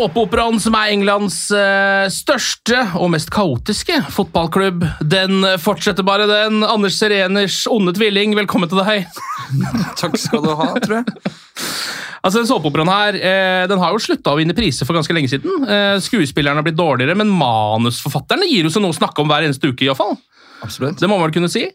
Såpeoperaen 0.00 0.56
som 0.56 0.72
er 0.78 0.94
Englands 0.94 1.34
eh, 1.52 2.06
største 2.08 2.78
og 2.96 3.10
mest 3.12 3.28
kaotiske 3.34 3.98
fotballklubb, 4.14 4.86
den 5.04 5.44
fortsetter 5.60 6.06
bare, 6.06 6.24
den. 6.30 6.62
Anders 6.64 6.96
Sereners 6.96 7.58
onde 7.68 7.92
tvilling, 7.98 8.32
velkommen 8.38 8.70
til 8.70 8.80
deg. 8.80 9.10
Takk 10.00 10.16
skal 10.16 10.40
du 10.46 10.54
ha, 10.56 10.70
tror 10.80 11.02
jeg. 11.02 11.34
Altså, 12.22 12.38
den 12.38 12.48
Såpeoperaen 12.48 12.92
her 12.94 13.18
eh, 13.18 13.66
den 13.68 13.82
har 13.82 13.92
jo 13.92 14.00
slutta 14.00 14.32
å 14.32 14.40
vinne 14.40 14.56
priser 14.56 14.88
for 14.88 14.96
ganske 14.96 15.12
lenge 15.12 15.34
siden. 15.34 15.68
Eh, 15.68 15.98
skuespillerne 16.00 16.62
har 16.62 16.64
blitt 16.64 16.80
dårligere, 16.80 17.18
men 17.20 17.36
manusforfatterne 17.36 18.48
gir 18.48 18.64
jo 18.64 18.72
seg 18.72 18.86
noe 18.86 18.96
å 18.96 19.00
snakke 19.02 19.20
om 19.20 19.28
hver 19.28 19.50
eneste 19.50 19.68
uke. 19.68 19.84
I 19.84 19.92
hvert 19.92 20.00
fall. 20.00 20.16
Absolutt. 20.64 20.96
Det 20.96 21.12
må 21.12 21.20
man 21.20 21.28
vel 21.28 21.36
kunne 21.42 21.52
si? 21.52 21.66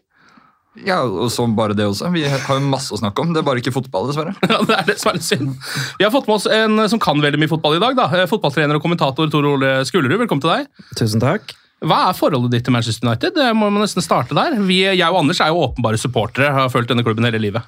Ja, 0.84 0.98
og 1.06 1.30
så 1.32 1.46
bare 1.56 1.76
det 1.76 1.86
også. 1.88 2.10
Vi 2.12 2.24
har 2.28 2.40
jo 2.58 2.62
masse 2.68 2.92
å 2.92 2.98
snakke 3.00 3.22
om. 3.22 3.30
Det 3.32 3.40
er 3.40 3.46
bare 3.46 3.62
ikke 3.62 3.72
fotball, 3.74 4.10
dessverre. 4.10 4.34
Ja, 4.52 4.58
det 4.66 4.76
er 4.76 4.88
det 4.90 4.96
som 5.00 5.12
er 5.12 5.18
litt 5.18 5.26
synd. 5.28 5.54
Vi 6.00 6.04
har 6.04 6.12
fått 6.14 6.26
med 6.28 6.36
oss 6.36 6.48
en 6.52 6.82
som 6.92 7.00
kan 7.02 7.22
veldig 7.22 7.40
mye 7.40 7.52
fotball 7.52 7.78
i 7.78 7.82
dag. 7.82 7.96
da. 7.98 8.08
Eh, 8.12 8.26
Fotballtrener 8.30 8.76
og 8.76 8.84
kommentator 8.84 9.30
Tor 9.32 9.46
Ole 9.54 9.78
Skulerud, 9.88 10.18
velkommen 10.20 10.44
til 10.44 10.52
deg. 10.52 10.84
Tusen 10.98 11.22
takk. 11.22 11.54
Hva 11.86 12.06
er 12.08 12.16
forholdet 12.16 12.54
ditt 12.54 12.64
til 12.68 12.72
Manchester 12.72 13.04
United? 13.08 13.34
Det 13.36 13.46
må 13.56 13.68
man 13.68 13.84
nesten 13.84 14.04
starte 14.04 14.36
der. 14.36 14.54
Vi, 14.64 14.78
jeg 14.86 15.06
og 15.12 15.18
Anders 15.20 15.42
er 15.44 15.50
jo 15.52 15.60
åpenbare 15.66 16.00
supportere, 16.00 16.48
har 16.56 16.70
fulgt 16.72 16.88
denne 16.92 17.04
klubben 17.04 17.26
hele 17.28 17.40
livet. 17.42 17.66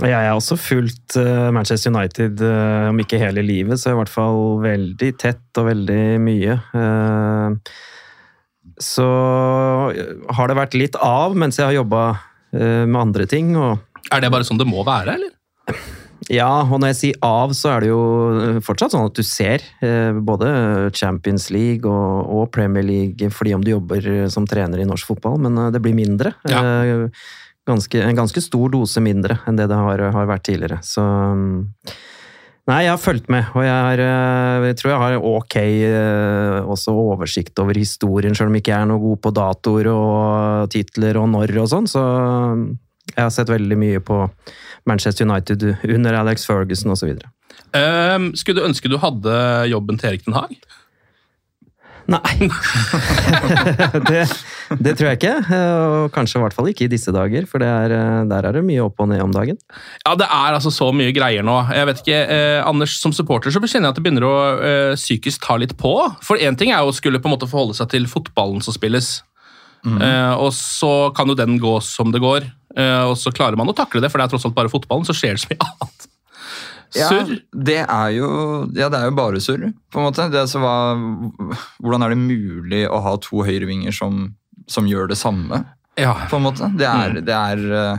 Jeg 0.00 0.12
har 0.12 0.32
også 0.34 0.56
fulgt 0.60 1.16
eh, 1.20 1.48
Manchester 1.54 1.92
United, 1.92 2.40
eh, 2.44 2.88
om 2.90 3.00
ikke 3.04 3.20
hele 3.20 3.44
livet, 3.44 3.80
så 3.80 3.92
i 3.92 3.98
hvert 4.00 4.12
fall 4.12 4.58
veldig 4.64 5.10
tett 5.20 5.60
og 5.60 5.68
veldig 5.68 6.02
mye. 6.24 6.56
Så 8.82 9.06
har 10.32 10.48
det 10.50 10.58
vært 10.58 10.76
litt 10.78 10.96
av 11.04 11.36
mens 11.38 11.60
jeg 11.60 11.68
har 11.68 11.76
jobba 11.76 12.02
med 12.52 12.98
andre 13.00 13.24
ting. 13.26 13.54
og 13.56 13.80
Er 14.12 14.20
det 14.20 14.32
bare 14.32 14.44
sånn 14.44 14.60
det 14.60 14.68
må 14.68 14.84
være, 14.84 15.16
eller? 15.16 15.80
Ja, 16.30 16.62
og 16.62 16.78
når 16.78 16.92
jeg 16.92 16.98
sier 16.98 17.24
av, 17.26 17.52
så 17.56 17.72
er 17.72 17.82
det 17.82 17.90
jo 17.90 18.02
fortsatt 18.62 18.94
sånn 18.94 19.08
at 19.08 19.18
du 19.18 19.24
ser 19.26 19.64
eh, 19.82 20.14
både 20.14 20.48
Champions 20.94 21.48
League 21.50 21.88
og, 21.88 22.46
Premier 22.54 22.84
League 22.86 23.30
fordi 23.34 23.54
om 23.56 23.64
du 23.64 23.72
jobber 23.72 24.06
som 24.32 24.46
trener 24.48 24.82
i 24.82 24.88
norsk 24.88 25.08
fotball, 25.14 25.40
men 25.42 25.58
eh, 25.58 25.70
det 25.74 25.82
blir 25.82 25.96
mindre. 25.98 26.36
Ja. 26.48 26.62
Eh, 26.62 27.08
Ganske, 27.62 28.00
en 28.02 28.16
ganske 28.18 28.40
stor 28.42 28.72
dose 28.72 28.98
mindre 28.98 29.36
enn 29.46 29.54
det 29.54 29.68
det 29.70 29.76
har, 29.78 30.00
har 30.10 30.24
vært 30.26 30.42
tidligere. 30.48 30.80
Så 30.82 30.98
mm, 30.98 31.60
Nei, 32.70 32.84
jeg 32.84 32.92
har 32.92 33.00
fulgt 33.02 33.26
med, 33.32 33.48
og 33.58 33.64
jeg, 33.64 33.74
har, 33.74 34.00
eh, 34.04 34.64
jeg 34.68 34.76
tror 34.78 34.92
jeg 34.92 35.00
har 35.02 35.24
ok 35.26 35.56
eh, 35.58 36.58
også 36.70 36.92
oversikt 36.94 37.58
over 37.58 37.74
historien, 37.74 38.36
selv 38.38 38.52
om 38.52 38.54
jeg 38.54 38.62
ikke 38.62 38.76
er 38.76 38.86
noe 38.86 39.02
god 39.02 39.18
på 39.24 39.32
datoer 39.34 39.88
og 39.90 40.70
titler 40.70 41.18
og 41.18 41.26
når 41.32 41.56
og 41.64 41.66
sånn. 41.72 41.88
Så 41.90 42.02
mm, 42.02 42.62
jeg 43.16 43.18
har 43.18 43.32
sett 43.34 43.50
veldig 43.50 43.78
mye 43.82 44.02
på 44.06 44.20
Manchester 44.86 45.26
United 45.26 45.66
under 45.90 46.20
Alex 46.20 46.46
Ferguson 46.46 46.94
osv. 46.94 47.16
Um, 47.74 48.30
skulle 48.38 48.60
du 48.60 48.68
ønske 48.68 48.90
du 48.92 48.98
hadde 49.00 49.34
jobben 49.72 49.98
til 49.98 50.12
Erik 50.12 50.28
Den 50.28 50.38
Haag? 50.38 50.54
Nei. 52.10 52.48
det, 54.08 54.22
det 54.82 54.94
tror 54.98 55.08
jeg 55.10 55.18
ikke. 55.20 55.34
Og 55.52 56.12
kanskje 56.14 56.40
i 56.40 56.42
hvert 56.44 56.56
fall 56.56 56.70
ikke 56.72 56.86
i 56.86 56.92
disse 56.92 57.14
dager, 57.14 57.46
for 57.50 57.62
det 57.62 57.68
er, 57.70 57.96
der 58.30 58.48
er 58.48 58.58
det 58.58 58.64
mye 58.66 58.84
opp 58.86 59.02
og 59.02 59.10
ned 59.12 59.22
om 59.24 59.34
dagen. 59.34 59.58
Ja, 60.04 60.16
det 60.18 60.26
er 60.26 60.58
altså 60.58 60.72
så 60.74 60.90
mye 60.96 61.14
greier 61.14 61.46
nå. 61.46 61.58
Jeg 61.72 61.90
vet 61.90 62.04
ikke, 62.04 62.22
eh, 62.36 62.60
Anders, 62.66 62.98
Som 63.02 63.14
supporter 63.16 63.54
så 63.54 63.62
kjenner 63.62 63.90
jeg 63.90 63.94
at 63.94 64.00
det 64.00 64.06
begynner 64.06 64.28
å 64.28 64.36
eh, 64.58 64.94
psykisk 64.98 65.46
ta 65.46 65.58
litt 65.60 65.76
på. 65.78 65.94
For 66.24 66.40
én 66.40 66.58
ting 66.58 66.74
er 66.74 66.82
jo 66.82 66.92
å 66.92 66.96
skulle 66.96 67.22
på 67.22 67.30
en 67.30 67.36
måte 67.36 67.50
forholde 67.50 67.78
seg 67.78 67.92
til 67.94 68.08
fotballen 68.10 68.64
som 68.64 68.74
spilles. 68.74 69.20
Eh, 69.82 70.34
og 70.38 70.52
så 70.54 71.10
kan 71.16 71.26
jo 71.26 71.34
den 71.38 71.58
gå 71.58 71.74
som 71.82 72.12
det 72.14 72.22
går, 72.22 72.46
eh, 72.76 73.02
og 73.02 73.16
så 73.18 73.32
klarer 73.34 73.58
man 73.58 73.70
å 73.70 73.74
takle 73.74 74.02
det, 74.02 74.12
for 74.12 74.20
det 74.20 74.28
er 74.28 74.34
tross 74.34 74.46
alt 74.46 74.54
bare 74.54 74.70
fotballen, 74.70 75.06
så 75.08 75.16
skjer 75.16 75.34
det 75.34 75.42
så 75.42 75.50
mye 75.50 75.66
annet. 75.66 75.91
Surr? 76.92 77.30
Ja, 77.32 77.62
det 77.68 77.78
er 77.86 78.10
jo, 78.16 78.28
ja, 78.76 78.88
det 78.92 78.98
er 79.00 79.06
jo 79.08 79.14
bare 79.16 79.40
surr, 79.40 79.68
på 79.92 80.00
en 80.00 80.06
måte. 80.10 80.26
Det, 80.32 80.36
er 80.36 80.44
altså 80.44 80.60
hvordan 81.80 82.04
er 82.04 82.12
det 82.14 82.20
mulig 82.20 82.82
å 82.88 83.00
ha 83.04 83.14
to 83.22 83.42
høyrevinger 83.46 83.94
som, 83.96 84.26
som 84.70 84.88
gjør 84.88 85.08
det 85.12 85.18
samme, 85.20 85.62
Ja. 86.00 86.14
på 86.30 86.36
en 86.40 86.46
måte? 86.46 86.68
Det 86.78 86.88
er, 86.88 87.18
det 87.24 87.34
er 87.36 87.64
eh, 87.80 87.98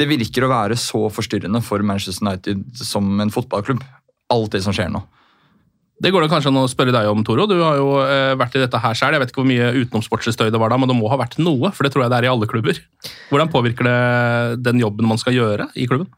Det 0.00 0.08
virker 0.08 0.46
å 0.46 0.52
være 0.52 0.76
så 0.80 1.06
forstyrrende 1.12 1.60
for 1.64 1.84
Manchester 1.84 2.24
United 2.24 2.64
som 2.80 3.20
en 3.20 3.30
fotballklubb. 3.32 3.82
Alt 4.32 4.54
det 4.56 4.62
som 4.64 4.72
skjer 4.72 4.88
nå. 4.92 5.02
Det 6.02 6.10
går 6.10 6.24
det 6.24 6.30
kanskje 6.32 6.48
an 6.50 6.56
å 6.58 6.64
spørre 6.66 6.90
deg 6.90 7.06
om, 7.06 7.20
Toro. 7.22 7.44
Du 7.46 7.58
har 7.60 7.76
jo 7.78 7.90
eh, 8.02 8.32
vært 8.40 8.56
i 8.56 8.62
dette 8.64 8.80
her 8.80 8.96
selv. 8.98 9.14
Jeg 9.14 9.22
vet 9.22 9.30
ikke 9.30 9.42
hvor 9.44 9.50
mye 9.52 9.68
utenomsportsstøy 9.84 10.48
det 10.50 10.58
var 10.58 10.72
da, 10.72 10.78
men 10.80 10.90
det 10.90 10.96
må 10.98 11.06
ha 11.12 11.18
vært 11.20 11.36
noe, 11.38 11.70
for 11.76 11.84
det 11.86 11.92
tror 11.94 12.06
jeg 12.06 12.10
det 12.14 12.18
er 12.22 12.26
i 12.26 12.32
alle 12.32 12.48
klubber. 12.50 12.80
Hvordan 13.28 13.52
påvirker 13.52 13.86
det 13.86 14.64
den 14.64 14.80
jobben 14.82 15.06
man 15.12 15.20
skal 15.20 15.36
gjøre 15.36 15.68
i 15.78 15.86
klubben? 15.86 16.08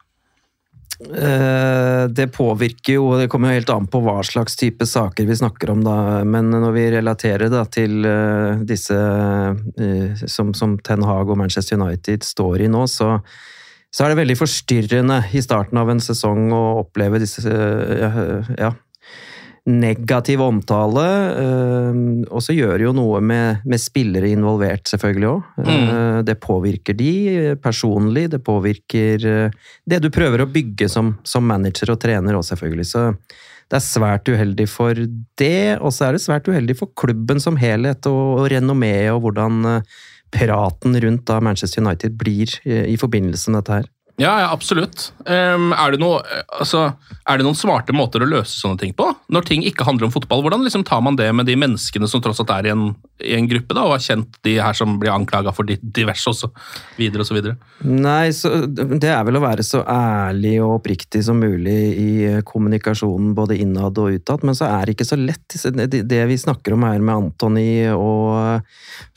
Eh, 1.00 2.08
Det 2.08 2.26
påvirker 2.32 2.98
jo, 2.98 3.08
det 3.18 3.28
kommer 3.28 3.50
jo 3.50 3.58
helt 3.58 3.72
an 3.74 3.88
på 3.90 4.00
hva 4.04 4.20
slags 4.26 4.56
type 4.56 4.86
saker 4.86 5.26
vi 5.26 5.36
snakker 5.36 5.72
om, 5.74 5.82
da. 5.84 5.96
Men 6.24 6.52
når 6.52 6.76
vi 6.76 6.84
relaterer 6.94 7.50
da 7.52 7.64
til 7.66 8.04
eh, 8.06 8.62
disse 8.66 8.94
eh, 8.94 10.24
som, 10.30 10.54
som 10.54 10.78
Ten 10.78 11.02
Hag 11.02 11.30
og 11.30 11.40
Manchester 11.40 11.80
United 11.80 12.24
står 12.26 12.66
i 12.66 12.70
nå, 12.70 12.86
så, 12.90 13.16
så 13.90 14.04
er 14.04 14.12
det 14.12 14.22
veldig 14.22 14.38
forstyrrende 14.38 15.20
i 15.34 15.42
starten 15.42 15.80
av 15.82 15.90
en 15.90 16.02
sesong 16.02 16.48
å 16.54 16.64
oppleve 16.84 17.22
disse 17.22 17.42
ja, 17.48 18.72
negativ 19.66 20.42
omtale. 20.44 21.04
eh, 21.40 22.00
Og 22.30 22.42
så 22.44 22.52
gjør 22.52 22.78
det 22.78 22.84
jo 22.84 22.92
noe 22.96 23.20
med, 23.24 23.62
med 23.64 23.80
spillere 23.80 24.28
involvert, 24.28 24.84
selvfølgelig 24.90 25.30
òg. 25.30 25.42
Det 26.28 26.36
påvirker 26.40 26.96
de 26.98 27.12
eh, 27.32 27.54
personlig, 27.56 28.28
det 28.34 28.42
påvirker 28.44 29.26
eh, 29.30 29.50
det 29.88 30.02
du 30.04 30.10
prøver 30.12 30.44
å 30.44 30.50
bygge 30.52 30.88
som, 30.92 31.14
som 31.24 31.46
manager 31.48 31.94
og 31.94 32.00
trener 32.04 32.36
òg, 32.36 32.44
selvfølgelig. 32.44 32.88
Så 32.92 33.06
det 33.72 33.78
er 33.80 33.86
svært 33.86 34.28
uheldig 34.28 34.68
for 34.68 34.94
det, 35.40 35.78
og 35.80 35.92
så 35.96 36.08
er 36.08 36.18
det 36.18 36.24
svært 36.26 36.48
uheldig 36.48 36.76
for 36.76 36.92
klubben 37.00 37.40
som 37.40 37.56
helhet, 37.56 38.04
og, 38.10 38.42
og 38.42 38.50
renommeet 38.52 39.14
og 39.14 39.24
hvordan 39.24 39.64
eh, 39.78 39.96
praten 40.34 40.98
rundt 41.00 41.24
da 41.30 41.40
Manchester 41.40 41.80
United 41.80 42.18
blir 42.20 42.50
i, 42.66 42.84
i 42.92 43.00
forbindelse 43.00 43.50
med 43.50 43.62
dette 43.62 43.80
her. 43.80 43.90
Ja, 44.16 44.30
ja, 44.44 44.50
absolutt. 44.54 45.08
Um, 45.26 45.72
er, 45.74 45.90
det 45.90 45.98
noe, 45.98 46.20
altså, 46.54 46.84
er 47.26 47.40
det 47.40 47.46
noen 47.48 47.56
smarte 47.58 47.90
måter 47.96 48.22
å 48.22 48.28
løse 48.30 48.54
sånne 48.60 48.78
ting 48.78 48.92
på? 48.94 49.08
Når 49.34 49.46
ting 49.48 49.64
ikke 49.66 49.86
handler 49.88 50.06
om 50.06 50.12
fotball, 50.14 50.44
hvordan 50.44 50.62
liksom 50.62 50.84
tar 50.86 51.00
man 51.02 51.16
det 51.18 51.26
med 51.34 51.48
de 51.50 51.56
menneskene 51.58 52.06
som 52.06 52.22
tross 52.22 52.38
alt 52.44 52.52
er 52.54 52.68
i 52.68 52.70
en, 52.70 52.84
i 53.18 53.32
en 53.34 53.48
gruppe, 53.50 53.74
da, 53.74 53.82
og 53.88 53.96
har 53.96 54.04
kjent 54.04 54.38
de 54.46 54.54
her 54.62 54.76
som 54.78 55.00
blir 55.02 55.10
anklaga 55.10 55.50
for 55.56 55.66
diverse 55.66 56.30
og 56.30 56.36
så 56.38 56.50
videre 56.98 57.24
og 57.24 57.28
så 57.30 57.34
videre? 57.34 57.56
Nei, 57.82 58.28
så, 58.38 58.52
det 58.70 59.10
er 59.10 59.26
vel 59.26 59.40
å 59.40 59.42
være 59.42 59.66
så 59.66 59.82
ærlig 59.82 60.54
og 60.62 60.76
oppriktig 60.76 61.24
som 61.26 61.42
mulig 61.42 61.74
i 61.98 62.10
kommunikasjonen 62.46 63.34
både 63.34 63.58
innad 63.66 63.98
og 63.98 64.14
utad, 64.20 64.46
men 64.46 64.54
så 64.54 64.70
er 64.70 64.86
det 64.86 64.94
ikke 64.94 65.08
så 65.10 65.18
lett. 65.18 65.58
Det, 65.90 66.22
vi 66.30 66.38
snakker 66.38 66.78
om 66.78 66.86
her 66.86 67.02
med 67.02 67.16
Antony 67.16 67.66
og 67.90 68.62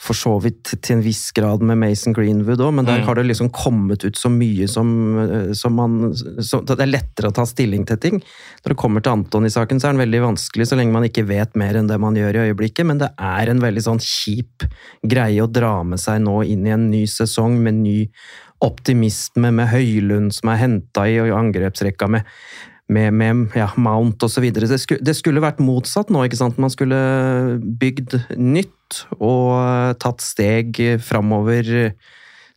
for 0.01 0.17
så 0.17 0.33
vidt 0.41 0.73
til 0.81 0.97
en 0.97 1.05
viss 1.05 1.27
grad 1.37 1.61
med 1.61 1.77
Mason 1.85 2.17
Greenwood 2.17 2.65
òg, 2.65 2.73
men 2.79 2.89
der 2.89 2.97
Mm. 2.97 3.05
har 3.05 3.15
det 3.19 3.27
liksom 3.29 3.49
kommet 3.53 4.01
ut 4.07 4.17
så 4.17 4.29
mye 4.33 4.65
som, 4.67 4.86
eh, 5.23 5.51
som 5.57 5.75
man 5.77 6.13
som, 6.15 6.65
Det 6.67 6.77
er 6.79 6.89
lettere 6.89 7.31
å 7.31 7.35
ta 7.35 7.45
stilling 7.47 7.85
til 7.87 7.99
ting. 8.03 8.21
Når 8.63 8.73
det 8.73 8.79
kommer 8.79 9.03
til 9.03 9.17
Antony-saken, 9.17 9.81
så 9.81 9.89
er 9.89 9.95
den 9.95 10.03
veldig 10.05 10.23
vanskelig 10.25 10.69
så 10.69 10.79
lenge 10.79 10.95
man 10.95 11.07
ikke 11.07 11.27
vet 11.29 11.55
mer 11.59 11.77
enn 11.79 11.89
det 11.89 11.99
man 12.01 12.17
gjør 12.17 12.39
i 12.39 12.43
øyeblikket, 12.47 12.87
men 12.89 13.01
det 13.01 13.11
er 13.15 13.51
en 13.51 13.63
veldig 13.63 13.85
sånn 13.89 14.03
kjip 14.03 14.67
greie 15.07 15.43
å 15.43 15.51
dra 15.51 15.79
med 15.87 16.01
seg 16.01 16.23
nå 16.25 16.41
inn 16.47 16.65
i 16.67 16.75
en 16.75 16.89
ny 16.91 17.05
sesong 17.11 17.59
med 17.63 17.81
ny 17.83 17.99
optimisme, 18.63 19.51
med 19.53 19.69
Høylund 19.69 20.33
som 20.33 20.49
er 20.49 20.63
henta 20.63 21.05
i 21.05 21.19
angrepsrekka 21.21 22.09
med 22.09 22.25
med, 22.87 23.13
med 23.13 23.55
ja, 23.55 23.67
Mount 23.75 24.23
osv. 24.23 24.45
Det, 24.53 24.79
skulle, 24.79 25.03
det 25.03 25.15
skulle 25.17 25.43
vært 25.43 25.59
motsatt 25.63 26.11
nå. 26.13 26.23
ikke 26.23 26.39
sant? 26.39 26.59
Man 26.61 26.71
skulle 26.71 26.97
bygd 27.59 28.15
nytt 28.39 29.01
og 29.19 29.97
tatt 29.99 30.23
steg 30.23 30.79
framover 31.03 31.91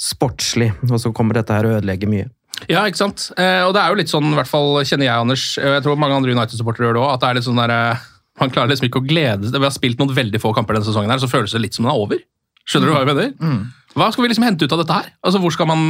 sportslig. 0.01 0.71
Og 0.89 0.99
så 1.03 1.13
kommer 1.17 1.37
dette 1.39 1.55
her 1.57 1.69
å 1.69 1.75
ødelegge 1.79 2.09
mye. 2.11 2.29
Ja, 2.69 2.83
ikke 2.89 3.01
sant? 3.01 3.29
Eh, 3.41 3.63
og 3.65 3.73
det 3.77 3.81
er 3.83 3.93
jo 3.93 3.99
litt 4.01 4.11
sånn, 4.13 4.33
i 4.33 4.37
hvert 4.37 4.49
fall 4.51 4.81
kjenner 4.85 5.07
jeg, 5.09 5.17
Anders, 5.23 5.45
og 5.61 5.71
jeg 5.79 5.85
tror 5.87 6.01
mange 6.01 6.17
andre 6.19 6.35
United-supportere 6.35 6.89
gjør 6.91 6.99
det 6.99 7.03
òg, 7.05 7.13
at 7.15 7.23
det 7.23 7.29
er 7.31 7.39
litt 7.39 7.47
sånn 7.47 7.61
der, 7.63 7.73
eh, 7.77 8.09
man 8.41 8.53
klarer 8.53 8.73
liksom 8.73 8.89
ikke 8.91 9.01
å 9.01 9.07
glede 9.09 9.49
seg. 9.49 9.57
Vi 9.61 9.69
har 9.69 9.73
spilt 9.77 10.01
noen 10.03 10.13
veldig 10.17 10.41
få 10.43 10.53
kamper 10.57 10.77
denne 10.77 10.89
sesongen, 10.89 11.13
her, 11.13 11.23
så 11.23 11.31
føles 11.31 11.53
det 11.57 11.63
litt 11.65 11.77
som 11.79 11.87
den 11.87 11.93
er 11.95 12.01
over. 12.03 12.21
Skjønner 12.69 12.91
du 12.91 12.93
hva 12.95 13.01
jeg 13.05 13.11
mener? 13.15 13.65
Hva 13.97 14.11
skal 14.13 14.23
vi 14.27 14.29
liksom 14.31 14.45
hente 14.47 14.69
ut 14.69 14.73
av 14.77 14.83
dette 14.85 14.97
her? 15.01 15.09
Altså, 15.25 15.41
hvor 15.43 15.51
skal 15.57 15.67
man 15.67 15.81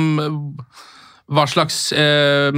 Hva 1.31 1.45
slags 1.47 1.93
eh, 1.93 2.51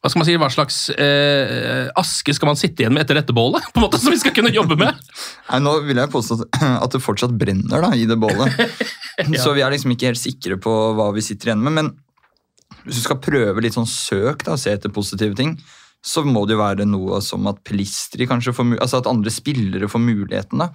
Hva 0.00 0.08
skal 0.10 0.18
man 0.22 0.26
si, 0.26 0.36
hva 0.40 0.48
slags 0.50 0.78
eh, 0.96 1.90
aske 2.00 2.32
skal 2.34 2.48
man 2.48 2.56
sitte 2.58 2.82
igjen 2.82 2.94
med 2.96 3.04
etter 3.04 3.18
dette 3.20 3.34
bålet? 3.36 3.66
På 3.74 3.78
en 3.82 3.84
måte, 3.84 4.00
Som 4.02 4.14
vi 4.14 4.18
skal 4.22 4.32
kunne 4.34 4.50
jobbe 4.54 4.78
med? 4.80 4.96
Nei, 5.50 5.60
Nå 5.66 5.74
vil 5.86 6.00
jeg 6.00 6.10
påstå 6.14 6.38
at- 6.40 6.62
at 6.86 6.96
det 6.96 7.02
fortsatt 7.04 7.34
brenner 7.38 7.84
da, 7.84 7.92
i 7.98 8.06
det 8.08 8.16
bålet. 8.18 8.56
Så 9.44 9.52
vi 9.56 9.62
er 9.64 9.70
liksom 9.74 9.92
ikke 9.94 10.10
helt 10.12 10.20
sikre 10.20 10.56
på 10.60 10.72
hva 10.96 11.10
vi 11.16 11.24
sitter 11.24 11.50
igjen 11.52 11.62
med. 11.66 11.72
Men 11.76 11.90
hvis 12.84 13.00
du 13.00 13.04
skal 13.04 13.20
prøve 13.22 13.60
litt 13.64 13.76
sånn 13.76 13.88
søk, 13.88 14.44
da, 14.46 14.56
se 14.56 14.72
etter 14.72 14.92
positive 14.94 15.36
ting, 15.36 15.58
så 16.00 16.22
må 16.24 16.46
det 16.48 16.54
jo 16.56 16.62
være 16.62 16.86
noe 16.88 17.18
som 17.24 17.44
at 17.50 17.58
Pelistri 17.66 18.24
kanskje 18.28 18.54
får 18.56 18.78
altså 18.80 19.02
at 19.02 19.10
andre 19.10 19.30
spillere 19.34 19.88
får 19.90 20.00
muligheten. 20.00 20.62
da. 20.62 20.70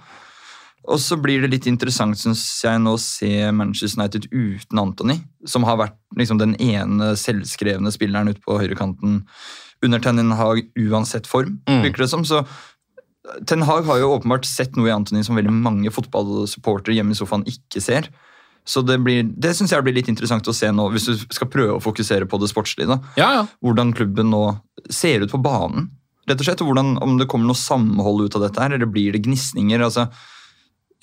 Og 0.86 1.00
så 1.02 1.16
blir 1.18 1.42
det 1.42 1.50
litt 1.50 1.66
interessant, 1.66 2.14
synes 2.14 2.44
jeg, 2.62 2.78
nå 2.78 2.92
å 2.94 3.00
se 3.02 3.50
Manchester 3.50 3.98
United 3.98 4.28
uten 4.30 4.78
Anthony, 4.78 5.16
som 5.44 5.66
har 5.66 5.80
vært 5.80 5.96
liksom 6.14 6.38
den 6.38 6.54
ene 6.62 7.16
selvskrevne 7.18 7.90
spilleren 7.90 8.30
ute 8.30 8.38
på 8.44 8.60
høyrekanten 8.60 9.24
under 9.82 9.98
Ten 9.98 10.30
Hag 10.38 10.62
uansett 10.78 11.26
form, 11.26 11.58
Mm. 11.66 11.82
virker 11.82 12.04
det 12.04 12.08
som. 12.10 12.22
Så 12.24 12.44
Ten 13.46 13.62
Hag 13.66 13.84
har 13.84 13.98
jo 13.98 14.14
åpenbart 14.14 14.46
sett 14.46 14.76
noe 14.76 14.86
i 14.86 14.94
Anthony 14.94 15.24
som 15.26 15.34
veldig 15.34 15.50
mange 15.50 15.90
fotballsupportere 15.90 16.94
hjemme 16.94 17.10
i 17.10 17.18
sofaen 17.18 17.42
ikke 17.50 17.82
ser. 17.82 18.06
Så 18.66 18.82
det, 18.82 18.96
blir- 19.00 19.28
det 19.38 19.52
syns 19.54 19.70
jeg 19.70 19.84
blir 19.86 19.94
litt 19.94 20.08
interessant 20.10 20.46
å 20.50 20.54
se 20.54 20.66
nå, 20.74 20.88
hvis 20.90 21.04
du 21.06 21.14
skal 21.30 21.46
prøve 21.52 21.76
å 21.78 21.82
fokusere 21.84 22.26
på 22.26 22.40
det 22.42 22.48
sportslige. 22.50 22.88
da. 22.88 22.98
Ja, 23.16 23.28
ja. 23.36 23.44
Hvordan 23.62 23.92
klubben 23.94 24.30
nå 24.34 24.40
ser 24.90 25.22
ut 25.22 25.30
på 25.30 25.38
banen. 25.42 25.90
rett 26.28 26.40
og 26.40 26.46
slett, 26.48 26.60
og 26.64 26.72
hvordan, 26.72 26.96
Om 27.00 27.18
det 27.18 27.28
kommer 27.30 27.46
noe 27.46 27.54
samhold 27.54 28.24
ut 28.26 28.34
av 28.34 28.42
dette, 28.42 28.58
her, 28.60 28.72
eller 28.74 28.86
blir 28.90 29.12
det 29.14 29.22
gnisninger. 29.22 29.78
altså 29.80 30.08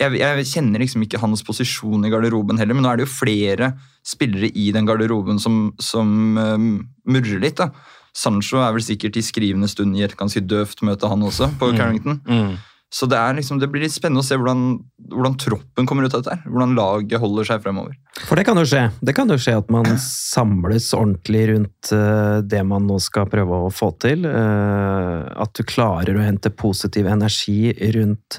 jeg, 0.00 0.18
jeg 0.18 0.44
kjenner 0.50 0.82
liksom 0.82 1.02
ikke 1.06 1.20
hans 1.22 1.42
posisjon 1.46 2.04
i 2.04 2.10
garderoben 2.10 2.58
heller, 2.58 2.74
men 2.74 2.82
nå 2.84 2.90
er 2.92 2.96
det 3.00 3.06
jo 3.06 3.12
flere 3.14 3.72
spillere 4.04 4.50
i 4.52 4.70
den 4.74 4.84
garderoben 4.88 5.38
som, 5.40 5.72
som 5.80 6.36
um, 6.36 6.88
murrer 7.06 7.40
litt. 7.40 7.56
da. 7.56 7.70
Sancho 8.14 8.58
er 8.60 8.72
vel 8.74 8.82
sikkert 8.84 9.16
i 9.16 9.22
skrivende 9.24 9.68
stund 9.70 9.96
i 9.96 10.02
et 10.04 10.16
ganske 10.18 10.42
døvt 10.44 10.82
møte, 10.82 11.08
han 11.08 11.22
også, 11.22 11.48
på 11.58 11.72
Carrington. 11.78 12.20
Mm. 12.26 12.58
Så 12.94 13.08
det, 13.10 13.18
liksom, 13.40 13.58
det 13.58 13.66
blir 13.72 13.82
litt 13.82 13.94
spennende 13.94 14.22
å 14.22 14.26
se 14.26 14.36
hvordan, 14.38 14.76
hvordan 15.10 15.32
troppen 15.42 15.86
kommer 15.90 16.06
ut 16.06 16.14
av 16.14 16.22
dette. 16.22 16.36
her, 16.36 16.50
Hvordan 16.50 16.74
laget 16.78 17.18
holder 17.18 17.48
seg 17.48 17.64
fremover. 17.64 17.96
For 18.28 18.38
det 18.38 18.44
kan 18.46 18.60
jo 18.60 18.66
skje. 18.70 18.84
Det 19.02 19.16
kan 19.16 19.32
jo 19.32 19.38
skje 19.40 19.56
at 19.58 19.72
man 19.74 19.88
samles 19.98 20.92
ordentlig 20.94 21.48
rundt 21.50 21.90
eh, 21.96 22.38
det 22.46 22.62
man 22.70 22.86
nå 22.86 23.00
skal 23.02 23.26
prøve 23.32 23.64
å 23.66 23.72
få 23.74 23.90
til. 24.04 24.28
Eh, 24.30 25.24
at 25.42 25.58
du 25.58 25.66
klarer 25.66 26.14
å 26.14 26.22
hente 26.22 26.54
positiv 26.54 27.10
energi 27.10 27.74
rundt 27.96 28.38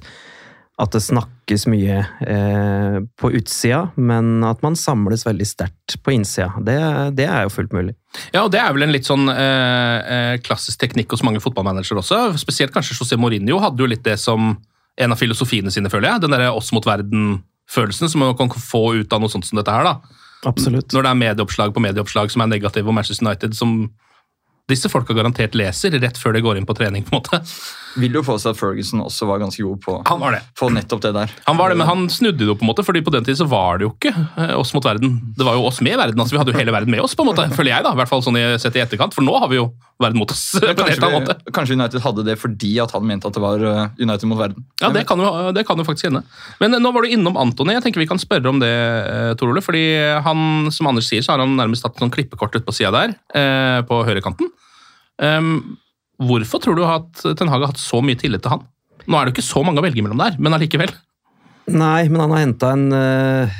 at 0.76 0.92
det 0.92 1.00
snakkes 1.06 1.66
mye 1.72 2.02
eh, 2.04 2.98
på 3.16 3.30
utsida, 3.38 3.94
men 3.96 4.44
at 4.44 4.60
man 4.66 4.76
samles 4.76 5.24
veldig 5.24 5.48
sterkt 5.48 5.96
på 6.04 6.12
innsida. 6.12 6.50
Det, 6.68 6.76
det 7.16 7.30
er 7.30 7.46
jo 7.46 7.54
fullt 7.54 7.76
mulig. 7.76 7.94
Ja, 8.34 8.44
og 8.44 8.52
Det 8.52 8.60
er 8.60 8.76
vel 8.76 8.84
en 8.84 8.92
litt 8.92 9.08
sånn 9.08 9.30
eh, 9.32 10.00
eh, 10.16 10.36
klassisk 10.44 10.82
teknikk 10.84 11.16
hos 11.16 11.24
mange 11.24 11.40
fotballmanagere 11.44 12.02
også. 12.04 12.20
Spesielt 12.42 12.76
kanskje 12.76 12.98
José 13.00 13.20
Mourinho 13.20 13.62
hadde 13.64 13.86
jo 13.86 13.88
litt 13.88 14.04
det 14.04 14.18
som 14.20 14.58
en 14.96 15.16
av 15.16 15.20
filosofiene 15.20 15.72
sine, 15.72 15.92
føler 15.92 16.12
jeg. 16.12 16.26
Den 16.26 16.36
derre 16.36 16.52
oss 16.56 16.74
mot 16.76 16.88
verden-følelsen 16.88 18.12
som 18.12 18.26
man 18.26 18.36
kan 18.40 18.52
få 18.52 18.98
ut 19.00 19.16
av 19.16 19.24
noe 19.24 19.32
sånt 19.32 19.48
som 19.48 19.60
dette 19.60 19.72
her. 19.72 19.88
da. 19.88 20.24
Absolutt. 20.46 20.92
Når 20.92 21.08
det 21.08 21.12
er 21.12 21.22
medieoppslag 21.24 21.72
på 21.76 21.84
medieoppslag 21.84 22.36
som 22.36 22.44
er 22.44 22.52
negative 22.52 22.92
om 22.92 23.00
Manchester 23.00 23.28
United, 23.28 23.56
som 23.56 23.78
disse 24.70 24.90
folka 24.90 25.14
garantert 25.14 25.54
leser 25.54 25.94
rett 26.02 26.18
før 26.18 26.34
de 26.34 26.42
går 26.42 26.58
inn 26.58 26.66
på 26.66 26.74
trening. 26.78 27.04
på 27.06 27.14
en 27.16 27.22
måte. 27.22 27.40
Vil 28.02 28.12
jo 28.18 28.24
få 28.28 28.34
seg 28.42 28.52
at 28.56 28.60
Ferguson 28.60 29.00
også 29.06 29.28
var 29.30 29.40
ganske 29.40 29.62
god 29.64 29.78
på, 29.84 29.94
Han 30.10 30.20
var 30.20 30.34
det. 30.36 30.42
på 30.60 30.68
nettopp 30.74 31.02
det 31.06 31.12
der. 31.16 31.32
Han 31.46 31.56
var 31.58 31.70
det, 31.72 31.78
Men 31.80 31.88
han 31.88 32.10
snudde 32.12 32.42
det 32.42 32.48
jo, 32.50 32.56
på 32.60 32.66
en 32.66 32.72
måte, 32.74 32.84
fordi 32.84 33.02
på 33.06 33.14
den 33.14 33.24
tid 33.24 33.38
så 33.40 33.46
var 33.48 33.78
det 33.80 33.86
jo 33.88 33.94
ikke 33.94 34.12
eh, 34.36 34.56
oss 34.60 34.74
mot 34.76 34.84
verden. 34.84 35.20
Det 35.38 35.46
var 35.48 35.56
jo 35.56 35.64
oss 35.70 35.80
med 35.86 35.96
verden. 35.96 36.20
altså 36.20 36.36
Vi 36.36 36.42
hadde 36.42 36.52
jo 36.52 36.58
hele 36.60 36.74
verden 36.76 36.92
med 36.92 37.00
oss, 37.06 37.16
på 37.16 37.24
en 37.24 37.30
måte, 37.32 37.46
føler 37.56 37.72
jeg. 37.72 37.84
da, 37.86 37.94
i 37.94 38.00
hvert 38.02 38.10
fall 38.12 38.26
sånn 38.26 38.42
sett 38.60 38.76
i 38.76 38.84
etterkant, 38.84 39.14
For 39.16 39.24
nå 39.24 39.38
har 39.40 39.48
vi 39.54 39.62
jo 39.62 39.70
verden 40.02 40.20
mot 40.20 40.32
oss. 40.32 40.44
på 40.60 40.68
en 40.68 40.90
helt 40.90 41.04
annen 41.04 41.22
måte. 41.22 41.38
vi, 41.46 41.54
kanskje 41.56 41.78
United 41.78 42.04
hadde 42.04 42.26
det 42.28 42.36
fordi 42.42 42.74
at 42.84 42.92
han 42.96 43.06
mente 43.08 43.30
at 43.30 43.38
det 43.38 43.44
var 43.44 43.64
uh, 43.64 43.86
United 44.00 44.30
mot 44.32 44.40
verden. 44.40 44.66
Ja, 44.82 44.92
det 44.96 45.06
kan, 45.10 45.22
jo, 45.22 45.32
det 45.56 45.66
kan 45.68 45.80
jo 45.80 45.88
faktisk 45.88 46.10
hende. 46.10 46.26
Men 46.60 46.76
eh, 46.76 46.84
nå 46.84 46.92
var 46.96 47.06
du 47.06 47.16
innom 47.16 47.40
Antony. 47.40 47.76
Jeg 47.78 47.86
tenker 47.86 48.04
Vi 48.04 48.10
kan 48.10 48.22
spørre 48.22 48.52
om 48.52 48.60
det, 48.64 48.74
eh, 48.74 49.32
Tor 49.40 49.54
Ole. 49.54 49.64
fordi 49.64 49.86
han, 50.26 50.70
som 50.76 50.92
Anders 50.92 51.10
sier, 51.12 51.24
så 51.26 51.36
har 51.36 51.46
han 51.46 51.56
nærmest 51.58 51.88
hatt 51.88 51.98
sånn 52.02 52.14
klippekort 52.14 52.56
ut 52.58 52.68
på 52.68 52.76
sida 52.76 52.94
der, 52.96 53.18
eh, 53.38 53.80
på 53.88 54.04
høyrekanten. 54.08 54.52
Um, 55.16 55.78
hvorfor 56.20 56.60
tror 56.64 56.76
du 56.76 56.84
at 56.84 57.24
Ten 57.40 57.48
Hag 57.48 57.64
har 57.64 57.72
hatt 57.72 57.80
så 57.80 58.02
mye 58.04 58.20
tillit 58.20 58.44
til 58.44 58.52
han? 58.52 58.66
Nå 59.06 59.18
er 59.18 59.28
det 59.28 59.34
jo 59.34 59.38
ikke 59.38 59.48
så 59.54 59.64
mange 59.66 59.80
å 59.80 59.86
velge 59.86 60.04
mellom 60.04 60.20
der, 60.20 60.36
men 60.42 60.56
allikevel. 60.58 60.92
Nei, 61.72 62.08
men 62.10 62.22
han 62.22 62.34
har 62.34 62.44
henta 62.44 62.72
en, 62.76 62.86
eh, 62.94 63.56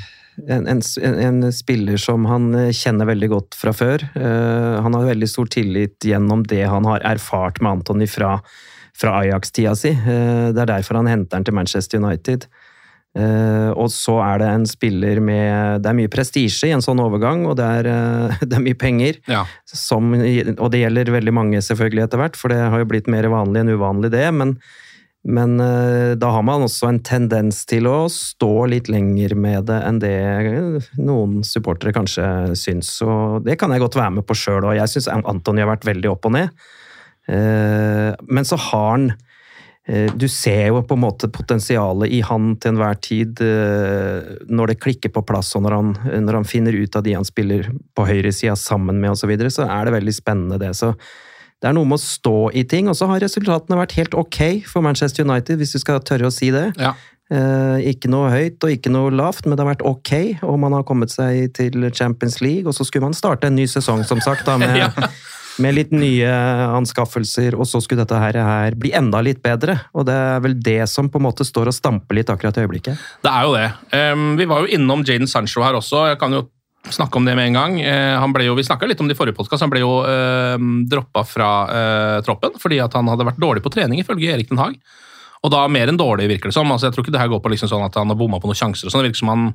en, 0.48 0.68
en, 0.68 0.82
en 1.20 1.54
spiller 1.54 1.98
som 2.02 2.26
han 2.30 2.50
eh, 2.56 2.72
kjenner 2.76 3.08
veldig 3.10 3.30
godt 3.32 3.58
fra 3.58 3.74
før. 3.76 4.04
Uh, 4.18 4.82
Han 4.84 4.96
har 4.98 5.10
veldig 5.12 5.30
stor 5.32 5.50
tillit 5.52 6.06
gjennom 6.06 6.44
det 6.48 6.66
han 6.68 6.88
har 6.90 7.06
erfart 7.08 7.62
med 7.62 7.80
Antony 7.80 8.08
fra, 8.10 8.38
fra 8.98 9.20
Ajax-tida 9.22 9.76
si. 9.80 9.94
Uh, 9.96 10.52
Det 10.52 10.66
er 10.66 10.72
derfor 10.76 11.00
han 11.00 11.12
henter 11.12 11.40
han 11.40 11.48
til 11.48 11.56
Manchester 11.56 12.04
United. 12.04 12.48
Uh, 13.16 13.72
og 13.80 13.88
så 13.96 14.18
er 14.26 14.42
det 14.42 14.48
en 14.52 14.66
spiller 14.68 15.22
med 15.24 15.80
Det 15.86 15.88
er 15.88 15.96
mye 15.96 16.12
prestisje 16.12 16.68
i 16.68 16.74
en 16.76 16.84
sånn 16.84 17.00
overgang, 17.00 17.46
og 17.48 17.56
det 17.62 17.70
er, 17.80 17.92
det 18.48 18.60
er 18.60 18.66
mye 18.66 18.80
penger. 18.80 19.22
Ja. 19.32 19.46
Som, 19.72 20.12
og 20.18 20.68
det 20.74 20.84
gjelder 20.84 21.16
veldig 21.16 21.36
mange 21.36 21.64
selvfølgelig 21.64 22.10
etter 22.10 22.22
hvert, 22.26 22.40
for 22.40 22.52
det 22.52 22.60
har 22.60 22.84
jo 22.84 22.90
blitt 22.92 23.08
mer 23.12 23.32
vanlig 23.32 23.64
enn 23.64 23.78
uvanlig 23.78 24.12
det. 24.18 24.28
Men, 24.36 24.58
men 25.26 25.60
eh, 25.60 26.14
da 26.22 26.30
har 26.36 26.44
man 26.46 26.68
også 26.68 26.90
en 26.92 27.00
tendens 27.06 27.64
til 27.66 27.88
å 27.90 28.06
stå 28.14 28.68
litt 28.70 28.92
lenger 28.94 29.34
med 29.34 29.66
det 29.72 29.80
enn 29.88 30.00
det 30.04 30.14
noen 31.02 31.40
supportere 31.46 31.96
kanskje 31.96 32.54
syns. 32.60 32.92
Og 33.02 33.42
det 33.48 33.58
kan 33.58 33.74
jeg 33.74 33.82
godt 33.82 33.98
være 33.98 34.20
med 34.20 34.28
på 34.30 34.38
sjøl 34.38 34.68
òg. 34.70 34.78
Jeg 34.78 34.94
syns 34.94 35.10
Antony 35.16 35.66
har 35.66 35.72
vært 35.74 35.90
veldig 35.90 36.12
opp 36.14 36.30
og 36.30 36.36
ned. 36.38 36.66
Eh, 37.26 38.12
Men 38.30 38.46
så 38.46 38.60
har 38.68 38.88
han 38.92 39.10
eh, 39.90 40.14
du 40.14 40.28
ser 40.30 40.68
jo 40.70 40.86
på 40.86 40.94
en 40.94 41.06
måte 41.08 41.32
potensialet 41.34 42.14
i 42.14 42.22
han 42.22 42.54
til 42.62 42.76
enhver 42.76 43.02
tid 43.02 43.42
når 43.42 44.76
det 44.76 44.82
klikker 44.86 45.10
på 45.10 45.26
plass, 45.26 45.56
og 45.58 45.66
når 45.66 45.80
han, 45.80 45.94
når 46.22 46.44
han 46.44 46.52
finner 46.54 46.78
ut 46.78 47.02
av 47.02 47.06
de 47.06 47.18
han 47.18 47.26
spiller 47.26 47.74
på 47.98 48.06
høyresida 48.06 48.54
sammen 48.54 49.02
med 49.02 49.18
osv., 49.18 49.34
så, 49.48 49.56
så 49.64 49.72
er 49.74 49.88
det 49.90 49.98
veldig 49.98 50.20
spennende, 50.22 50.62
det. 50.62 50.76
Så 50.78 50.94
det 51.64 51.70
er 51.70 51.76
noe 51.78 51.88
med 51.88 51.98
å 51.98 52.04
stå 52.04 52.38
i 52.54 52.66
ting, 52.70 52.90
og 52.92 52.98
så 53.00 53.08
har 53.10 53.24
resultatene 53.24 53.78
vært 53.80 53.96
helt 53.98 54.14
ok 54.18 54.40
for 54.70 54.84
Manchester 54.86 55.26
United, 55.26 55.58
hvis 55.62 55.72
du 55.76 55.80
skal 55.82 56.02
tørre 56.06 56.28
å 56.30 56.34
si 56.34 56.52
det. 56.54 56.68
Ja. 56.82 56.94
Eh, 57.34 57.88
ikke 57.90 58.12
noe 58.12 58.30
høyt 58.30 58.62
og 58.68 58.74
ikke 58.76 58.92
noe 58.94 59.10
lavt, 59.16 59.48
men 59.48 59.56
det 59.58 59.64
har 59.64 59.72
vært 59.72 59.86
ok, 59.88 60.44
og 60.46 60.60
man 60.62 60.76
har 60.78 60.84
kommet 60.86 61.10
seg 61.16 61.48
til 61.58 61.88
Champions 61.96 62.38
League, 62.44 62.68
og 62.70 62.76
så 62.78 62.86
skulle 62.86 63.08
man 63.08 63.18
starte 63.18 63.50
en 63.50 63.58
ny 63.58 63.66
sesong, 63.72 64.04
som 64.06 64.22
sagt, 64.22 64.46
da, 64.46 64.60
med, 64.62 64.76
Ja. 64.84 64.92
med 65.64 65.74
litt 65.78 65.94
nye 65.96 66.30
anskaffelser, 66.76 67.56
og 67.58 67.66
så 67.70 67.80
skulle 67.82 68.04
dette 68.04 68.20
her, 68.20 68.38
her 68.44 68.76
bli 68.78 68.92
enda 68.98 69.22
litt 69.24 69.42
bedre. 69.46 69.78
Og 69.96 70.06
det 70.10 70.14
er 70.14 70.42
vel 70.44 70.58
det 70.62 70.82
som 70.92 71.08
på 71.10 71.22
en 71.22 71.26
måte 71.30 71.48
står 71.48 71.72
og 71.72 71.78
stamper 71.78 72.20
litt 72.20 72.30
akkurat 72.30 72.58
i 72.60 72.66
øyeblikket. 72.66 73.00
Det 73.24 73.32
er 73.32 73.48
jo 73.48 73.56
det. 73.56 73.70
Um, 73.96 74.26
vi 74.40 74.48
var 74.52 74.66
jo 74.66 74.76
innom 74.76 75.06
Jaden 75.08 75.32
Sancho 75.32 75.64
her 75.66 75.78
også. 75.80 76.10
Jeg 76.12 76.20
kan 76.22 76.36
jo 76.36 76.44
snakke 76.94 77.18
om 77.18 77.26
det 77.26 77.36
med 77.38 77.50
en 77.50 77.58
gang. 77.58 77.80
Eh, 77.82 78.16
han 78.20 78.34
ble 78.36 78.48
jo, 78.48 78.56
Vi 78.58 78.66
snakka 78.68 78.88
litt 78.90 79.02
om 79.02 79.10
det 79.10 79.16
i 79.16 79.20
forrige 79.20 79.38
podkast. 79.38 79.64
Han 79.66 79.72
ble 79.74 79.82
jo 79.82 79.98
eh, 80.06 80.58
droppa 80.92 81.26
fra 81.28 81.50
eh, 81.72 82.20
troppen 82.26 82.60
fordi 82.62 82.82
at 82.84 82.94
han 82.98 83.10
hadde 83.12 83.28
vært 83.28 83.42
dårlig 83.42 83.64
på 83.66 83.74
trening, 83.74 84.02
ifølge 84.04 84.34
Erik 84.34 84.52
Den 84.52 84.62
Haag. 84.62 84.78
Og 85.46 85.52
da 85.54 85.66
mer 85.70 85.92
enn 85.92 86.00
dårlig, 86.00 86.30
virker 86.32 86.50
det 86.50 86.58
som. 86.58 86.70
Altså, 86.72 86.90
jeg 86.90 86.96
tror 86.96 87.06
ikke 87.06 87.16
det 87.16 87.22
her 87.22 87.34
går 87.34 87.42
på 87.44 87.52
liksom 87.54 87.70
sånn 87.70 87.86
at 87.86 87.98
han 88.00 88.10
har 88.10 88.18
bomma 88.18 88.40
på 88.42 88.50
noen 88.50 88.58
sjanser. 88.58 88.88
og 88.88 88.94
sånn. 88.94 89.04
Det 89.04 89.12
virker 89.12 89.22
som 89.22 89.34
han 89.34 89.50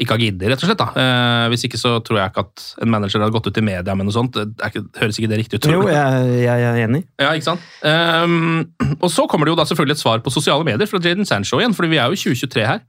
ikke 0.00 0.16
har 0.16 0.22
giddet, 0.24 0.48
rett 0.48 0.62
og 0.64 0.70
slett. 0.70 0.80
da. 0.80 0.88
Eh, 1.02 1.46
hvis 1.52 1.66
ikke 1.68 1.80
så 1.80 1.94
tror 2.04 2.20
jeg 2.20 2.32
ikke 2.32 2.44
at 2.46 2.64
en 2.84 2.92
manager 2.92 3.22
hadde 3.22 3.34
gått 3.34 3.48
ut 3.48 3.60
i 3.60 3.64
media 3.64 3.96
med 3.96 4.08
noe 4.08 4.16
sånt. 4.16 4.36
Det 4.36 4.70
ikke, 4.70 4.84
høres 5.02 5.20
ikke 5.20 5.30
det 5.32 5.40
riktig 5.42 5.60
ut? 5.60 5.68
Jo, 5.72 5.84
jeg, 5.88 6.32
jeg 6.42 6.66
er 6.68 6.80
enig. 6.86 7.02
Ja, 7.20 7.32
ikke 7.32 7.50
sant? 7.52 7.68
Um, 7.84 8.64
og 8.98 9.08
så 9.12 9.26
kommer 9.30 9.48
det 9.48 9.54
jo 9.54 9.60
da 9.60 9.68
selvfølgelig 9.68 9.98
et 9.98 10.04
svar 10.04 10.24
på 10.24 10.32
sosiale 10.32 10.66
medier 10.68 10.88
fra 10.88 11.00
Jaden 11.02 11.28
Sancho 11.28 11.60
igjen, 11.60 11.76
fordi 11.76 11.92
vi 11.92 12.00
er 12.00 12.08
jo 12.08 12.16
i 12.16 12.22
2023 12.22 12.66
her. 12.68 12.82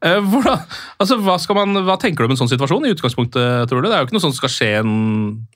Eh, 0.00 0.18
hvordan, 0.32 0.66
altså, 1.02 1.20
hva, 1.20 1.36
man, 1.60 1.84
hva 1.84 1.98
tenker 2.00 2.24
du 2.24 2.30
om 2.30 2.36
en 2.36 2.40
sånn 2.40 2.52
situasjon 2.52 2.88
i 2.88 2.92
utgangspunktet, 2.94 3.68
tror 3.68 3.82
du? 3.82 3.88
Det 3.88 3.96
er 3.96 4.04
jo 4.04 4.08
ikke 4.08 4.16
noe 4.16 4.24
sånt 4.24 4.36
som 4.36 4.42
skal 4.44 4.54
skje 4.54 4.68
i 4.70 4.78
en 4.80 4.94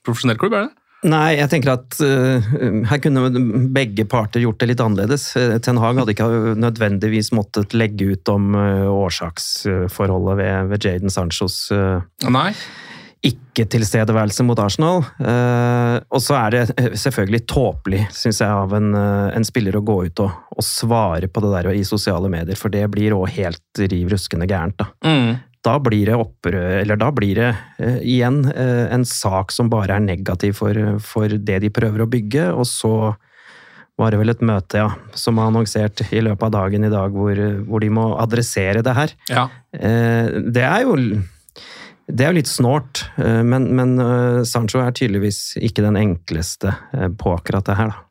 profesjonell 0.05 0.41
klubb, 0.41 0.57
er 0.57 0.67
det? 0.67 0.75
Nei, 1.05 1.35
jeg 1.37 1.49
tenker 1.51 1.75
at 1.75 1.97
uh, 2.01 2.45
her 2.89 3.01
kunne 3.03 3.27
begge 3.75 4.07
parter 4.09 4.41
gjort 4.41 4.57
det 4.61 4.71
litt 4.71 4.81
annerledes. 4.81 5.27
Eh, 5.37 5.57
Ten 5.61 5.77
Hag 5.81 5.99
hadde 6.01 6.15
ikke 6.15 6.55
nødvendigvis 6.57 7.29
måttet 7.35 7.75
legge 7.77 8.15
ut 8.15 8.31
om 8.31 8.55
uh, 8.57 8.87
årsaksforholdet 8.89 10.39
ved, 10.39 10.71
ved 10.71 10.87
Jaden 10.87 11.13
Sanchos 11.13 11.59
uh, 11.75 12.01
Nei. 12.25 12.49
Ikke-tilstedeværelse 13.25 14.45
mot 14.45 14.59
Arsenal. 14.61 15.01
Eh, 15.19 15.97
og 16.13 16.21
så 16.23 16.37
er 16.37 16.53
det 16.53 16.61
eh, 16.75 16.91
selvfølgelig 16.99 17.41
tåpelig, 17.49 18.03
syns 18.13 18.41
jeg, 18.43 18.51
av 18.51 18.75
en, 18.77 18.91
eh, 18.99 19.33
en, 19.37 19.47
spiller 19.47 19.77
å 19.77 19.83
gå 19.85 19.97
ut 20.07 20.23
og, 20.25 20.37
og, 20.53 20.63
svare 20.65 21.29
på 21.31 21.43
det 21.43 21.51
der 21.55 21.71
i 21.73 21.83
sosiale 21.87 22.29
medier, 22.31 22.59
for 22.59 22.73
det 22.73 22.85
blir 22.93 23.15
òg 23.17 23.29
helt 23.37 23.83
riv 23.85 24.13
ruskende 24.13 24.49
gærent, 24.49 24.77
da. 24.81 24.89
Mm. 25.07 25.35
Da 25.65 25.79
blir 25.81 26.11
det 26.11 26.17
opprør, 26.21 26.75
eller 26.83 26.99
da 27.01 27.07
blir 27.09 27.39
det 27.39 27.47
uh, 27.81 27.95
igjen 28.05 28.43
uh, 28.45 28.85
en 28.93 29.01
sak 29.09 29.49
som 29.49 29.71
bare 29.71 29.95
er 29.95 30.03
negativ 30.03 30.59
for, 30.59 30.77
for, 31.01 31.25
det 31.25 31.55
de 31.63 31.71
prøver 31.73 32.03
å 32.03 32.09
bygge, 32.11 32.51
og 32.53 32.67
så 32.69 32.91
var 33.97 34.13
det 34.13 34.19
vel 34.21 34.29
et 34.29 34.43
møte, 34.45 34.83
ja, 34.83 34.91
som 35.17 35.39
er 35.41 35.49
annonsert 35.49 36.03
i 36.13 36.21
løpet 36.21 36.45
av 36.45 36.53
dagen 36.53 36.85
i 36.85 36.93
dag, 36.93 37.17
hvor, 37.17 37.41
hvor 37.65 37.81
de 37.81 37.89
må 37.97 38.11
adressere 38.21 38.83
det 38.85 38.93
her. 38.93 39.15
Ja. 39.31 39.47
Det 39.71 40.65
er 40.67 40.83
jo 40.83 40.97
det 42.07 42.25
er 42.25 42.33
jo 42.33 42.37
litt 42.37 42.49
snålt, 42.49 43.05
men, 43.17 43.69
men, 43.73 43.95
Sancho 44.45 44.81
er 44.83 44.93
tydeligvis 44.93 45.55
ikke 45.57 45.81
den 45.85 45.97
enkleste 45.97 46.75
på 47.17 47.33
akkurat 47.33 47.65
det 47.65 47.77
her, 47.79 47.93
da. 47.93 48.01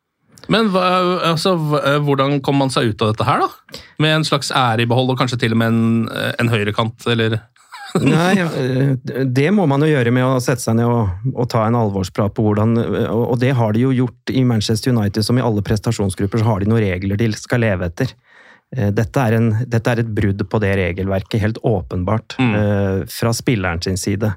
Men 0.51 0.67
altså, 0.75 1.55
hvordan 2.03 2.41
kom 2.45 2.59
man 2.61 2.69
seg 2.73 2.91
ut 2.91 3.01
av 3.01 3.13
dette 3.13 3.25
her, 3.25 3.45
da? 3.45 3.79
Med 4.03 4.17
en 4.17 4.27
slags 4.27 4.51
ære 4.53 4.83
i 4.83 4.89
behold, 4.89 5.13
og 5.13 5.21
kanskje 5.21 5.39
til 5.41 5.55
og 5.55 5.61
med 5.61 5.71
en, 5.71 6.09
en 6.11 6.51
høyrekant, 6.51 7.07
eller 7.09 7.39
Nei, 8.03 8.35
det 9.23 9.47
må 9.55 9.65
man 9.71 9.83
jo 9.85 9.87
gjøre 9.87 10.11
med 10.11 10.25
å 10.27 10.39
sette 10.43 10.63
seg 10.65 10.77
ned 10.79 10.89
og, 10.89 11.31
og, 11.31 11.45
ta 11.51 11.63
en 11.67 11.77
alvorsprat 11.79 12.33
på 12.35 12.43
hvordan 12.43 12.75
Og 13.13 13.37
det 13.39 13.53
har 13.55 13.75
de 13.75 13.85
jo 13.85 13.93
gjort 13.95 14.33
i 14.33 14.43
Manchester 14.47 14.91
United, 14.91 15.23
som 15.23 15.39
i 15.39 15.43
alle 15.43 15.63
prestasjonsgrupper, 15.65 16.41
så 16.41 16.49
har 16.49 16.63
de 16.63 16.69
noen 16.71 16.83
regler 16.83 17.19
de 17.19 17.29
skal 17.39 17.63
leve 17.63 17.87
etter. 17.87 18.11
Dette 18.75 19.21
er, 19.21 19.37
en, 19.37 19.45
dette 19.71 19.91
er 19.91 20.01
et 20.01 20.09
brudd 20.17 20.41
på 20.51 20.59
det 20.59 20.73
regelverket, 20.75 21.39
helt 21.39 21.61
åpenbart, 21.63 22.35
mm. 22.41 23.05
fra 23.07 23.31
spilleren 23.35 23.79
sin 23.85 23.95
side. 23.97 24.33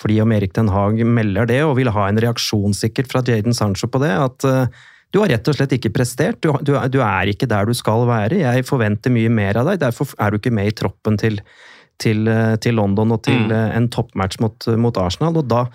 Fordi 0.00 0.18
om 0.24 0.34
Erik 0.34 0.56
Den 0.56 0.72
Haag 0.74 0.98
melder 1.06 1.46
det, 1.46 1.60
og 1.62 1.76
vil 1.78 1.92
ha 1.94 2.08
en 2.08 2.18
reaksjon 2.20 2.74
sikkert 2.74 3.12
fra 3.12 3.22
Jaden 3.22 3.54
Sancho 3.54 3.86
på 3.92 4.02
det, 4.02 4.10
at 4.10 4.48
du 5.14 5.22
har 5.22 5.30
rett 5.32 5.48
og 5.48 5.56
slett 5.56 5.72
ikke 5.76 5.94
prestert. 5.94 6.40
Du, 6.42 6.50
du, 6.60 6.74
du, 6.92 6.98
er 7.04 7.30
ikke 7.30 7.48
der 7.48 7.68
du 7.68 7.74
skal 7.76 8.04
være. 8.08 8.40
Jeg 8.42 8.66
forventer 8.68 9.12
mye 9.14 9.30
mer 9.32 9.60
av 9.60 9.70
deg. 9.70 9.80
Derfor 9.80 10.10
er 10.20 10.32
du 10.32 10.40
ikke 10.40 10.54
med 10.54 10.68
i 10.68 10.74
troppen 10.76 11.16
til, 11.20 11.38
til, 12.02 12.28
til 12.60 12.76
London 12.76 13.14
og 13.14 13.22
til 13.24 13.46
mm. 13.46 13.54
en 13.78 13.90
toppmatch 13.92 14.42
mot, 14.44 14.68
mot, 14.76 14.98
Arsenal. 15.00 15.38
Og 15.40 15.48
da 15.48 15.66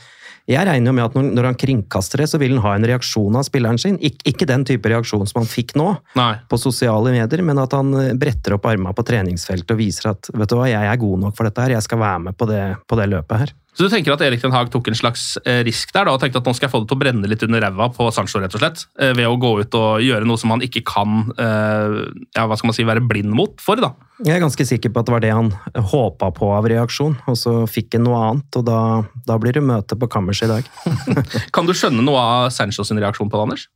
Jeg 0.52 0.68
regner 0.68 0.92
jo 0.92 0.96
med 0.98 1.06
at 1.06 1.16
når, 1.18 1.30
når, 1.38 1.50
han 1.52 1.60
kringkaster 1.60 2.24
det, 2.24 2.28
så 2.32 2.40
vil 2.42 2.58
han 2.58 2.66
ha 2.66 2.76
en 2.78 2.88
reaksjon 2.92 3.38
av 3.40 3.46
spilleren 3.48 3.80
sin. 3.82 3.98
Ik 4.04 4.20
ikke 4.28 4.48
den 4.50 4.66
type 4.68 4.92
reaksjon 4.92 5.26
som 5.30 5.42
han 5.42 5.50
fikk 5.50 5.74
nå, 5.80 5.88
Nei. 6.20 6.34
på 6.52 6.60
sosiale 6.60 7.14
medier, 7.16 7.44
men 7.48 7.62
at 7.62 7.76
han 7.78 7.94
bretter 8.20 8.58
opp 8.58 8.68
armene 8.70 8.94
på 8.98 9.06
treningsfeltet 9.08 9.74
og 9.76 9.80
viser 9.80 10.12
at 10.12 10.32
vet 10.34 10.52
du 10.52 10.58
hva, 10.60 10.70
jeg 10.72 10.92
er 10.92 11.02
god 11.02 11.26
nok 11.26 11.38
for 11.38 11.48
dette 11.48 11.66
her, 11.66 11.78
jeg 11.78 11.88
skal 11.88 12.02
være 12.04 12.26
med 12.28 12.38
på 12.38 12.50
det, 12.52 12.64
på 12.88 13.00
det 13.00 13.10
løpet 13.12 13.46
her. 13.46 13.56
Så 13.72 13.88
du 13.88 13.92
tenker 13.94 14.12
at 14.12 14.22
Erik 14.26 14.42
Den 14.44 14.52
Haag 14.52 14.68
tok 14.72 14.90
en 14.92 14.98
slags 15.00 15.38
eh, 15.48 15.62
risk 15.64 15.94
der 15.96 16.08
da, 16.08 16.16
og 16.16 16.20
tenkte 16.20 16.42
at 16.42 16.48
nå 16.48 16.52
skal 16.58 16.68
jeg 16.68 16.74
få 16.74 16.82
det 16.84 16.90
til 16.92 16.98
å 16.98 17.02
brenne 17.06 17.30
litt 17.32 17.44
under 17.46 17.64
ræva 17.64 17.88
på 17.96 18.10
Sancho, 18.12 18.42
rett 18.44 18.56
og 18.58 18.60
slett, 18.60 18.84
eh, 19.00 19.14
ved 19.16 19.30
å 19.30 19.38
gå 19.40 19.54
ut 19.62 19.78
og 19.80 20.04
gjøre 20.04 20.28
noe 20.28 20.42
som 20.42 20.52
han 20.52 20.64
ikke 20.66 20.84
kan 20.88 21.22
eh, 21.40 21.96
ja, 22.36 22.46
hva 22.50 22.58
skal 22.60 22.72
man 22.72 22.76
si, 22.76 22.88
være 22.88 23.04
blind 23.08 23.32
mot 23.36 23.64
for? 23.64 23.80
da? 23.80 23.94
Jeg 24.28 24.36
er 24.36 24.44
ganske 24.44 24.66
sikker 24.68 24.92
på 24.92 25.02
at 25.02 25.08
det 25.08 25.16
var 25.16 25.24
det 25.24 25.32
han 25.34 25.54
håpa 25.94 26.34
på 26.36 26.52
av 26.52 26.68
reaksjon, 26.68 27.16
og 27.32 27.38
så 27.40 27.62
fikk 27.64 27.96
han 27.96 28.10
noe 28.10 28.20
annet, 28.28 28.60
og 28.60 28.68
da, 28.68 28.80
da 29.30 29.40
blir 29.40 29.56
det 29.56 29.64
møte 29.64 29.96
på 29.96 30.12
kammerset 30.12 30.50
i 30.50 30.58
dag. 30.58 30.72
kan 31.56 31.70
du 31.70 31.72
skjønne 31.72 32.04
noe 32.04 32.20
av 32.20 32.50
Sancho 32.52 32.84
sin 32.88 33.00
reaksjon 33.00 33.32
på 33.32 33.40
det, 33.40 33.48
Anders? 33.48 33.70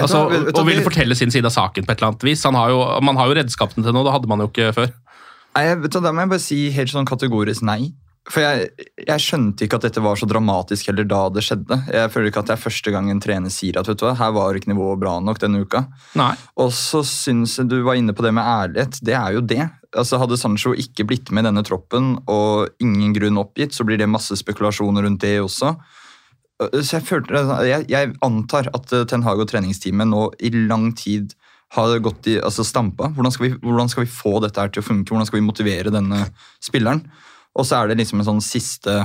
Altså, 0.00 0.24
og 0.26 0.64
ville 0.66 0.82
fortelle 0.82 1.14
sin 1.14 1.30
side 1.30 1.46
av 1.46 1.54
saken 1.54 1.84
på 1.86 1.92
et 1.92 2.00
eller 2.00 2.10
annet 2.10 2.24
vis. 2.26 2.42
Har 2.42 2.72
jo, 2.72 2.80
man 3.04 3.18
har 3.20 3.28
jo 3.30 3.36
redskapene 3.38 3.84
til 3.86 3.94
noe, 3.94 4.02
det 4.06 4.14
hadde 4.16 4.30
man 4.30 4.42
jo 4.42 4.48
ikke 4.50 4.72
før. 4.74 4.88
Nei, 5.54 5.68
vet 5.84 5.92
du, 5.94 6.00
Da 6.02 6.10
må 6.10 6.24
jeg 6.24 6.32
bare 6.32 6.42
si 6.42 6.58
helt 6.74 6.90
sånn 6.90 7.06
kategorisk 7.06 7.62
nei. 7.62 7.92
For 8.32 8.40
jeg, 8.40 8.68
jeg, 8.96 9.20
skjønte 9.20 9.66
ikke 9.66 9.76
at 9.76 9.84
dette 9.84 10.00
var 10.00 10.16
så 10.16 10.26
dramatisk 10.28 10.88
heller 10.88 11.04
da 11.08 11.26
det 11.28 11.42
skjedde. 11.44 11.76
Jeg 11.92 12.12
føler 12.12 12.30
ikke 12.30 12.40
at 12.40 12.48
det 12.48 12.54
er 12.54 12.62
første 12.62 12.92
gang 12.94 13.10
en 13.12 13.20
trener 13.20 13.52
sier 13.52 13.76
at 13.76 13.88
vet 13.90 14.00
du 14.00 14.06
hva, 14.06 14.14
her 14.16 14.32
var 14.32 14.56
ikke 14.56 14.70
nivået 14.72 15.02
bra 15.02 15.18
nok 15.20 15.42
denne 15.42 15.60
uka. 15.60 15.82
Nei. 16.16 16.30
Og 16.64 16.72
så 16.72 17.02
syns 17.04 17.58
jeg 17.60 17.68
du 17.68 17.82
var 17.84 18.00
inne 18.00 18.14
på 18.16 18.24
det 18.24 18.32
med 18.32 18.48
ærlighet. 18.48 18.96
Det 19.04 19.16
er 19.18 19.36
jo 19.36 19.44
det. 19.44 19.66
Altså 19.92 20.22
Hadde 20.22 20.38
Sancho 20.40 20.72
ikke 20.72 21.04
blitt 21.10 21.28
med 21.36 21.44
i 21.44 21.50
denne 21.50 21.64
troppen 21.68 22.14
og 22.24 22.72
ingen 22.82 23.12
grunn 23.16 23.42
oppgitt, 23.42 23.76
så 23.76 23.84
blir 23.84 24.00
det 24.00 24.08
masse 24.10 24.40
spekulasjoner 24.40 25.04
rundt 25.04 25.20
det 25.26 25.36
også. 25.44 25.74
Så 26.64 26.96
jeg, 26.96 27.04
følte, 27.04 27.44
jeg, 27.66 27.84
jeg 27.92 28.14
antar 28.24 28.70
at 28.72 28.92
Ten 29.10 29.26
Hag 29.26 29.42
og 29.42 29.50
treningsteamet 29.50 30.08
nå 30.08 30.30
i 30.40 30.52
lang 30.54 30.92
tid 30.96 31.34
har 31.74 31.98
gått 32.00 32.28
i, 32.30 32.38
altså 32.40 32.64
stampa. 32.64 33.10
Hvordan 33.12 33.34
skal, 33.34 33.48
vi, 33.48 33.54
hvordan 33.60 33.90
skal 33.90 34.06
vi 34.06 34.16
få 34.16 34.38
dette 34.44 34.62
her 34.62 34.72
til 34.72 34.80
å 34.80 34.86
funke? 34.86 35.10
Hvordan 35.10 35.28
skal 35.28 35.40
vi 35.40 35.46
motivere 35.46 35.92
denne 35.92 36.24
spilleren? 36.62 37.02
Og 37.54 37.66
så 37.66 37.80
er 37.80 37.90
det 37.90 38.00
liksom 38.02 38.22
en 38.22 38.32
sånn 38.34 38.44
siste 38.44 39.04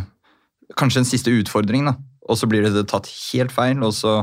Kanskje 0.78 1.02
en 1.02 1.08
siste 1.10 1.32
utfordring, 1.34 1.88
da. 1.90 1.96
Og 2.30 2.38
så 2.38 2.46
blir 2.46 2.62
det 2.62 2.84
tatt 2.92 3.08
helt 3.10 3.50
feil, 3.50 3.80
og 3.82 3.90
så, 3.98 4.20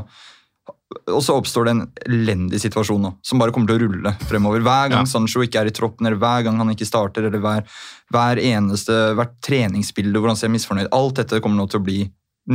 og 1.11 1.19
så 1.19 1.35
oppstår 1.35 1.67
det 1.67 1.73
en 1.73 1.81
elendig 2.07 2.61
situasjon 2.63 3.03
nå, 3.03 3.09
som 3.19 3.41
bare 3.41 3.51
kommer 3.51 3.67
til 3.67 3.81
å 3.81 3.89
rulle 3.89 4.13
fremover. 4.29 4.63
Hver 4.63 4.93
gang 4.93 5.03
ja. 5.03 5.09
Sancho 5.11 5.43
ikke 5.43 5.59
er 5.59 5.67
i 5.67 5.73
troppen, 5.75 6.07
eller 6.07 6.21
hver 6.21 6.45
gang 6.47 6.61
han 6.63 6.71
ikke 6.71 6.87
starter, 6.87 7.27
eller 7.27 7.43
hver, 7.43 7.67
hver 8.15 8.39
eneste, 8.39 8.95
hvert 9.19 9.35
treningsbilde 9.43 10.21
hvor 10.23 10.31
han 10.31 10.39
ser 10.39 10.53
misfornøyd. 10.55 10.87
Alt 10.95 11.19
dette 11.19 11.41
kommer 11.43 11.59
nå 11.59 11.67
til 11.67 11.81
å 11.81 11.87
bli 11.89 11.97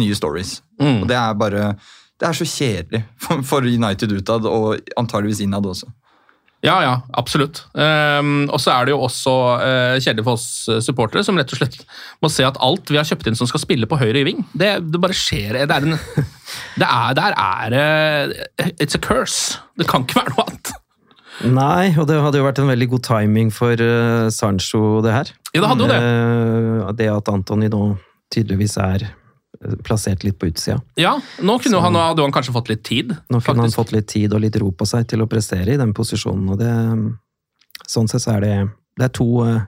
nye 0.01 0.17
stories. 0.17 0.63
Mm. 0.81 1.03
Og 1.03 1.11
det 1.13 1.21
er 1.21 1.37
bare 1.37 1.75
Det 2.17 2.29
er 2.31 2.37
så 2.39 2.47
kjedelig 2.47 3.03
for 3.51 3.67
United 3.67 4.13
utad, 4.17 4.49
og 4.49 4.95
antageligvis 4.97 5.45
innad 5.45 5.69
også. 5.69 5.93
Ja, 6.63 6.77
ja, 6.85 6.93
absolutt. 7.19 7.65
Um, 7.75 8.45
og 8.47 8.61
så 8.63 8.71
er 8.71 8.87
det 8.87 8.93
jo 8.93 9.01
også 9.03 9.33
uh, 9.59 9.97
kjedelig 9.99 10.23
for 10.29 10.39
oss 10.39 10.47
eh, 10.71 10.79
supportere, 10.85 11.25
som 11.27 11.39
rett 11.39 11.51
og 11.51 11.59
slett 11.59 11.81
må 12.23 12.31
se 12.31 12.47
at 12.47 12.61
alt 12.63 12.93
vi 12.93 13.01
har 13.01 13.09
kjøpt 13.09 13.27
inn 13.27 13.39
som 13.39 13.49
skal 13.51 13.65
spille 13.65 13.89
på 13.91 13.99
høyre 13.99 14.23
ving, 14.29 14.45
det, 14.55 14.77
det 14.95 15.01
bare 15.03 15.17
skjer 15.17 15.59
det 15.59 15.75
er 15.75 15.89
en, 15.89 15.99
det 16.81 16.87
er, 16.87 17.17
Der 17.19 17.35
er 17.35 17.75
det 17.75 18.77
It's 18.79 18.95
a 18.95 19.03
curse. 19.03 19.59
Det 19.75 19.89
kan 19.91 20.07
ikke 20.07 20.21
være 20.21 20.37
noe 20.37 20.47
annet. 20.47 20.73
Nei, 21.51 21.91
og 21.99 22.07
det 22.07 22.21
hadde 22.23 22.39
jo 22.39 22.47
vært 22.47 22.61
en 22.63 22.71
veldig 22.71 22.89
god 22.93 23.05
timing 23.09 23.51
for 23.51 23.83
uh, 23.83 24.31
Sancho, 24.31 25.01
det 25.03 25.17
her. 25.17 25.35
Ja, 25.51 25.65
det 25.65 25.73
hadde 25.73 25.89
jo 25.89 25.91
det. 25.91 25.99
Uh, 25.99 26.93
det 26.95 27.11
at 27.11 27.33
Antony 27.33 27.73
nå 27.73 27.83
tydeligvis 28.31 28.79
er 28.79 29.09
plassert 29.87 30.25
litt 30.27 30.39
på 30.41 30.51
utsida. 30.51 30.81
Ja, 30.99 31.15
nå 31.41 31.59
kunne 31.63 31.79
så, 31.79 31.83
han, 31.85 31.99
hadde 31.99 32.25
han 32.25 32.35
kanskje 32.35 32.55
fått 32.55 32.71
litt 32.73 32.85
tid. 32.87 33.15
Nå 33.15 33.39
kunne 33.39 33.47
faktisk. 33.47 33.63
han 33.63 33.77
fått 33.77 33.95
litt 33.95 34.09
tid 34.11 34.35
og 34.35 34.43
litt 34.45 34.59
ro 34.61 34.73
på 34.75 34.89
seg 34.89 35.09
til 35.13 35.25
å 35.25 35.29
prestere 35.31 35.75
i 35.75 35.81
den 35.81 35.95
posisjonen. 35.97 36.53
og 36.55 36.63
det, 36.63 36.73
Sånn 37.91 38.09
sett 38.11 38.25
så 38.25 38.37
er 38.37 38.45
det, 38.45 38.55
det 38.99 39.09
er 39.09 39.13
to 39.15 39.27
uh, 39.45 39.65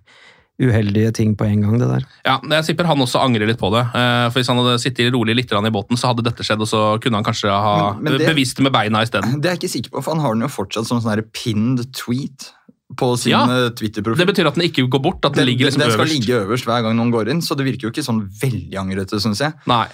uheldige 0.63 1.11
ting 1.19 1.35
på 1.37 1.47
en 1.49 1.65
gang, 1.65 1.79
det 1.83 1.89
der. 1.91 2.05
Ja, 2.27 2.37
jeg 2.57 2.69
tipper 2.69 2.89
han 2.89 3.03
også 3.03 3.23
angrer 3.23 3.49
litt 3.51 3.59
på 3.61 3.71
det. 3.75 3.83
Uh, 3.91 4.27
for 4.31 4.39
Hvis 4.39 4.51
han 4.53 4.61
hadde 4.63 4.81
sittet 4.83 5.15
rolig 5.15 5.37
litt 5.37 5.53
i 5.55 5.75
båten, 5.75 5.99
så 6.01 6.13
hadde 6.13 6.27
dette 6.27 6.47
skjedd, 6.47 6.63
og 6.63 6.71
så 6.71 6.83
kunne 7.03 7.21
han 7.21 7.27
kanskje 7.27 7.51
ha 7.51 7.95
men, 7.99 8.07
men 8.07 8.21
det, 8.23 8.29
bevist 8.31 8.59
det 8.59 8.67
med 8.69 8.75
beina 8.75 9.03
isteden. 9.05 9.41
Det 9.41 9.51
er 9.51 9.59
jeg 9.59 9.65
ikke 9.65 9.75
sikker 9.77 9.97
på, 9.97 10.05
for 10.07 10.15
han 10.15 10.25
har 10.25 10.37
den 10.37 10.47
jo 10.47 10.53
fortsatt 10.55 10.89
som 10.89 11.03
sånn 11.03 11.27
pinned 11.35 11.87
tweet 11.97 12.53
på 12.99 13.11
sin 13.21 13.35
ja, 13.35 13.43
eh, 13.51 13.69
Twitter-profil. 13.77 14.21
Det 14.23 14.29
betyr 14.33 14.49
at 14.51 14.59
den 14.59 14.67
ikke 14.69 14.87
går 14.91 15.03
bort? 15.05 15.21
at 15.25 15.35
Den, 15.35 15.43
den 15.43 15.51
ligger 15.53 15.69
liksom 15.69 15.85
den 15.85 15.93
skal 15.93 16.05
øverst. 16.05 16.17
ligge 16.17 16.41
øverst 16.41 16.69
hver 16.69 16.83
gang 16.87 16.97
noen 16.99 17.13
går 17.15 17.31
inn, 17.33 17.43
så 17.45 17.57
det 17.59 17.67
virker 17.69 17.89
jo 17.89 17.93
ikke 17.95 18.07
sånn 18.07 18.25
veldig 18.41 18.81
angrete, 18.81 19.21
syns 19.23 19.43
jeg. 19.45 19.57
Nei. 19.71 19.87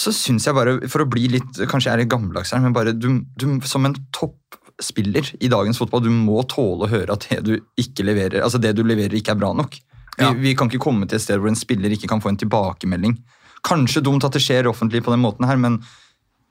Så 0.00 0.14
syns 0.16 0.46
jeg 0.48 0.56
bare, 0.56 0.78
for 0.88 1.04
å 1.04 1.08
bli 1.10 1.26
litt 1.34 1.58
Kanskje 1.68 1.90
jeg 1.90 1.94
er 1.94 2.00
litt 2.00 2.12
gammeldags 2.12 2.54
her, 2.54 2.62
men 2.64 2.72
bare 2.72 2.94
du, 2.96 3.08
du, 3.36 3.46
som 3.68 3.84
en 3.84 3.96
toppspiller 4.16 5.34
i 5.44 5.50
dagens 5.52 5.80
fotball, 5.80 6.04
du 6.06 6.12
må 6.12 6.40
tåle 6.48 6.88
å 6.88 6.92
høre 6.92 7.18
at 7.18 7.28
det 7.28 7.42
du 7.44 7.54
ikke 7.80 8.06
leverer, 8.08 8.40
altså 8.42 8.60
det 8.62 8.72
du 8.78 8.84
leverer, 8.86 9.18
ikke 9.18 9.36
er 9.36 9.42
bra 9.42 9.52
nok. 9.56 9.76
Vi, 10.16 10.24
ja. 10.24 10.32
vi 10.36 10.56
kan 10.56 10.68
ikke 10.68 10.82
komme 10.82 11.08
til 11.08 11.20
et 11.20 11.24
sted 11.24 11.40
hvor 11.40 11.52
en 11.52 11.58
spiller 11.58 11.92
ikke 11.92 12.10
kan 12.10 12.20
få 12.24 12.32
en 12.32 12.40
tilbakemelding. 12.40 13.16
Kanskje 13.64 14.02
dumt 14.04 14.24
at 14.26 14.34
det 14.34 14.42
skjer 14.44 14.68
offentlig 14.68 15.04
på 15.04 15.12
den 15.12 15.22
måten 15.22 15.46
her, 15.48 15.60
men 15.60 15.78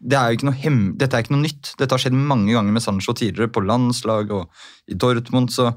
det 0.01 0.17
er 0.17 0.31
jo 0.31 0.39
ikke 0.39 0.75
dette 0.98 1.17
er 1.17 1.24
ikke 1.24 1.36
noe 1.36 1.46
nytt. 1.46 1.74
Dette 1.79 1.93
har 1.93 2.01
skjedd 2.01 2.17
mange 2.17 2.53
ganger 2.55 2.74
med 2.74 2.84
Sancho 2.84 3.13
tidligere, 3.13 3.51
på 3.53 3.63
landslag 3.65 4.31
og 4.34 4.50
i 4.89 4.98
Dortmund. 4.98 5.53
så 5.53 5.72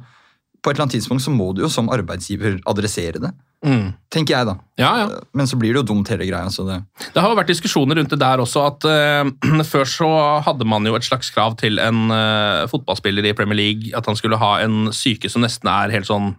på 0.64 0.70
et 0.70 0.78
eller 0.78 0.86
annet 0.86 0.94
tidspunkt 0.96 1.20
så 1.20 1.32
må 1.32 1.50
du 1.52 1.60
jo 1.60 1.68
som 1.68 1.90
arbeidsgiver 1.92 2.56
adressere 2.70 3.20
det. 3.20 3.30
Mm. 3.64 3.90
Tenker 4.12 4.32
jeg, 4.32 4.46
da. 4.48 4.54
Ja, 4.80 4.92
ja. 5.02 5.18
Men 5.36 5.48
så 5.48 5.58
blir 5.60 5.74
det 5.74 5.82
jo 5.82 5.88
dumt, 5.90 6.08
hele 6.08 6.24
greia. 6.24 6.48
så 6.52 6.64
det... 6.64 6.78
Det 7.12 7.20
har 7.20 7.28
jo 7.28 7.36
vært 7.36 7.52
diskusjoner 7.52 8.00
rundt 8.00 8.12
det 8.12 8.20
der 8.20 8.40
også, 8.40 8.62
at 8.70 8.86
uh, 8.88 9.60
før 9.72 9.88
så 9.88 10.08
hadde 10.46 10.68
man 10.68 10.88
jo 10.88 10.96
et 10.96 11.04
slags 11.04 11.28
krav 11.34 11.58
til 11.60 11.80
en 11.84 12.08
uh, 12.12 12.64
fotballspiller 12.72 13.28
i 13.28 13.34
Premier 13.36 13.60
League 13.60 13.92
at 13.96 14.08
han 14.08 14.16
skulle 14.16 14.40
ha 14.40 14.54
en 14.64 14.88
syke 14.96 15.28
som 15.32 15.44
nesten 15.44 15.68
er 15.68 15.92
helt 15.92 16.08
sånn 16.08 16.32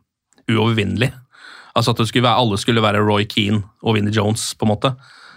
uovervinnelig. 0.50 1.12
Altså 1.76 1.94
at 1.94 2.02
skulle 2.08 2.26
være, 2.26 2.42
alle 2.42 2.58
skulle 2.62 2.82
være 2.82 3.06
Roy 3.06 3.28
Keane 3.30 3.62
og 3.84 3.98
Vinnie 3.98 4.14
Jones, 4.16 4.54
på 4.58 4.66
en 4.66 4.74
måte. 4.74 4.96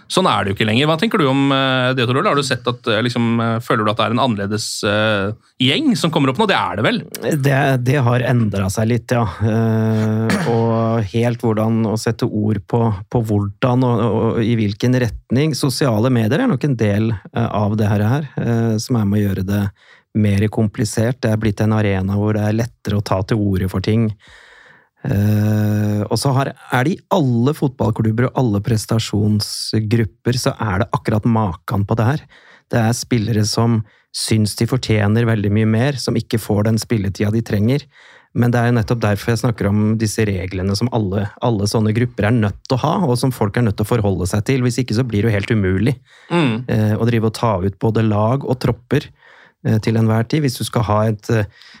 Sånn 0.09 0.25
er 0.25 0.41
det 0.41 0.51
jo 0.51 0.57
ikke 0.57 0.65
lenger. 0.65 0.87
Hva 0.89 0.97
tenker 0.97 1.21
du 1.21 1.27
om 1.29 1.51
eh, 1.53 1.91
det, 1.93 2.07
Tor 2.09 2.17
Ole? 2.17 2.31
Har 2.31 2.39
du 2.39 2.45
sett 2.45 2.65
at, 2.67 2.87
eh, 2.89 3.01
liksom, 3.05 3.27
eh, 3.45 3.57
Føler 3.61 3.85
du 3.85 3.91
at 3.91 3.99
det 3.99 4.07
er 4.07 4.15
en 4.15 4.23
annerledes 4.23 4.65
uh, 4.87 5.29
gjeng 5.61 5.91
som 5.99 6.09
kommer 6.13 6.31
opp 6.31 6.41
nå? 6.41 6.47
Det 6.49 6.57
er 6.57 6.79
det 6.79 6.85
vel? 6.87 6.97
Det, 7.45 7.59
det 7.85 7.99
har 8.07 8.25
endra 8.25 8.71
seg 8.73 8.89
litt, 8.89 9.13
ja. 9.13 9.21
Uh, 9.43 10.49
og 10.49 11.05
helt 11.11 11.45
hvordan 11.45 11.83
å 11.91 11.93
sette 12.01 12.25
ord 12.25 12.63
på, 12.69 12.81
på 13.05 13.23
hvordan 13.29 13.85
og, 13.85 14.03
og, 14.07 14.41
i 14.41 14.57
hvilken 14.57 14.97
retning. 15.05 15.53
Sosiale 15.57 16.09
medier 16.13 16.41
er 16.41 16.49
nok 16.49 16.65
en 16.65 16.77
del 16.79 17.13
av 17.37 17.77
det 17.77 17.89
her, 17.89 18.25
som 18.81 18.97
er 18.97 19.07
med 19.07 19.19
å 19.19 19.23
gjøre 19.27 19.45
det 19.45 19.63
mer 20.19 20.45
komplisert. 20.49 21.21
Det 21.21 21.31
er 21.31 21.41
blitt 21.41 21.61
en 21.61 21.75
arena 21.77 22.17
hvor 22.17 22.33
det 22.37 22.47
er 22.47 22.57
lettere 22.63 22.97
å 22.97 23.05
ta 23.05 23.21
til 23.27 23.41
orde 23.51 23.69
for 23.69 23.85
ting. 23.85 24.09
Uh, 24.99 26.03
og 26.11 26.17
så 26.19 26.33
har, 26.35 26.51
er 26.75 26.85
det 26.85 26.97
i 26.97 27.01
alle 27.15 27.53
fotballklubber 27.55 28.27
og 28.27 28.39
alle 28.41 28.59
prestasjonsgrupper 28.65 30.39
så 30.39 30.51
er 30.59 30.81
det 30.83 30.89
akkurat 30.95 31.27
maken 31.29 31.85
på 31.87 31.95
det 31.99 32.07
her. 32.09 32.25
Det 32.69 32.81
er 32.81 32.97
spillere 32.97 33.45
som 33.47 33.79
syns 34.15 34.55
de 34.59 34.67
fortjener 34.69 35.27
veldig 35.29 35.51
mye 35.53 35.69
mer, 35.69 35.99
som 36.01 36.17
ikke 36.17 36.41
får 36.41 36.65
den 36.67 36.79
spilletida 36.81 37.31
de 37.33 37.43
trenger. 37.45 37.85
Men 38.37 38.53
det 38.53 38.59
er 38.59 38.69
jo 38.69 38.75
nettopp 38.77 38.99
derfor 39.01 39.31
jeg 39.33 39.41
snakker 39.41 39.69
om 39.71 39.79
disse 40.01 40.21
reglene 40.27 40.75
som 40.77 40.89
alle, 40.93 41.25
alle, 41.45 41.65
sånne 41.69 41.93
grupper 41.95 42.27
er 42.27 42.35
nødt 42.35 42.59
til 42.67 42.77
å 42.77 42.81
ha, 42.83 42.91
og 43.07 43.15
som 43.17 43.33
folk 43.33 43.57
er 43.57 43.65
nødt 43.65 43.79
til 43.79 43.87
å 43.87 43.89
forholde 43.89 44.27
seg 44.29 44.43
til. 44.45 44.61
Hvis 44.65 44.77
ikke 44.83 44.97
så 44.97 45.05
blir 45.07 45.25
det 45.25 45.31
jo 45.31 45.37
helt 45.37 45.53
umulig 45.53 45.95
mm. 46.29 46.53
uh, 46.69 46.93
å 46.99 47.07
drive 47.09 47.31
og 47.31 47.37
ta 47.39 47.55
ut 47.63 47.79
både 47.81 48.05
lag 48.05 48.45
og 48.45 48.59
tropper 48.61 49.07
uh, 49.09 49.79
til 49.81 49.97
enhver 49.97 50.29
tid. 50.29 50.45
Hvis 50.45 50.59
du 50.61 50.65
skal 50.67 50.85
ha 50.89 50.99
et, 51.09 51.31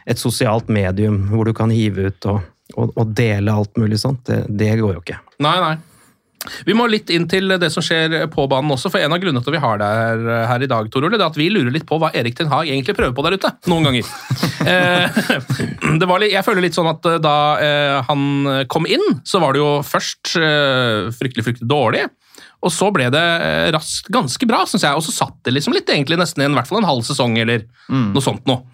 et 0.09 0.21
sosialt 0.21 0.71
medium 0.73 1.27
hvor 1.29 1.45
du 1.45 1.53
kan 1.57 1.73
hive 1.73 2.09
ut 2.09 2.29
og 2.33 2.41
å, 2.87 3.05
dele 3.05 3.53
alt 3.53 3.77
mulig 3.79 3.99
sånt, 4.01 4.25
det, 4.29 4.43
det, 4.49 4.73
går 4.79 4.97
jo 4.97 5.03
ikke. 5.03 5.19
Nei, 5.43 5.55
nei. 5.63 5.77
Vi 6.65 6.75
må 6.77 6.85
litt 6.87 7.09
inn 7.11 7.25
til 7.29 7.51
det 7.59 7.67
som 7.73 7.83
skjer 7.83 8.13
på 8.31 8.45
banen 8.49 8.71
også, 8.71 8.91
for 8.93 9.03
en 9.03 9.11
av 9.11 9.19
grunnene 9.19 9.43
til 9.43 9.51
at 9.51 9.57
vi 9.57 9.63
har 9.63 9.81
deg 9.81 10.27
her, 10.47 10.63
i 10.63 10.69
dag, 10.71 10.87
Tor 10.91 11.03
Ole, 11.03 11.17
det 11.19 11.25
er 11.25 11.33
at 11.33 11.39
vi 11.39 11.49
lurer 11.51 11.73
litt 11.75 11.87
på 11.89 11.99
hva 11.99 12.13
Erik 12.15 12.37
Ten 12.37 12.51
Hag 12.51 12.69
egentlig 12.69 12.95
prøver 12.97 13.15
på 13.15 13.25
der 13.25 13.35
ute. 13.39 13.53
Noen 13.71 13.89
ganger. 13.89 14.13
Eh, 14.59 15.19
det 16.01 16.05
var 16.05 16.19
litt, 16.19 16.33
jeg 16.33 16.43
føler 16.43 16.65
litt 16.65 16.75
sånn 16.75 16.89
at 16.91 17.05
eh, 17.07 17.15
da 17.23 17.35
eh, 17.63 17.93
han 18.05 18.65
kom 18.69 18.83
inn, 18.91 19.05
så 19.25 19.39
var 19.39 19.55
det 19.55 19.61
jo 19.61 19.69
først 19.87 20.33
fryktelig, 20.35 21.45
fryktelig 21.45 21.69
dårlig. 21.71 22.01
Og 22.67 22.73
så 22.75 22.89
ble 22.91 23.07
det 23.13 23.23
raskt 23.71 24.11
ganske 24.11 24.49
bra, 24.51 24.65
syns 24.67 24.83
jeg. 24.83 24.99
Og 24.99 25.05
så 25.07 25.15
satt 25.15 25.37
det 25.47 25.55
liksom 25.55 25.73
litt, 25.73 25.87
egentlig 25.87 26.19
nesten 26.19 26.43
i 26.43 26.49
en, 26.49 26.59
hvert 26.59 26.67
fall 26.67 26.81
en 26.83 26.89
halv 26.89 27.07
sesong 27.07 27.39
eller 27.39 27.63
mm. 27.87 28.11
noe 28.11 28.25
sånt 28.25 28.43
noe. 28.51 28.67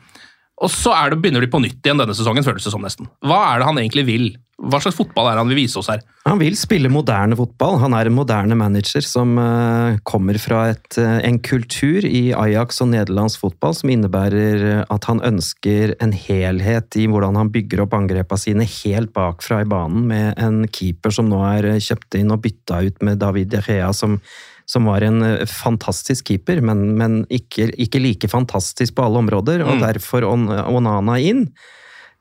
Og 0.64 0.72
så 0.72 0.96
det, 1.12 1.20
begynner 1.20 1.44
de 1.44 1.52
på 1.52 1.60
nytt 1.60 1.84
igjen 1.84 2.00
denne 2.00 2.16
sesongen, 2.16 2.46
føles 2.46 2.64
det 2.64 2.72
som 2.72 2.84
nesten. 2.84 3.10
Hva 3.26 3.42
er 3.52 3.62
det 3.62 3.68
han 3.68 3.80
egentlig 3.82 4.06
vil? 4.08 4.28
Hva 4.56 4.80
slags 4.80 4.96
fotball 4.96 5.28
er 5.28 5.36
det 5.36 5.42
han 5.42 5.50
vil 5.52 5.60
vise 5.60 5.76
oss 5.82 5.90
her? 5.92 6.00
Han 6.24 6.40
vil 6.40 6.56
spille 6.56 6.88
moderne 6.88 7.36
fotball. 7.36 7.76
Han 7.82 7.94
er 7.98 8.08
en 8.08 8.16
moderne 8.16 8.56
manager 8.56 9.04
som 9.04 9.34
uh, 9.36 9.98
kommer 10.08 10.40
fra 10.40 10.62
et, 10.72 10.88
uh, 10.96 11.20
en 11.28 11.42
kultur 11.44 12.08
i 12.08 12.30
Ajax 12.32 12.80
og 12.86 12.94
nederlandsk 12.94 13.44
fotball 13.44 13.76
som 13.76 13.92
innebærer 13.92 14.86
at 14.88 15.10
han 15.12 15.20
ønsker 15.28 15.98
en 16.00 16.16
helhet 16.16 16.96
i 16.96 17.04
hvordan 17.12 17.36
han 17.36 17.52
bygger 17.52 17.84
opp 17.84 18.00
angrepene 18.00 18.46
sine 18.46 18.70
helt 18.78 19.12
bakfra 19.16 19.60
i 19.66 19.70
banen, 19.70 20.08
med 20.08 20.40
en 20.40 20.64
keeper 20.72 21.12
som 21.14 21.28
nå 21.28 21.44
er 21.52 21.74
kjøpt 21.84 22.16
inn 22.22 22.32
og 22.32 22.46
bytta 22.48 22.80
ut 22.88 23.04
med 23.04 23.20
David 23.20 23.52
De 23.52 23.60
Gea 23.68 23.92
som 23.92 24.22
som 24.66 24.90
var 24.90 25.06
en 25.06 25.22
eh, 25.24 25.46
fantastisk 25.50 26.32
keeper, 26.32 26.62
men, 26.66 26.88
men 27.00 27.22
ikke, 27.34 27.70
ikke, 27.78 28.02
like 28.02 28.30
fantastisk 28.32 28.98
på 28.98 29.08
alle 29.08 29.22
områder, 29.24 29.64
og 29.66 29.78
mm. 29.78 29.86
derfor 29.86 30.28
Onana 30.28 31.20
inn. 31.22 31.48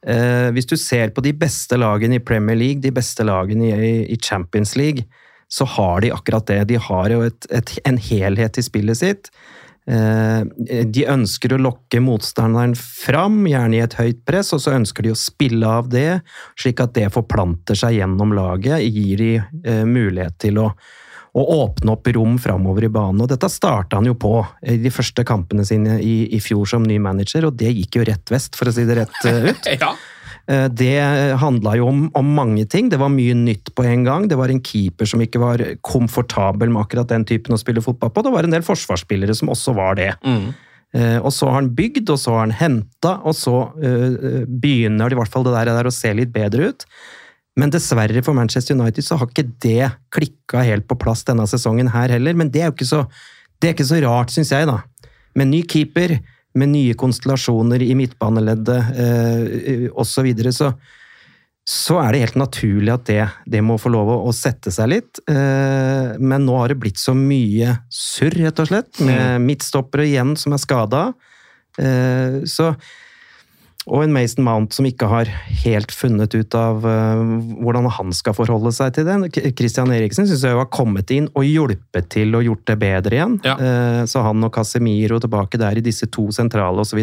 Eh, 0.06 0.50
hvis 0.52 0.68
du 0.68 0.76
ser 0.80 1.14
på 1.16 1.24
de 1.24 1.32
beste 1.36 1.78
lagene 1.80 2.20
i 2.20 2.24
Premier 2.24 2.58
League, 2.60 2.84
de 2.84 2.92
beste 2.94 3.24
lagene 3.24 3.72
i, 3.72 3.94
i 4.12 4.20
Champions 4.20 4.76
League, 4.76 5.06
så 5.48 5.66
har 5.76 6.00
de 6.02 6.12
akkurat 6.12 6.46
det. 6.48 6.62
De 6.72 6.80
har 6.80 7.12
jo 7.12 7.22
et, 7.24 7.46
et, 7.52 7.76
en 7.88 8.00
helhet 8.00 8.58
i 8.58 8.64
spillet 8.64 8.98
sitt. 8.98 9.30
Eh, 9.84 10.40
de 10.88 11.04
ønsker 11.12 11.52
å 11.52 11.60
lokke 11.60 12.00
motstanderen 12.00 12.74
fram, 12.78 13.42
gjerne 13.48 13.78
i 13.78 13.82
et 13.84 13.96
høyt 13.98 14.22
press, 14.28 14.52
og 14.56 14.62
så 14.64 14.76
ønsker 14.78 15.04
de 15.04 15.12
å 15.12 15.18
spille 15.18 15.68
av 15.68 15.90
det, 15.92 16.22
slik 16.60 16.80
at 16.84 16.94
det 16.96 17.10
forplanter 17.14 17.78
seg 17.78 17.98
gjennom 17.98 18.32
laget, 18.36 18.84
gir 18.88 19.20
de 19.20 19.32
eh, 19.40 19.84
mulighet 19.88 20.38
til 20.46 20.62
å 20.64 20.70
å 21.34 21.44
åpne 21.64 21.96
opp 21.96 22.08
rom 22.14 22.36
framover 22.38 22.86
i 22.86 22.92
banen. 22.94 23.22
Og 23.24 23.30
dette 23.30 23.50
starta 23.50 23.98
han 23.98 24.06
jo 24.06 24.14
på 24.18 24.36
i 24.70 24.78
de 24.78 24.90
første 24.94 25.24
kampene 25.26 25.64
sine 25.66 25.98
i, 25.98 26.16
i, 26.30 26.40
fjor 26.42 26.68
som 26.70 26.84
ny 26.86 27.00
manager, 27.02 27.48
og 27.48 27.56
det 27.58 27.72
gikk 27.74 27.98
jo 27.98 28.04
rett 28.06 28.30
vest, 28.30 28.54
for 28.58 28.70
å 28.70 28.74
si 28.74 28.84
det 28.86 29.00
rett 29.00 29.16
eh, 29.26 29.48
ut. 29.50 29.70
ja. 29.82 29.90
Eh, 30.46 30.66
det 30.70 30.92
handla 31.42 31.74
jo 31.80 31.88
om, 31.90 32.04
om, 32.14 32.28
mange 32.36 32.68
ting. 32.70 32.90
Det 32.92 33.00
var 33.02 33.10
mye 33.10 33.34
nytt 33.38 33.72
på 33.74 33.86
en 33.88 34.06
gang. 34.06 34.28
Det 34.30 34.38
var 34.38 34.52
en 34.52 34.62
keeper 34.62 35.10
som 35.10 35.24
ikke 35.24 35.42
var 35.42 35.64
komfortabel 35.82 36.70
med 36.70 36.84
akkurat 36.84 37.10
den 37.10 37.26
typen 37.26 37.56
å 37.56 37.58
spille 37.58 37.82
fotball 37.82 38.14
på. 38.14 38.22
Det 38.22 38.34
var 38.36 38.46
en 38.46 38.54
del 38.54 38.66
forsvarsspillere 38.66 39.34
som 39.34 39.50
også 39.50 39.74
var 39.74 39.98
det. 39.98 40.12
Mm. 40.22 40.52
Uh, 40.94 41.18
og 41.18 41.32
så 41.34 41.48
har 41.48 41.58
han 41.58 41.72
bygd, 41.74 42.06
og 42.14 42.20
så 42.22 42.36
har 42.36 42.44
han 42.44 42.54
henta, 42.54 43.16
og 43.26 43.34
så 43.34 43.56
begynner 43.82 45.10
det 45.10 45.16
i 45.16 45.18
hvert 45.18 45.32
fall 45.32 45.42
det 45.42 45.56
der, 45.56 45.74
der 45.74 45.90
å 45.90 45.94
se 45.94 46.14
litt 46.14 46.30
bedre 46.30 46.70
ut. 46.70 46.86
Men 47.60 47.70
dessverre 47.70 48.22
for 48.26 48.34
Manchester 48.34 48.74
United 48.74 49.06
så 49.06 49.18
har 49.20 49.30
ikke 49.30 49.46
det 49.62 49.90
klikka 50.14 50.64
helt 50.66 50.88
på 50.90 50.98
plass 50.98 51.22
denne 51.26 51.46
sesongen 51.50 51.92
her 51.94 52.10
heller. 52.16 52.34
Men 52.34 52.50
det 52.50 52.64
er 52.64 52.70
jo 52.70 52.76
ikke 52.76 52.88
så, 52.88 53.04
det 53.62 53.70
er 53.70 53.76
ikke 53.76 53.90
så 53.92 54.00
rart, 54.02 54.34
syns 54.34 54.50
jeg, 54.54 54.66
da. 54.70 54.80
Med 55.38 55.52
ny 55.52 55.62
keeper, 55.70 56.18
med 56.58 56.70
nye 56.72 56.98
konstellasjoner 56.98 57.82
i 57.82 57.94
midtbaneleddet 57.98 59.00
eh, 59.04 59.88
osv., 59.94 60.10
så, 60.16 60.26
videre, 60.26 60.54
så 60.54 60.74
så 61.64 61.96
er 62.02 62.12
det 62.12 62.20
helt 62.26 62.36
naturlig 62.36 62.92
at 62.92 63.06
det, 63.08 63.22
det 63.48 63.62
må 63.64 63.78
få 63.80 63.88
lov 63.94 64.10
å, 64.12 64.32
sette 64.36 64.68
seg 64.74 64.90
litt. 64.92 65.20
Eh, 65.24 66.12
men 66.20 66.44
nå 66.44 66.58
har 66.60 66.70
det 66.70 66.76
blitt 66.82 67.00
så 67.00 67.14
mye 67.16 67.78
surr, 67.88 68.36
rett 68.36 68.60
og 68.60 68.68
slett, 68.68 69.00
med 69.00 69.40
mm. 69.40 69.46
midtstoppere 69.48 70.04
igjen 70.04 70.34
som 70.36 70.52
er 70.52 70.60
skada. 70.60 71.06
Eh, 71.80 72.44
så 72.44 72.74
og 73.84 74.00
en 74.00 74.14
Mason 74.14 74.44
Mount 74.46 74.72
som 74.72 74.86
ikke 74.88 75.08
har 75.10 75.28
helt 75.64 75.92
funnet 75.92 76.32
ut 76.32 76.56
av 76.56 76.86
uh, 76.88 77.20
hvordan 77.60 77.88
han 77.92 78.14
skal 78.16 78.36
forholde 78.36 78.72
seg 78.72 78.94
til 78.96 79.08
det. 79.08 79.44
Christian 79.58 79.92
Eriksen 79.92 80.28
syns 80.28 80.44
jeg 80.46 80.56
har 80.56 80.70
kommet 80.72 81.12
inn 81.12 81.28
og 81.36 81.44
hjulpet 81.44 82.08
til 82.14 82.32
og 82.38 82.46
gjort 82.46 82.64
det 82.70 82.78
bedre 82.80 83.18
igjen. 83.18 83.36
Ja. 83.44 83.58
Uh, 83.60 84.00
så 84.08 84.24
han 84.24 84.44
og 84.46 84.54
Casemiro 84.56 85.20
tilbake 85.20 85.60
der 85.60 85.76
i 85.76 85.84
disse 85.84 86.08
to 86.08 86.30
sentrale 86.32 86.80
osv. 86.80 87.02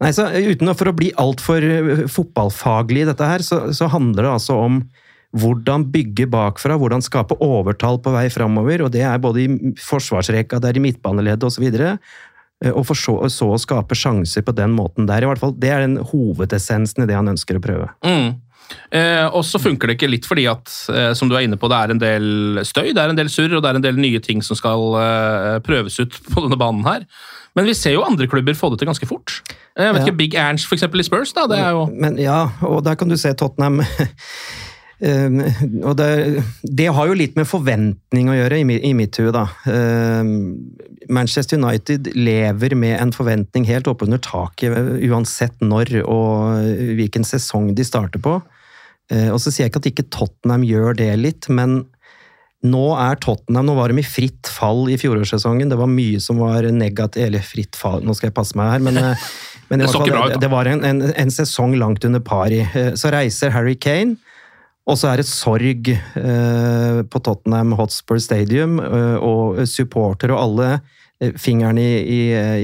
Nei, 0.00 0.12
så 0.16 0.28
Uten 0.28 0.72
for 0.76 0.92
å 0.92 0.96
bli 0.96 1.14
altfor 1.20 1.64
fotballfaglig 2.12 3.06
i 3.06 3.08
dette 3.08 3.32
her, 3.32 3.44
så, 3.44 3.66
så 3.76 3.88
handler 3.92 4.28
det 4.28 4.34
altså 4.36 4.60
om 4.60 4.82
hvordan 5.38 5.84
bygge 5.92 6.26
bakfra, 6.30 6.74
hvordan 6.78 7.04
skape 7.04 7.36
overtall 7.44 8.00
på 8.02 8.12
vei 8.14 8.26
framover. 8.32 8.82
Og 8.84 8.90
det 8.94 9.04
er 9.06 9.20
både 9.22 9.44
i 9.44 9.74
forsvarsrekka, 9.78 10.58
det 10.58 10.72
er 10.72 10.80
i 10.80 10.84
midtbaneleddet 10.88 11.46
osv. 11.46 11.66
Eh, 11.70 11.98
og 12.68 12.82
for 12.84 12.98
så, 12.98 13.14
så, 13.32 13.46
å 13.54 13.60
skape 13.60 13.96
sjanser 13.96 14.44
på 14.44 14.52
den 14.52 14.74
måten 14.76 15.06
der. 15.08 15.24
i 15.24 15.28
hvert 15.30 15.40
fall. 15.40 15.54
Det 15.56 15.70
er 15.72 15.86
den 15.86 15.96
hovedessensen 16.10 17.06
i 17.06 17.08
det 17.08 17.16
han 17.16 17.32
ønsker 17.32 17.56
å 17.56 17.62
prøve. 17.64 17.88
Mm. 18.04 18.34
Eh, 18.94 19.26
og 19.26 19.42
så 19.46 19.60
funker 19.62 19.90
det 19.90 19.96
ikke 19.98 20.10
litt 20.10 20.26
fordi 20.28 20.46
at, 20.50 20.70
eh, 20.92 21.10
som 21.18 21.30
du 21.30 21.36
er 21.36 21.46
inne 21.46 21.58
på, 21.60 21.70
det 21.70 21.78
er 21.78 21.94
en 21.94 22.02
del 22.02 22.62
støy, 22.66 22.92
det 22.94 23.02
er 23.02 23.12
en 23.12 23.18
del 23.18 23.30
surr 23.32 23.56
og 23.56 23.64
det 23.64 23.72
er 23.72 23.80
en 23.80 23.86
del 23.86 24.00
nye 24.00 24.22
ting 24.22 24.42
som 24.46 24.58
skal 24.58 24.96
eh, 25.00 25.58
prøves 25.66 25.98
ut 26.02 26.18
på 26.30 26.44
denne 26.46 26.58
banen 26.60 26.86
her. 26.86 27.06
Men 27.58 27.66
vi 27.66 27.74
ser 27.74 27.96
jo 27.96 28.06
andre 28.06 28.28
klubber 28.30 28.54
få 28.54 28.70
det 28.70 28.80
til 28.82 28.90
ganske 28.90 29.08
fort. 29.10 29.40
Eh, 29.74 29.86
jeg 29.86 29.94
vet 29.94 30.02
ja. 30.02 30.06
ikke, 30.06 30.18
Big 30.22 30.38
Ernst 30.38 30.70
eksempel 30.72 31.02
i 31.02 31.06
Spurs. 31.06 31.34
da, 31.36 31.46
det 31.50 31.58
er 31.58 31.74
jo... 31.74 31.86
Men, 31.90 32.18
ja, 32.20 32.44
og 32.66 32.84
der 32.86 32.98
kan 32.98 33.10
du 33.10 33.18
se 33.18 33.32
Tottenham 33.34 33.82
og 35.88 35.94
det, 35.96 36.08
det, 36.60 36.88
har 36.92 37.08
jo 37.08 37.16
litt 37.16 37.36
med 37.38 37.48
forventning 37.48 38.28
å 38.28 38.36
gjøre, 38.36 38.60
i, 38.60 38.78
i 38.90 38.92
mitt 38.96 39.16
hue, 39.20 39.32
da. 39.32 39.46
Uh, 39.64 40.20
Manchester 41.10 41.56
United 41.56 42.12
lever 42.14 42.76
med 42.76 42.98
en 42.98 43.14
forventning 43.16 43.64
helt 43.70 43.88
oppunder 43.90 44.20
taket, 44.22 44.76
uansett 45.08 45.56
når 45.64 46.02
og 46.04 46.68
hvilken 46.98 47.24
sesong 47.26 47.72
de 47.76 47.86
starter 47.86 48.22
på. 48.22 48.36
Uh, 49.10 49.30
og 49.32 49.40
så 49.40 49.48
sier 49.48 49.66
jeg 49.66 49.72
ikke 49.72 49.82
at 49.86 49.90
ikke 49.94 50.10
Tottenham 50.12 50.68
gjør 50.68 51.00
det 51.00 51.10
litt, 51.22 51.48
men 51.48 51.82
nå 52.60 52.86
er 53.00 53.16
Tottenham 53.16 53.70
Nå 53.70 53.72
var 53.78 53.88
de 53.88 54.02
i 54.02 54.04
fritt 54.04 54.50
fall 54.52 54.90
i 54.92 54.98
fjorårssesongen. 55.00 55.70
Det 55.72 55.78
var 55.80 55.88
mye 55.88 56.18
som 56.20 56.42
var 56.44 56.66
negativt 56.68 57.22
Eller 57.24 57.40
fritt 57.40 57.72
fall, 57.72 58.02
nå 58.04 58.12
skal 58.12 58.28
jeg 58.28 58.36
passe 58.36 58.58
meg 58.60 58.74
her, 58.74 58.82
men, 58.84 58.98
men 59.70 59.80
det, 59.80 59.88
fall, 59.88 60.34
det, 60.36 60.50
var 60.52 60.68
en, 60.68 60.84
en, 60.84 61.06
en, 61.08 61.32
sesong 61.32 61.78
langt 61.80 62.04
under 62.04 62.20
pari. 62.20 62.60
Så 63.00 63.14
reiser 63.16 63.56
Harry 63.56 63.78
Kane. 63.80 64.20
Og 64.90 64.98
så 64.98 65.12
er 65.12 65.20
det 65.20 65.28
sorg 65.28 65.92
eh, 65.92 67.00
på 67.06 67.22
Tottenham 67.22 67.76
Hotspur 67.78 68.18
Stadium, 68.22 68.80
eh, 68.82 69.16
og 69.22 69.62
supporter 69.70 70.34
og 70.34 70.42
alle 70.42 70.70
eh, 71.22 71.36
fingeren 71.38 71.78
i, 71.78 71.90
i, 72.02 72.20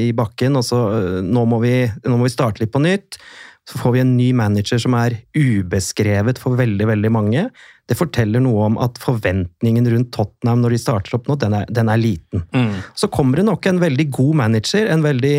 i, 0.08 0.12
bakken. 0.16 0.58
Og 0.58 0.66
så 0.66 0.80
nå 1.22 1.44
må, 1.46 1.60
vi, 1.62 1.76
nå 2.06 2.16
må 2.16 2.26
vi 2.26 2.34
starte 2.34 2.64
litt 2.64 2.74
på 2.74 2.82
nytt. 2.82 3.20
Så 3.66 3.80
får 3.80 3.96
vi 3.96 4.02
en 4.02 4.14
ny 4.18 4.28
manager 4.38 4.78
som 4.78 4.94
er 4.98 5.16
ubeskrevet 5.34 6.38
for 6.38 6.58
veldig, 6.58 6.86
veldig 6.86 7.10
mange. 7.14 7.46
Det 7.86 7.98
forteller 7.98 8.42
noe 8.42 8.68
om 8.68 8.78
at 8.82 8.98
forventningen 9.02 9.86
rundt 9.90 10.12
Tottenham 10.14 10.62
når 10.62 10.74
de 10.74 10.82
starter 10.82 11.18
opp 11.18 11.30
nå, 11.30 11.38
den 11.42 11.54
er, 11.60 11.70
den 11.70 11.90
er 11.90 12.02
liten. 12.02 12.44
Mm. 12.54 12.76
Så 12.98 13.10
kommer 13.10 13.38
det 13.38 13.46
nok 13.48 13.66
en 13.70 13.82
veldig 13.82 14.06
god 14.14 14.42
manager, 14.42 14.86
en 14.90 15.06
veldig 15.06 15.36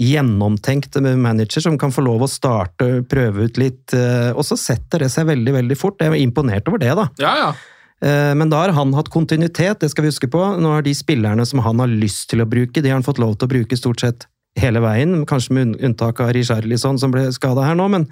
gjennomtenkt 0.00 0.96
manager 1.00 1.60
som 1.60 1.76
kan 1.78 1.92
få 1.92 2.04
lov 2.06 2.24
å 2.24 2.30
starte, 2.30 3.02
prøve 3.08 3.48
ut 3.48 3.60
litt, 3.60 3.92
eh, 3.92 4.30
og 4.32 4.46
så 4.48 4.56
setter 4.56 5.04
det 5.04 5.10
seg 5.12 5.28
veldig, 5.28 5.52
veldig 5.58 5.76
fort. 5.76 6.00
Jeg 6.00 6.14
er 6.14 6.22
imponert 6.22 6.68
over 6.70 6.80
det, 6.80 6.94
da. 6.96 7.06
Ja, 7.20 7.34
ja. 7.36 7.50
Eh, 8.00 8.34
Men 8.34 8.48
da 8.48 8.62
har 8.64 8.72
han 8.72 8.94
hatt 8.96 9.12
kontinuitet, 9.12 9.80
det 9.80 9.90
skal 9.92 10.06
vi 10.06 10.12
huske 10.12 10.30
på. 10.32 10.40
Nå 10.56 10.72
har 10.72 10.82
de 10.82 10.94
spillerne 10.96 11.44
som 11.46 11.60
han 11.60 11.82
har 11.84 11.92
lyst 11.92 12.30
til 12.30 12.40
å 12.40 12.48
bruke, 12.48 12.80
de 12.80 12.88
har 12.88 12.96
han 12.96 13.04
fått 13.04 13.20
lov 13.20 13.36
til 13.36 13.48
å 13.48 13.52
bruke 13.52 13.76
stort 13.76 14.00
sett 14.00 14.26
hele 14.58 14.80
veien, 14.80 15.26
kanskje 15.28 15.54
med 15.54 15.76
unntak 15.84 16.20
av 16.20 16.32
Richarlison 16.32 16.98
som 16.98 17.12
ble 17.12 17.28
skada 17.32 17.68
her 17.68 17.76
nå, 17.76 17.86
men 17.92 18.08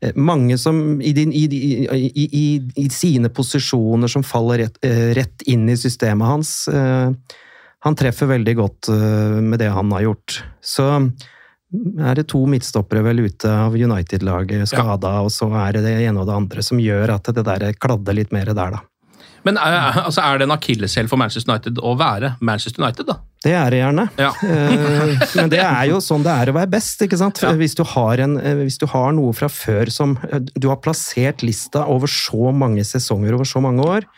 eh, 0.00 0.16
mange 0.16 0.56
som 0.58 1.02
i, 1.04 1.12
din, 1.12 1.36
i, 1.36 1.44
i, 1.52 2.46
i, 2.80 2.88
sine 2.88 3.28
posisjoner 3.28 4.08
som 4.08 4.24
faller 4.24 4.64
rett, 4.64 4.80
rett 5.20 5.44
inn 5.52 5.68
i 5.68 5.76
systemet 5.76 6.32
hans. 6.32 6.56
Eh, 7.80 7.84
Han 7.84 7.96
treffer 7.96 8.26
veldig 8.26 8.56
godt 8.56 8.88
eh, 8.88 9.40
med 9.40 9.58
det 9.58 9.70
han 9.72 9.92
har 9.92 10.02
gjort. 10.08 10.44
Så 10.60 10.86
er 12.00 12.14
det 12.18 12.26
to 12.28 12.44
midtstoppere 12.50 13.02
vel 13.06 13.20
ute 13.26 13.50
av 13.50 13.74
United-laget 13.74 14.68
skada, 14.68 15.20
og 15.22 15.30
så 15.30 15.46
er 15.66 15.78
det 15.78 15.84
det 15.86 15.96
ene 16.02 16.20
og 16.20 16.26
det 16.26 16.34
andre 16.34 16.62
som 16.66 16.80
gjør 16.82 17.14
at 17.14 17.30
det 17.34 17.44
der 17.46 17.72
kladder 17.78 18.16
litt 18.16 18.32
mer 18.34 18.50
der, 18.50 18.78
da. 18.78 18.84
Men 19.46 19.56
er, 19.56 19.76
altså, 20.02 20.20
er 20.20 20.40
det 20.40 20.46
en 20.48 20.54
akilleshæl 20.54 21.08
for 21.08 21.20
Manchester 21.20 21.52
United 21.52 21.80
å 21.80 21.94
være 21.98 22.34
Manchester 22.44 22.82
United, 22.82 23.08
da? 23.08 23.16
Det 23.40 23.54
er 23.56 23.72
det 23.72 23.80
gjerne. 23.80 24.06
Ja. 24.20 24.32
Eh, 24.50 25.22
Men 25.38 25.50
det 25.52 25.60
er 25.62 25.84
jo 25.88 26.00
sånn 26.04 26.24
det 26.24 26.32
er 26.32 26.50
å 26.50 26.54
være 26.56 26.70
best, 26.72 27.00
ikke 27.04 27.18
sant? 27.18 27.38
Hvis, 27.56 27.76
du 27.78 27.82
har 27.88 28.20
en, 28.20 28.36
eh, 28.36 28.58
hvis 28.64 28.76
du 28.80 28.86
har 28.90 29.14
noe 29.16 29.32
fra 29.36 29.48
før 29.52 29.90
som 29.92 30.16
eh, 30.28 30.42
Du 30.52 30.68
har 30.68 30.80
plassert 30.82 31.44
lista 31.46 31.86
over 31.88 32.10
så 32.10 32.52
mange 32.52 32.84
sesonger 32.86 33.36
over 33.36 33.48
så 33.48 33.62
mange 33.64 33.86
år, 33.86 34.08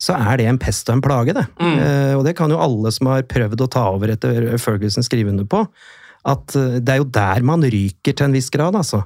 så 0.00 0.14
er 0.16 0.38
det 0.40 0.46
en 0.48 0.58
pest 0.60 0.88
og 0.88 0.96
en 0.96 1.02
plage, 1.04 1.34
det. 1.36 1.46
Eh, 1.60 2.14
Og 2.16 2.24
det 2.24 2.32
kan 2.38 2.50
jo 2.50 2.56
alle 2.60 2.88
som 2.92 3.10
har 3.12 3.22
prøvd 3.28 3.60
å 3.60 3.70
ta 3.70 3.82
over 3.92 4.08
etter 4.14 4.46
Ferguson 4.58 5.04
skrive 5.04 5.28
under 5.28 5.44
på. 5.44 5.66
At 6.24 6.54
eh, 6.56 6.78
det 6.80 6.94
er 6.94 7.02
jo 7.02 7.08
der 7.12 7.42
man 7.44 7.60
ryker 7.62 8.16
til 8.16 8.24
en 8.30 8.32
viss 8.36 8.48
grad, 8.50 8.74
altså. 8.80 9.02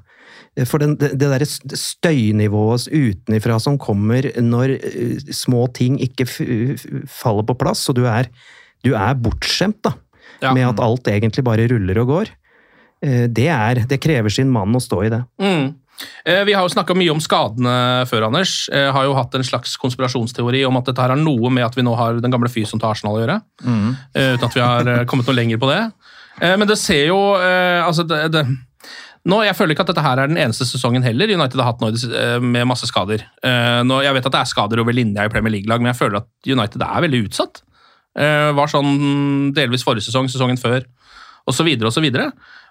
Eh, 0.57 0.65
For 0.65 0.79
den, 0.79 0.95
det, 1.01 1.13
det 1.19 1.31
derre 1.33 1.47
støynivået 1.49 2.87
utenifra 2.95 3.59
som 3.63 3.79
kommer 3.79 4.31
når 4.39 4.77
små 5.35 5.67
ting 5.75 5.99
ikke 6.03 6.27
faller 7.11 7.47
på 7.49 7.59
plass, 7.59 7.89
og 7.91 7.99
du 7.99 8.05
er, 8.11 8.31
du 8.87 8.95
er 8.95 9.15
bortskjemt 9.19 9.83
da, 9.87 9.95
Ja. 10.43 10.53
med 10.55 10.67
at 10.69 10.81
alt 10.83 11.07
egentlig 11.09 11.45
bare 11.47 11.67
ruller 11.71 11.99
og 12.03 12.09
går. 12.11 12.33
Det, 13.05 13.47
er, 13.53 13.83
det 13.87 13.99
krever 14.01 14.33
sin 14.33 14.49
mann 14.51 14.73
å 14.75 14.81
stå 14.81 15.03
i 15.05 15.11
det. 15.13 15.21
Mm. 15.43 15.75
Eh, 16.27 16.43
Vi 16.45 16.53
har 16.57 16.63
jo 16.67 16.73
snakka 16.75 16.97
mye 16.97 17.13
om 17.13 17.21
skadene 17.23 17.75
før, 18.11 18.27
Anders. 18.29 18.69
Jeg 18.73 18.93
Har 18.93 19.05
jo 19.05 19.15
hatt 19.15 19.35
en 19.35 19.45
slags 19.47 19.77
konspirasjonsteori 19.81 20.65
om 20.67 20.77
at 20.81 20.85
dette 20.91 21.01
her 21.01 21.15
har 21.15 21.21
noe 21.21 21.51
med 21.51 21.65
at 21.65 21.75
vi 21.77 21.83
nå 21.87 21.95
har 21.97 22.21
den 22.21 22.31
gamle 22.35 22.49
fysen 22.51 22.81
til 22.81 22.89
Arsenal 22.91 23.17
å 23.19 23.23
gjøre. 23.25 23.41
Mm. 23.65 23.97
Uten 24.15 24.45
at 24.49 24.55
vi 24.55 24.61
har 24.65 24.89
eh, 24.89 25.05
kommet 25.05 25.27
noe 25.27 25.37
lenger 25.39 25.59
på 25.63 25.71
det. 25.71 25.81
Eh, 26.41 26.57
Men 26.57 26.67
det 26.69 26.79
ser 26.79 27.07
jo 27.13 27.19
eh, 27.39 27.85
Altså, 27.85 28.03
det, 28.09 28.33
det 28.35 28.45
nå, 29.25 29.39
Jeg 29.47 29.57
føler 29.57 29.73
ikke 29.73 29.85
at 29.87 29.93
dette 29.95 30.03
her 30.05 30.21
er 30.21 30.29
den 30.29 30.37
eneste 30.37 30.67
sesongen 30.69 31.03
heller 31.07 31.31
United 31.33 31.57
har 31.61 31.71
hatt 31.71 31.81
nå 31.81 31.89
eh, 31.95 32.41
med 32.45 32.67
masse 32.69 32.85
skader. 32.91 33.23
Eh, 33.41 33.81
Nå, 33.87 34.03
jeg 34.05 34.13
vet 34.19 34.27
at 34.29 34.35
det 34.35 34.41
er 34.43 34.51
skader 34.51 34.83
over 34.83 34.93
linja 34.93 35.25
i 35.25 35.31
Premier 35.33 35.55
League-lag, 35.55 35.81
men 35.81 35.93
jeg 35.95 36.01
føler 36.03 36.19
at 36.21 36.29
United 36.45 36.83
er 36.85 37.07
veldig 37.07 37.23
utsatt. 37.31 37.63
Eh, 38.19 38.51
Var 38.53 38.69
sånn 38.69 39.55
delvis 39.57 39.87
forrige 39.87 40.05
sesong, 40.11 40.29
sesongen 40.29 40.61
før, 40.61 40.85
osv. 41.49 41.71
osv. 41.89 42.11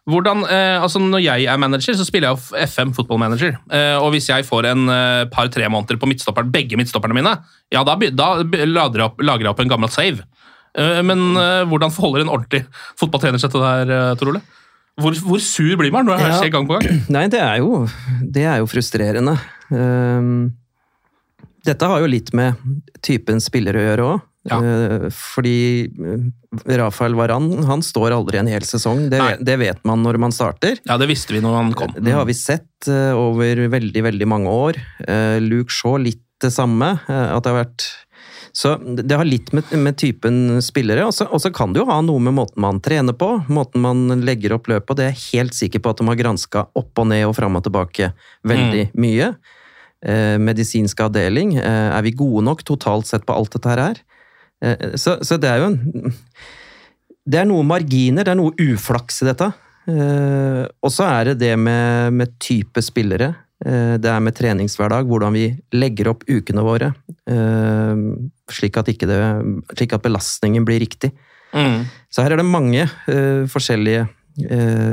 Hvordan, 0.10 0.42
eh, 0.52 0.82
altså 0.84 1.00
Når 1.00 1.22
jeg 1.24 1.46
er 1.48 1.58
manager, 1.58 1.96
så 1.96 2.04
spiller 2.04 2.28
jeg 2.30 2.36
jo 2.36 2.63
FM 2.68 2.89
Football 2.94 3.20
Manager. 3.22 3.54
Eh, 3.72 3.96
og 4.04 4.10
hvis 4.12 4.28
jeg 4.28 4.44
får 4.44 4.68
en 4.74 4.89
eh, 4.92 5.26
par-tre 5.32 5.70
måneder 5.72 5.96
på 6.02 6.10
midtstopperen, 6.12 6.52
begge 6.52 6.76
midtstopperne 6.80 7.16
mine, 7.16 7.38
ja, 7.72 7.84
da, 7.88 7.96
da 8.12 8.28
lager, 8.44 9.00
jeg 9.00 9.06
opp, 9.08 9.22
lager 9.24 9.48
jeg 9.48 9.54
opp 9.54 9.62
en 9.63 9.72
gammel 9.72 9.89
save. 9.94 10.26
Eh, 10.76 11.00
men 11.08 11.24
eh, 11.39 11.62
hvordan 11.72 11.94
forholder 11.96 12.26
en 12.26 12.34
ordentlig 12.36 12.66
fotballtrener 13.00 13.39
seg 13.39 13.54
til 13.54 13.63
det 13.63 13.72
her, 13.72 13.94
eh, 13.96 14.16
Tor 14.20 14.34
Ole? 14.34 14.42
Hvor, 15.00 15.16
hvor 15.26 15.39
sur 15.42 15.72
blir 15.80 15.89
man 15.96 16.06
når 16.06 16.20
det 16.20 16.28
Ja. 16.28 16.36
skjer 16.42 16.52
gang 16.58 16.68
på 16.70 16.76
gang? 16.78 17.00
Nei, 17.16 17.24
det 17.32 17.39
er 17.42 17.63
jo, 17.63 17.86
det 18.36 18.44
er 18.44 18.60
jo 18.60 18.68
frustrerende. 18.70 19.38
Um, 19.72 20.52
dette 21.66 21.88
har 21.88 22.04
jo 22.04 22.12
litt 22.12 22.34
med 22.36 22.60
typen 23.02 23.39
spillere 23.42 23.80
å 23.80 23.88
gjøre 23.88 24.10
òg. 24.12 24.22
Ja. 24.43 24.58
fordi 25.15 25.88
eh, 25.88 26.23
Rafael 26.75 27.13
Varan 27.15 27.45
han 27.63 27.79
står 27.86 28.12
aldri 28.12 28.41
en 28.41 28.49
hel 28.51 28.65
sesong. 28.67 29.06
Det, 29.13 29.21
det 29.39 29.56
vet 29.62 29.79
man 29.88 30.03
når 30.03 30.19
man 30.19 30.36
starter. 30.36 30.82
Ja, 30.84 30.97
det 30.99 31.08
visste 31.12 31.36
vi 31.36 31.39
når 31.43 31.56
han 31.62 31.71
kom. 31.79 31.93
Det 31.95 32.12
har 32.12 32.27
vi 32.27 32.36
sett 32.36 32.89
eh, 32.91 33.15
over 33.15 33.63
veldig, 33.71 34.03
veldig 34.10 34.27
mange 34.27 34.51
år. 34.51 34.82
Eh, 35.08 35.39
Luke 35.43 35.71
Shaw 35.71 35.95
litt 36.03 36.25
det 36.43 36.51
samme. 36.51 36.97
eh, 37.08 37.29
at 37.32 37.45
det 37.45 37.53
har 37.53 37.62
vært 37.63 37.88
så 38.53 38.75
det 38.77 39.15
har 39.17 39.25
litt 39.25 39.49
med, 39.58 39.71
med 39.82 39.97
typen 39.97 40.62
spillere, 40.62 41.08
og 41.08 41.41
så 41.41 41.49
kan 41.49 41.73
det 41.73 41.82
jo 41.82 41.88
ha 41.89 41.95
noe 42.06 42.21
med 42.21 42.36
måten 42.38 42.62
man 42.62 42.77
trener 42.86 43.15
på, 43.17 43.32
måten 43.49 43.82
man 43.82 44.21
legger 44.21 44.53
opp 44.53 44.69
løpet 44.69 44.86
på. 44.86 44.97
Det 44.99 45.08
er 45.08 45.15
jeg 45.15 45.23
helt 45.39 45.58
sikker 45.58 45.82
på 45.82 45.89
at 45.89 45.97
de 45.97 46.06
har 46.12 46.19
granska 46.19 46.67
opp 46.77 47.01
og 47.01 47.10
ned 47.10 47.25
og 47.25 47.34
fram 47.39 47.58
og 47.58 47.65
tilbake 47.65 48.12
veldig 48.45 48.91
mye. 48.93 49.32
Eh, 50.06 50.38
medisinsk 50.38 51.01
avdeling, 51.01 51.56
eh, 51.58 51.89
er 51.97 52.06
vi 52.06 52.13
gode 52.19 52.45
nok 52.45 52.62
totalt 52.67 53.10
sett 53.10 53.25
på 53.25 53.34
alt 53.34 53.58
dette 53.58 53.73
her? 53.73 54.03
Eh, 54.63 54.95
så, 54.99 55.17
så 55.26 55.38
det 55.41 55.52
er 55.52 55.62
jo 55.62 55.71
en 55.71 56.13
Det 57.23 57.39
er 57.39 57.47
noe 57.47 57.63
marginer, 57.63 58.26
det 58.26 58.34
er 58.34 58.39
noe 58.39 58.56
uflaks 58.60 59.21
i 59.23 59.30
dette. 59.30 59.47
Eh, 59.88 60.63
og 60.84 60.91
så 60.91 61.08
er 61.08 61.32
det 61.32 61.38
det 61.39 61.54
med, 61.56 62.12
med 62.19 62.34
type 62.43 62.84
spillere. 62.84 63.30
Eh, 63.63 63.95
det 63.95 64.10
er 64.12 64.23
med 64.23 64.36
treningshverdag, 64.36 65.08
hvordan 65.08 65.36
vi 65.36 65.45
legger 65.76 66.12
opp 66.12 66.26
ukene 66.28 66.65
våre. 66.67 66.91
slik, 68.52 68.76
at 68.78 68.91
ikke 68.91 69.08
det, 69.08 69.19
slik 69.71 69.95
at 69.95 70.04
belastningen 70.04 70.67
blir 70.67 70.84
riktig. 70.84 71.13
Mm. 71.56 71.88
Så 72.12 72.26
her 72.26 72.36
er 72.36 72.41
det 72.41 72.49
mange 72.49 72.84
forskjellige 73.47 74.04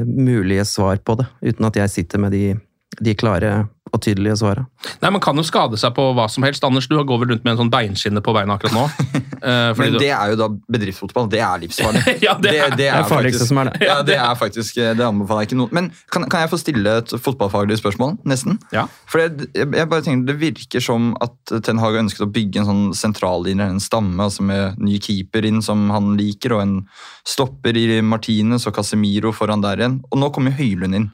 mulige 0.07 0.65
svar 0.69 1.01
på 1.03 1.17
det, 1.19 1.27
uten 1.43 1.67
at 1.67 1.77
jeg 1.81 1.93
sitter 1.97 2.23
med 2.23 2.37
de, 2.37 2.55
de 3.01 3.15
klare 3.19 3.53
og 3.91 3.99
tydelige 4.05 4.37
svara. 4.39 4.63
Nei, 5.03 5.09
Man 5.11 5.23
kan 5.25 5.35
jo 5.35 5.43
skade 5.43 5.75
seg 5.81 5.91
på 5.97 6.05
hva 6.15 6.29
som 6.31 6.45
helst. 6.47 6.63
Anders, 6.63 6.87
du 6.87 6.95
går 6.95 7.19
vel 7.25 7.33
rundt 7.33 7.43
med 7.43 7.57
en 7.57 7.65
sånn 7.65 7.71
beinskinne 7.73 8.21
på 8.23 8.35
beina 8.37 8.55
akkurat 8.59 8.77
nå? 8.77 8.87
Eh, 9.41 9.71
fordi 9.73 9.95
Men 9.95 10.03
det 10.03 10.09
er 10.13 10.33
jo 10.35 10.37
da 10.37 10.47
bedriftsfotball. 10.69 11.29
Det 11.33 11.39
er 11.41 11.61
livsfarlig. 11.63 12.01
Ja, 12.27 12.35
det 12.37 12.51
er- 12.61 12.75
det 12.77 12.89
er 12.93 13.07
farligste 13.09 13.47
som 13.49 13.57
er 13.63 13.71
det. 13.71 13.87
Ja, 13.89 13.95
det 14.05 14.19
er 14.21 14.35
faktisk, 14.37 14.77
det 14.77 15.01
anbefaler 15.01 15.47
jeg 15.47 15.49
ikke 15.49 15.57
noen. 15.63 15.71
Men 15.79 15.87
kan, 16.13 16.27
kan 16.29 16.43
jeg 16.45 16.51
få 16.53 16.59
stille 16.61 16.93
et 17.01 17.15
fotballfaglig 17.25 17.79
spørsmål? 17.81 18.19
Nesten. 18.29 18.59
Ja. 18.77 18.83
For 19.09 19.23
jeg, 19.25 19.49
jeg 19.57 19.71
jeg 19.81 19.89
bare 19.89 20.05
tenker 20.05 20.29
Det 20.29 20.37
virker 20.43 20.85
som 20.85 21.15
at 21.25 21.55
Ten 21.65 21.81
Hag 21.81 21.97
har 21.97 22.03
ønsket 22.03 22.27
å 22.27 22.29
bygge 22.35 22.61
en 22.61 22.69
sånn 22.69 22.85
sentrallinje, 23.01 23.65
en 23.65 23.81
stamme, 23.81 24.21
altså 24.29 24.45
med 24.45 24.77
ny 24.77 24.99
keeper 25.01 25.49
inn 25.49 25.63
som 25.65 25.89
han 25.89 26.13
liker, 26.21 26.59
og 26.59 26.61
en 26.67 26.77
stopper 27.25 27.81
i 27.81 27.87
Martinez 28.05 28.69
og 28.69 28.77
Casemiro 28.77 29.33
foran 29.33 29.65
der 29.65 29.81
igjen. 29.81 30.03
Og 30.13 30.21
nå 30.21 30.29
kommer 30.37 30.53
Høylund 30.61 31.01
inn 31.01 31.09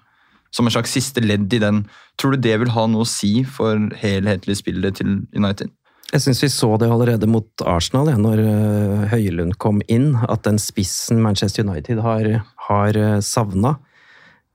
som 0.57 0.69
en 0.69 0.73
slags 0.73 0.95
siste 0.97 1.21
ledd 1.25 1.53
i 1.53 1.61
den. 1.63 1.85
Tror 2.21 2.35
du 2.35 2.45
det 2.47 2.57
vil 2.63 2.73
ha 2.73 2.87
noe 2.89 3.05
å 3.05 3.09
si 3.09 3.41
for 3.45 3.91
helhetlig 4.01 4.59
spillet 4.63 5.03
til 5.03 5.19
United? 5.37 5.73
Jeg 6.13 6.23
syns 6.23 6.41
vi 6.45 6.49
så 6.53 6.69
det 6.79 6.89
allerede 6.89 7.27
mot 7.29 7.65
Arsenal, 7.67 8.09
ja, 8.13 8.19
når 8.21 8.41
eh, 8.45 9.07
Høylund 9.11 9.57
kom 9.63 9.81
inn, 9.91 10.13
at 10.23 10.45
den 10.47 10.61
spissen 10.63 11.19
Manchester 11.23 11.67
United 11.67 11.99
har, 12.05 12.29
har 12.69 12.99
uh, 13.01 13.19
savna. 13.21 13.77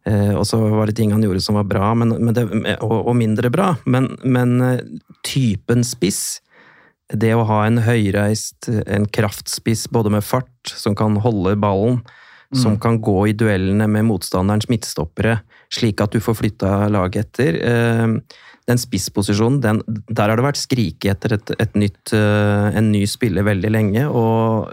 og 0.07 0.45
så 0.49 0.57
var 0.57 0.89
det 0.89 0.95
ting 0.97 1.11
han 1.13 1.21
gjorde 1.21 1.43
som 1.45 1.59
var 1.59 1.67
bra, 1.69 1.91
men, 1.93 2.15
men 2.17 2.33
det, 2.33 2.47
og, 2.81 2.95
og 3.11 3.13
mindre 3.19 3.51
bra. 3.53 3.75
Men, 3.85 4.15
men 4.23 4.55
eh, 4.65 4.79
typen 5.27 5.83
spiss, 5.85 6.39
det 7.11 7.35
å 7.35 7.43
ha 7.45 7.65
en 7.67 7.83
høyreist, 7.83 8.71
en 8.87 9.05
kraftspiss 9.05 9.89
både 9.91 10.15
med 10.15 10.25
fart, 10.25 10.71
som 10.71 10.95
kan 10.97 11.19
holde 11.21 11.57
ballen, 11.59 11.99
som 12.53 12.77
kan 12.79 12.97
gå 13.01 13.29
i 13.29 13.33
duellene 13.33 13.87
med 13.87 14.05
motstanderens 14.09 14.67
midtstoppere, 14.67 15.39
slik 15.71 16.01
at 16.03 16.11
du 16.11 16.19
får 16.19 16.35
flytta 16.35 16.89
laget 16.91 17.29
etter. 17.31 17.59
eh, 17.63 18.17
Den 18.67 18.77
spissposisjonen, 18.77 19.61
den, 19.61 19.81
der 20.09 20.29
har 20.29 20.35
det 20.37 20.43
vært 20.45 20.59
skrike 20.59 21.09
etter 21.11 21.33
et, 21.33 21.51
et 21.59 21.73
nytt, 21.75 22.13
eh, 22.13 22.77
en 22.77 22.91
ny 22.91 23.05
spiller 23.05 23.43
veldig 23.43 23.71
lenge. 23.71 24.07
og 24.07 24.71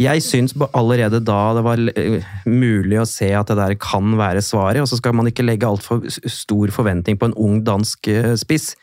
jeg 0.00 0.22
syns 0.22 0.54
allerede 0.72 1.18
da 1.20 1.52
det 1.52 1.64
var 1.66 1.80
eh, 1.96 2.22
mulig 2.46 3.00
å 3.00 3.08
se 3.08 3.34
at 3.34 3.48
det 3.48 3.56
der 3.58 3.74
kan 3.74 4.14
være 4.16 4.40
svaret. 4.40 4.80
Og 4.80 4.88
så 4.88 4.96
skal 4.96 5.12
man 5.12 5.26
ikke 5.26 5.44
legge 5.44 5.66
altfor 5.66 6.06
stor 6.08 6.70
forventning 6.70 7.18
på 7.18 7.28
en 7.28 7.36
ung 7.36 7.64
dansk 7.64 8.08
eh, 8.08 8.34
spiss. 8.36 8.76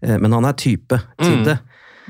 Men 0.00 0.32
han 0.32 0.46
er 0.48 0.56
type 0.56 0.96
til 1.20 1.44
Mm. 1.44 1.58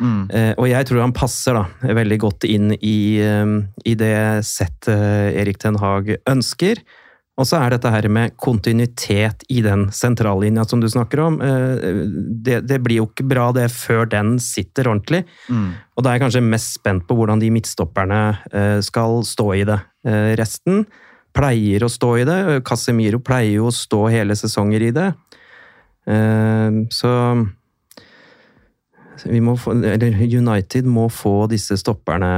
Det. 0.00 0.34
Eh, 0.34 0.54
Og 0.58 0.66
jeg 0.70 0.86
tror 0.88 1.00
han 1.04 1.12
passer 1.12 1.54
da 1.54 1.66
veldig 2.00 2.18
godt 2.18 2.44
inn 2.48 2.72
i, 2.80 3.20
eh, 3.20 3.52
i 3.84 3.94
det 3.94 4.44
settet 4.48 5.36
Erik 5.36 5.58
Ten 5.58 5.76
Hag 5.76 6.16
ønsker. 6.26 6.80
Og 7.40 7.46
så 7.48 7.56
er 7.56 7.70
dette 7.72 7.88
her 7.88 8.04
med 8.12 8.34
kontinuitet 8.36 9.44
i 9.48 9.62
den 9.64 9.86
sentrallinja 9.96 10.66
som 10.68 10.80
du 10.82 10.88
snakker 10.92 11.20
om. 11.24 11.38
eh, 11.40 12.04
Det, 12.42 12.66
det 12.68 12.82
blir 12.82 12.98
jo 12.98 13.06
ikke 13.06 13.24
bra 13.28 13.46
det 13.52 13.70
før 13.70 14.04
den 14.10 14.34
sitter 14.38 14.84
ordentlig. 14.90 15.22
Og 15.96 16.02
da 16.04 16.10
er 16.10 16.18
jeg 16.18 16.24
kanskje 16.26 16.42
mest 16.44 16.74
spent 16.80 17.06
på 17.08 17.16
hvordan 17.16 17.40
de 17.40 17.48
midtstopperne 17.50 18.38
eh, 18.52 18.80
skal 18.84 19.22
stå 19.24 19.54
i 19.56 19.64
det. 19.64 19.78
Eh, 20.04 20.36
Resten 20.36 20.84
pleier 21.32 21.80
å 21.86 21.88
stå 21.88 22.10
i 22.20 22.24
det. 22.28 22.38
Casemiro 22.64 23.20
pleier 23.24 23.54
jo 23.60 23.68
å 23.70 23.72
stå 23.72 24.10
hele 24.10 24.34
sesonger 24.36 24.82
i 24.82 24.90
det. 24.90 25.08
Eh, 26.10 26.70
så 26.90 27.12
må 29.44 29.56
få, 29.60 29.74
eller 29.84 30.16
United 30.24 30.88
må 30.88 31.08
få 31.12 31.46
disse 31.50 31.76
stopperne 31.80 32.30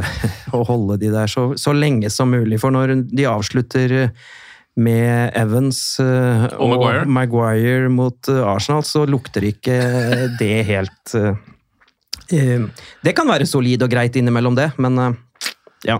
og 0.56 0.66
holde 0.68 0.98
de 1.02 1.12
der 1.14 1.30
så, 1.30 1.50
så, 1.58 1.74
lenge 1.76 2.10
som 2.12 2.32
mulig. 2.32 2.60
For 2.62 2.74
når 2.74 2.94
de 3.08 3.26
avslutter 3.28 3.96
med 4.78 5.34
Evans 5.36 5.80
eh, 6.02 6.44
og, 6.54 6.60
og 6.62 6.74
Maguire. 6.76 7.06
Maguire. 7.06 7.88
mot 7.90 8.30
eh, 8.30 8.44
Arsenal, 8.46 8.84
så 8.86 9.04
lukter 9.10 9.48
ikke 9.50 9.78
det 10.40 10.54
helt 10.68 11.16
Det 12.28 13.14
kan 13.16 13.30
være 13.30 13.46
solid 13.48 13.82
og 13.86 13.90
greit 13.90 14.16
innimellom 14.20 14.56
det, 14.58 14.70
men 14.76 14.98
ja. 15.86 15.96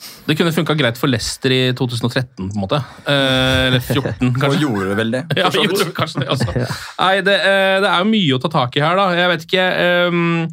Det 0.00 0.36
kunne 0.38 0.52
funka 0.54 0.74
greit 0.78 0.98
for 1.00 1.10
Leicester 1.12 1.52
i 1.52 1.60
2013, 1.76 2.32
på 2.38 2.46
en 2.46 2.62
måte. 2.62 2.80
Eh, 3.04 3.68
eller 3.68 3.80
14, 3.84 4.32
kanskje. 4.36 4.50
Og 4.50 4.64
gjorde 4.64 4.98
vel 4.98 5.14
det. 5.16 5.22
Ja, 5.40 5.50
gjorde 5.52 5.92
kanskje 5.96 6.24
det 6.24 6.30
altså. 6.32 6.52
Nei, 7.02 7.14
det, 7.26 7.36
eh, 7.36 7.78
det, 7.82 7.90
er 7.90 8.04
jo 8.04 8.10
mye 8.10 8.36
å 8.36 8.42
ta 8.42 8.52
tak 8.52 8.78
i 8.78 8.84
her, 8.84 8.96
da. 8.98 9.08
Jeg 9.16 9.32
vet 9.34 9.48
ikke 9.48 9.66
um, 10.08 10.46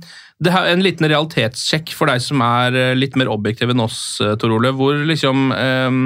det 0.44 0.52
er 0.54 0.68
En 0.70 0.84
liten 0.86 1.08
realitetssjekk 1.10 1.96
for 1.98 2.12
deg 2.12 2.22
som 2.22 2.44
er 2.46 2.76
eh, 2.78 2.98
litt 2.98 3.16
mer 3.18 3.32
objektiv 3.34 3.72
enn 3.74 3.82
oss, 3.82 4.02
Tor 4.42 4.54
Ole. 4.58 4.74
Hvor, 4.78 5.00
liksom, 5.10 5.50
um, 5.56 6.04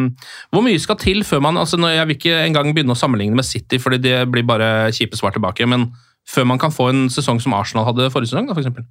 hvor 0.54 0.66
mye 0.68 0.80
skal 0.80 1.00
til 1.02 1.26
før 1.28 1.44
man 1.48 1.60
altså 1.60 1.82
Jeg 1.92 2.08
vil 2.08 2.20
ikke 2.20 2.40
engang 2.46 2.72
begynne 2.76 2.96
å 2.96 3.02
sammenligne 3.02 3.36
med 3.38 3.48
City, 3.48 3.82
fordi 3.82 4.00
det 4.06 4.18
blir 4.32 4.48
bare 4.48 4.92
kjipe 4.96 5.20
svar 5.20 5.36
tilbake. 5.36 5.68
Men 5.68 5.90
før 6.30 6.48
man 6.54 6.62
kan 6.62 6.74
få 6.74 6.92
en 6.94 7.06
sesong 7.12 7.42
som 7.44 7.58
Arsenal 7.58 7.90
hadde 7.90 8.12
forrige 8.14 8.32
sesong, 8.32 8.48
da, 8.48 8.56
for 8.56 8.64
eksempel. 8.64 8.88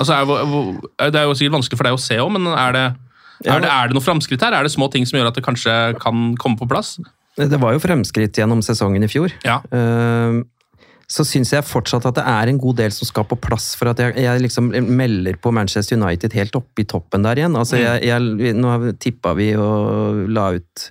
Altså, 0.00 0.16
er, 0.16 1.10
det 1.12 1.20
er 1.20 1.28
jo 1.28 1.36
sikkert 1.38 1.58
vanskelig 1.58 1.78
for 1.78 1.88
deg 1.88 1.98
å 1.98 2.02
se 2.02 2.16
òg, 2.22 2.30
men 2.38 2.48
er 2.54 2.76
det 2.76 2.88
er, 3.46 3.62
det, 3.62 3.70
er 3.72 3.88
det 3.88 3.96
noe 3.96 4.04
framskritt 4.04 4.42
her? 4.44 4.56
Er 4.56 4.66
det 4.66 4.72
små 4.74 4.90
ting 4.92 5.06
som 5.08 5.16
gjør 5.16 5.30
at 5.30 5.38
det 5.38 5.46
kanskje 5.46 5.76
kan 6.02 6.34
komme 6.40 6.60
på 6.60 6.68
plass? 6.68 6.98
Det 7.38 7.60
var 7.60 7.76
jo 7.76 7.82
fremskritt 7.82 8.38
gjennom 8.40 8.62
sesongen 8.64 9.06
i 9.06 9.10
fjor. 9.10 9.32
Ja. 9.46 9.60
Uh, 9.72 10.42
så 11.10 11.24
syns 11.26 11.50
jeg 11.50 11.66
fortsatt 11.66 12.04
at 12.06 12.20
det 12.20 12.24
er 12.28 12.50
en 12.50 12.60
god 12.62 12.78
del 12.78 12.92
som 12.94 13.08
skal 13.08 13.26
på 13.26 13.38
plass 13.42 13.72
for 13.78 13.90
at 13.90 13.98
jeg, 13.98 14.14
jeg 14.22 14.42
liksom 14.44 14.68
melder 14.94 15.40
på 15.42 15.50
Manchester 15.54 15.98
United 15.98 16.36
helt 16.38 16.54
oppe 16.58 16.84
i 16.84 16.86
toppen 16.86 17.26
der 17.26 17.40
igjen. 17.40 17.56
Altså, 17.58 17.80
mm. 17.80 17.82
jeg, 17.82 18.04
jeg, 18.12 18.54
nå 18.58 18.76
tippa 19.02 19.34
vi 19.38 19.50
og 19.58 20.26
la 20.30 20.50
ut 20.58 20.86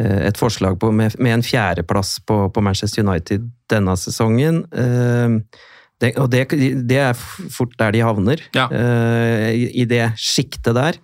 uh, 0.00 0.20
et 0.26 0.40
forslag 0.40 0.80
på, 0.82 0.90
med, 0.92 1.16
med, 1.18 1.38
en 1.38 1.46
fjerdeplass 1.46 2.18
på, 2.28 2.42
på 2.52 2.64
Manchester 2.64 3.06
United 3.06 3.46
denne 3.72 3.96
sesongen. 4.00 4.64
Uh, 4.74 5.38
det, 6.02 6.16
og 6.18 6.28
det, 6.32 6.48
det, 6.90 6.98
er 6.98 7.14
fort 7.14 7.76
der 7.78 7.94
de 7.94 8.00
havner. 8.02 8.40
Ja. 8.56 8.64
I, 9.54 9.68
I 9.78 9.84
det 9.86 10.00
sjiktet 10.18 10.74
der. 10.74 10.96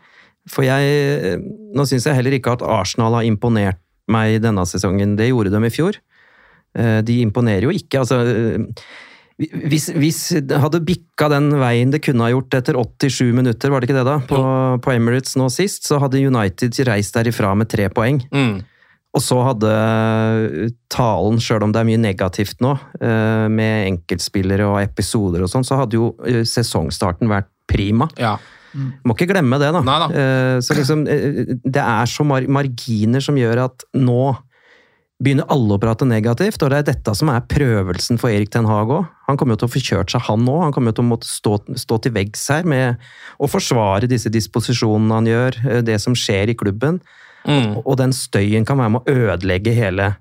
For 0.48 0.64
jeg 0.66 1.38
Nå 1.76 1.84
syns 1.88 2.06
jeg 2.08 2.16
heller 2.16 2.37
ikke 2.38 2.54
at 2.56 2.64
Arsenal 2.64 3.18
har 3.18 3.26
imponert 3.28 3.80
meg 4.08 4.38
denne 4.40 4.64
sesongen. 4.68 5.16
Det 5.18 5.28
gjorde 5.28 5.52
de 5.52 5.61
i 5.68 5.72
fjor. 5.72 5.98
Eh, 6.78 7.00
de 7.04 7.20
imponerer 7.24 7.68
jo 7.68 7.74
ikke. 7.74 8.00
altså 8.00 8.22
hvis, 9.38 9.87
hvis 9.94 10.20
det 10.50 10.56
hadde 10.58 10.80
bikka 10.82 11.28
den 11.30 11.52
veien 11.61 11.92
det 11.94 12.00
kunne 12.02 12.26
ha 12.26 12.32
gjort 12.32 12.56
etter 12.58 12.74
87 12.74 13.30
minutter, 13.37 13.70
var 13.70 13.80
det 13.80 13.88
ikke 13.88 14.00
det 14.00 14.08
da, 14.08 14.16
på, 14.26 14.40
på 14.82 14.94
Emirates 14.96 15.37
nå 15.38 15.46
sist, 15.54 15.87
så 15.87 16.00
hadde 16.02 16.24
United 16.26 16.74
reist 16.88 17.14
derifra 17.14 17.52
med 17.54 17.70
tre 17.70 17.87
poeng. 17.94 18.18
Mm. 18.34 18.58
Og 19.14 19.22
så 19.24 19.38
hadde 19.46 19.70
talen, 20.92 21.38
sjøl 21.40 21.68
om 21.68 21.72
det 21.72 21.80
er 21.80 21.88
mye 21.88 22.02
negativt 22.02 22.58
nå, 22.64 22.74
eh, 22.98 23.46
med 23.46 23.92
enkeltspillere 23.92 24.66
og 24.68 24.82
episoder 24.82 25.46
og 25.46 25.52
sånn, 25.52 25.66
så 25.66 25.78
hadde 25.80 26.00
jo 26.00 26.11
eh, 26.26 26.42
sesongstarten 26.46 27.30
vært 27.30 27.48
prima. 27.70 28.11
Ja. 28.18 28.37
Mm. 28.74 28.90
Må 29.07 29.16
ikke 29.16 29.31
glemme 29.31 29.61
det, 29.61 29.70
da. 29.74 29.83
Neida. 29.85 30.09
Eh, 30.12 30.59
så 30.64 30.76
liksom, 30.76 31.07
eh, 31.09 31.54
det 31.64 31.83
er 31.83 32.11
så 32.11 32.26
marginer 32.26 33.24
som 33.24 33.38
gjør 33.38 33.64
at 33.68 33.87
nå 33.96 34.37
begynner 35.18 35.48
alle 35.50 35.74
å 35.74 35.81
prate 35.83 36.07
negativt, 36.07 36.62
og 36.62 36.70
det 36.70 36.78
er 36.78 36.88
dette 36.92 37.14
som 37.18 37.31
er 37.33 37.46
prøvelsen 37.50 38.20
for 38.22 38.31
Erik 38.31 38.52
Ten 38.54 38.68
Hag 38.70 38.92
òg. 38.94 39.09
Han 39.26 39.38
kommer 39.38 39.57
jo 39.57 39.64
til 39.64 39.68
å 39.68 39.72
få 39.74 39.83
kjørt 39.83 40.14
seg, 40.14 40.22
han 40.28 40.46
òg. 40.46 40.61
Han 40.68 40.74
kommer 40.74 40.92
jo 40.92 41.00
til 41.00 41.07
å 41.07 41.11
måtte 41.11 41.26
stå, 41.26 41.57
stå 41.81 41.98
til 42.04 42.14
veggs 42.14 42.44
her 42.54 42.68
med 42.68 43.02
å 43.42 43.50
forsvare 43.50 44.11
disse 44.11 44.31
disposisjonene 44.31 45.18
han 45.18 45.31
gjør, 45.33 45.59
eh, 45.66 45.83
det 45.83 45.98
som 46.04 46.14
skjer 46.14 46.54
i 46.54 46.59
klubben. 46.59 47.02
Mm. 47.48 47.83
Og 47.83 47.96
den 47.98 48.14
støyen 48.14 48.66
kan 48.66 48.78
være 48.78 48.94
med 48.94 49.02
å 49.02 49.18
ødelegge 49.26 49.74
hele 49.74 50.12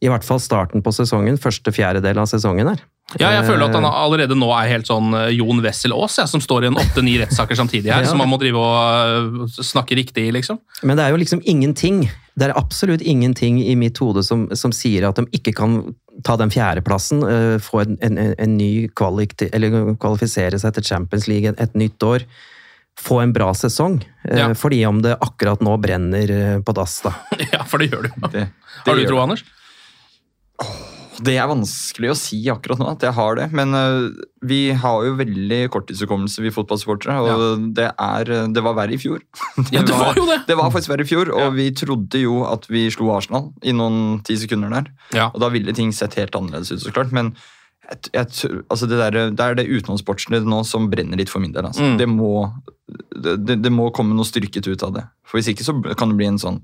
i 0.00 0.08
hvert 0.08 0.24
fall 0.24 0.40
starten 0.40 0.80
på 0.80 0.92
sesongen, 0.96 1.36
første 1.40 1.72
fjerdedel 1.76 2.22
av 2.22 2.28
sesongen 2.30 2.72
her. 2.72 2.80
Ja, 3.18 3.32
jeg 3.34 3.46
føler 3.48 3.66
at 3.66 3.74
han 3.74 3.86
allerede 3.88 4.36
nå 4.38 4.50
er 4.54 4.68
helt 4.70 4.88
sånn 4.88 5.14
eh, 5.18 5.32
Jon 5.34 5.62
Wessel 5.64 5.94
Aas, 5.96 6.18
ja, 6.20 6.26
som 6.30 6.42
står 6.42 6.66
i 6.66 6.70
en 6.70 6.78
åtte-ni 6.78 7.16
rettssaker 7.18 7.58
samtidig 7.58 7.90
her, 7.90 8.02
ja. 8.04 8.10
som 8.10 8.20
man 8.20 8.30
må 8.30 8.38
drive 8.40 8.60
og 8.60 9.48
eh, 9.48 9.56
snakke 9.66 9.98
riktig 9.98 10.28
i, 10.28 10.34
liksom. 10.36 10.60
Men 10.86 11.00
det 11.00 11.06
er 11.06 11.14
jo 11.14 11.18
liksom 11.22 11.42
ingenting. 11.48 12.04
Det 12.38 12.46
er 12.46 12.54
absolutt 12.58 13.02
ingenting 13.02 13.58
i 13.64 13.74
mitt 13.78 13.98
hode 14.02 14.22
som, 14.26 14.46
som 14.54 14.74
sier 14.74 15.08
at 15.08 15.18
de 15.18 15.26
ikke 15.36 15.56
kan 15.58 15.80
ta 16.26 16.36
den 16.38 16.52
fjerdeplassen, 16.52 17.24
uh, 17.24 17.56
få 17.62 17.82
en, 17.82 17.98
en, 18.04 18.18
en 18.30 18.54
ny 18.58 18.90
kvalik, 18.98 19.34
eller 19.48 19.94
kvalifisere 20.00 20.58
seg 20.60 20.74
til 20.76 20.86
Champions 20.86 21.26
League 21.30 21.48
et, 21.48 21.60
et 21.62 21.76
nytt 21.78 22.02
år. 22.04 22.26
Få 23.00 23.22
en 23.22 23.32
bra 23.32 23.48
sesong. 23.56 23.98
Uh, 24.26 24.36
ja. 24.36 24.50
Fordi 24.58 24.82
om 24.88 25.00
det 25.04 25.16
akkurat 25.16 25.64
nå 25.64 25.78
brenner 25.80 26.60
på 26.66 26.76
dass, 26.76 27.00
da. 27.06 27.14
ja, 27.54 27.64
for 27.64 27.82
det 27.82 27.90
gjør 27.90 28.06
det 28.06 28.14
jo. 28.14 28.46
Har 28.84 29.00
du 29.00 29.06
tro, 29.08 29.20
Anders? 29.24 29.44
Det 31.20 31.34
er 31.36 31.48
vanskelig 31.50 32.12
å 32.12 32.16
si 32.18 32.38
akkurat 32.52 32.80
nå 32.80 32.88
at 32.90 33.04
jeg 33.04 33.14
har 33.16 33.36
det. 33.38 33.46
Men 33.56 33.76
uh, 33.76 34.08
vi 34.46 34.60
har 34.82 35.04
jo 35.06 35.16
veldig 35.18 35.60
korttidshukommelse, 35.74 36.42
vi 36.44 36.52
fotballsupportere. 36.54 37.16
Og 37.20 37.30
ja. 37.30 37.52
det, 37.76 37.88
er, 37.92 38.32
det 38.54 38.64
var 38.64 38.76
verre 38.78 38.96
i 38.96 39.00
fjor. 39.00 39.22
det, 39.58 39.68
ja, 39.76 39.84
det 39.86 39.96
var, 39.96 40.16
jo 40.16 40.26
det! 40.30 40.40
Det 40.48 40.58
var 40.58 40.72
faktisk 40.72 40.94
verre 40.94 41.06
i 41.06 41.10
fjor, 41.10 41.32
og 41.36 41.46
ja. 41.46 41.52
vi 41.54 41.70
trodde 41.76 42.24
jo 42.24 42.42
at 42.48 42.68
vi 42.72 42.86
slo 42.94 43.12
Arsenal 43.14 43.50
i 43.62 43.76
noen 43.76 44.20
ti 44.26 44.38
sekunder 44.40 44.72
der. 44.74 44.92
Og 45.30 45.40
da 45.44 45.52
ville 45.52 45.76
ting 45.76 45.92
sett 45.96 46.18
helt 46.20 46.36
annerledes 46.38 46.72
ut, 46.72 46.84
så 46.86 46.94
klart. 46.94 47.14
Men 47.16 47.34
jeg, 47.90 48.10
jeg, 48.14 48.50
altså 48.70 48.86
det, 48.86 48.98
der, 49.00 49.18
det, 49.34 49.44
er 49.44 49.56
det 49.58 49.68
utenomsportslige 49.70 50.46
nå 50.46 50.62
som 50.68 50.88
brenner 50.92 51.18
litt 51.20 51.32
for 51.32 51.42
min 51.42 51.54
del. 51.54 51.66
Altså. 51.68 51.84
Mm. 51.84 51.96
Det, 52.00 52.08
må, 52.10 52.34
det, 53.16 53.58
det 53.64 53.72
må 53.74 53.90
komme 53.94 54.16
noe 54.16 54.28
styrket 54.28 54.68
ut 54.70 54.84
av 54.86 54.94
det. 54.96 55.06
For 55.26 55.40
Hvis 55.40 55.50
ikke 55.52 55.66
så 55.66 55.76
kan 55.98 56.12
det 56.12 56.20
bli 56.20 56.30
en 56.30 56.40
sånn 56.40 56.62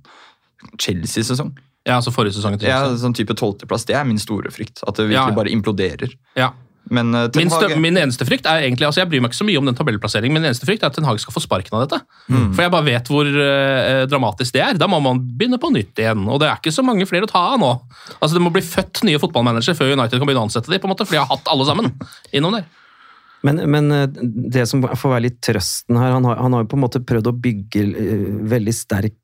Chelsea-sesong. 0.81 1.53
Ja, 1.87 2.01
altså 2.01 2.11
forrige 2.14 2.35
sesong. 2.35 2.59
Ja, 2.66 2.83
sånn 2.99 3.14
type 3.14 3.37
tolvteplass. 3.38 3.87
Det 3.87 3.94
er 3.94 4.07
min 4.09 4.18
store 4.18 4.51
frykt. 4.55 4.83
At 4.83 4.99
det 4.99 5.07
virkelig 5.07 5.35
ja. 5.35 5.37
bare 5.38 5.53
imploderer. 5.55 6.14
Ja. 6.38 6.51
Men, 6.90 7.11
uh, 7.14 7.27
min, 7.35 7.51
min, 7.83 7.96
eneste 7.99 8.22
frykt 8.29 8.46
er 8.46 8.62
egentlig, 8.62 8.87
altså 8.87 9.01
Jeg 9.01 9.11
bryr 9.11 9.22
meg 9.22 9.33
ikke 9.33 9.40
så 9.40 9.46
mye 9.49 9.59
om 9.59 9.66
den 9.66 9.75
tabellplasseringen, 9.75 10.37
men 10.37 10.44
min 10.44 10.53
eneste 10.53 10.68
frykt 10.68 10.85
er 10.85 10.92
at 10.92 10.94
Ten 10.94 11.07
Hag 11.09 11.18
skal 11.18 11.35
få 11.35 11.42
sparken 11.42 11.75
av 11.75 11.83
dette. 11.83 11.99
Mm. 12.31 12.53
For 12.55 12.62
jeg 12.62 12.72
bare 12.75 12.87
vet 12.87 13.11
hvor 13.11 13.27
uh, 13.27 14.05
dramatisk 14.11 14.55
det 14.55 14.62
er. 14.62 14.79
Da 14.79 14.87
må 14.90 15.01
man 15.03 15.22
begynne 15.22 15.59
på 15.62 15.70
nytt 15.75 16.03
igjen. 16.03 16.27
Og 16.31 16.42
det 16.42 16.51
er 16.51 16.59
ikke 16.61 16.75
så 16.75 16.87
mange 16.87 17.07
flere 17.11 17.27
å 17.27 17.31
ta 17.31 17.42
av 17.53 17.61
nå. 17.62 17.72
Altså 18.20 18.35
Det 18.37 18.42
må 18.44 18.55
bli 18.55 18.62
født 18.66 19.03
nye 19.07 19.22
fotballmanagere 19.22 19.79
før 19.79 19.94
United 19.94 20.18
kan 20.18 20.27
begynne 20.27 20.46
å 20.46 20.49
ansette 20.51 20.70
dem, 20.70 20.83
på 20.83 20.90
en 20.90 20.94
måte, 20.94 21.07
for 21.07 21.18
de 21.18 21.22
har 21.22 21.31
hatt 21.31 21.55
alle 21.55 21.68
sammen 21.70 21.94
innom 22.35 22.59
der. 22.59 22.66
Men, 23.46 23.61
men, 23.70 23.92
eh, 23.92 24.09
det 24.57 24.64
som 24.66 24.83
får 24.83 25.12
være 25.12 25.27
litt 25.29 25.38
trøsten 25.44 25.99
her, 26.01 26.14
han 26.16 26.25
har, 26.27 26.38
han 26.42 26.57
har 26.57 26.64
jo 26.64 26.70
på 26.72 26.79
en 26.79 26.83
måte 26.87 27.03
prøvd 27.07 27.31
å 27.31 27.37
bygge 27.46 27.83
uh, 27.92 28.31
veldig 28.51 28.75
sterk 28.75 29.18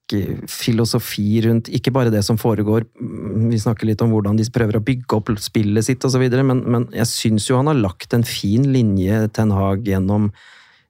filosofi 0.51 1.42
rundt 1.46 1.70
ikke 1.72 1.92
bare 1.94 2.12
det 2.12 2.22
som 2.27 2.38
foregår, 2.40 2.87
mm, 3.01 3.51
vi 3.53 3.61
snakker 3.62 3.88
litt 3.88 4.03
om 4.05 4.12
hvordan 4.14 4.38
de 4.38 4.46
prøver 4.53 4.79
å 4.79 4.85
bygge 4.85 5.18
opp 5.18 5.33
spillet 5.42 5.87
sitt 5.87 6.05
osv., 6.09 6.25
men, 6.42 6.64
men 6.64 6.88
jeg 6.96 7.11
syns 7.11 7.48
jo 7.51 7.61
han 7.61 7.70
har 7.70 7.81
lagt 7.81 8.16
en 8.16 8.27
fin 8.27 8.66
linje, 8.75 9.27
Ten 9.37 9.55
Hag, 9.55 9.87
gjennom 9.88 10.31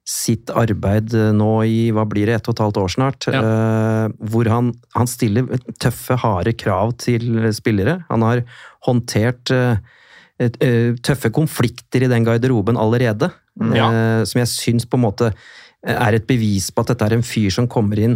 sitt 0.03 0.51
arbeid 0.51 1.13
nå 1.31 1.51
i 1.63 1.77
hva 1.95 2.03
blir 2.09 2.27
det, 2.27 2.41
ett 2.41 2.47
og 2.51 2.57
et 2.57 2.63
halvt 2.65 2.79
år 2.81 2.91
snart, 2.91 3.27
ja. 3.31 3.39
uh, 3.39 4.29
hvor 4.33 4.49
han, 4.51 4.73
han, 4.97 5.07
stiller 5.07 5.47
tøffe, 5.79 6.17
harde 6.19 6.51
krav 6.59 6.91
til 6.99 7.39
spillere. 7.55 8.01
Han 8.09 8.25
har 8.27 8.43
håndtert 8.83 9.53
uh, 9.55 9.79
Eh, 10.41 10.95
tøffe 11.05 11.29
konflikter 11.33 12.03
i 12.03 12.09
den 12.09 12.25
garderoben 12.25 12.77
allerede. 12.79 13.29
Ja. 13.53 13.85
uh, 13.85 14.21
som 14.25 14.39
jeg 14.41 14.49
syns 14.49 14.85
på 14.89 14.97
en 14.97 15.03
måte 15.03 15.27
er 15.85 16.15
et 16.17 16.25
bevis 16.25 16.71
på 16.73 16.81
at 16.81 16.89
dette 16.89 17.05
er 17.05 17.13
en 17.13 17.25
fyr 17.27 17.51
som 17.53 17.67
kommer 17.69 17.99
inn 18.01 18.15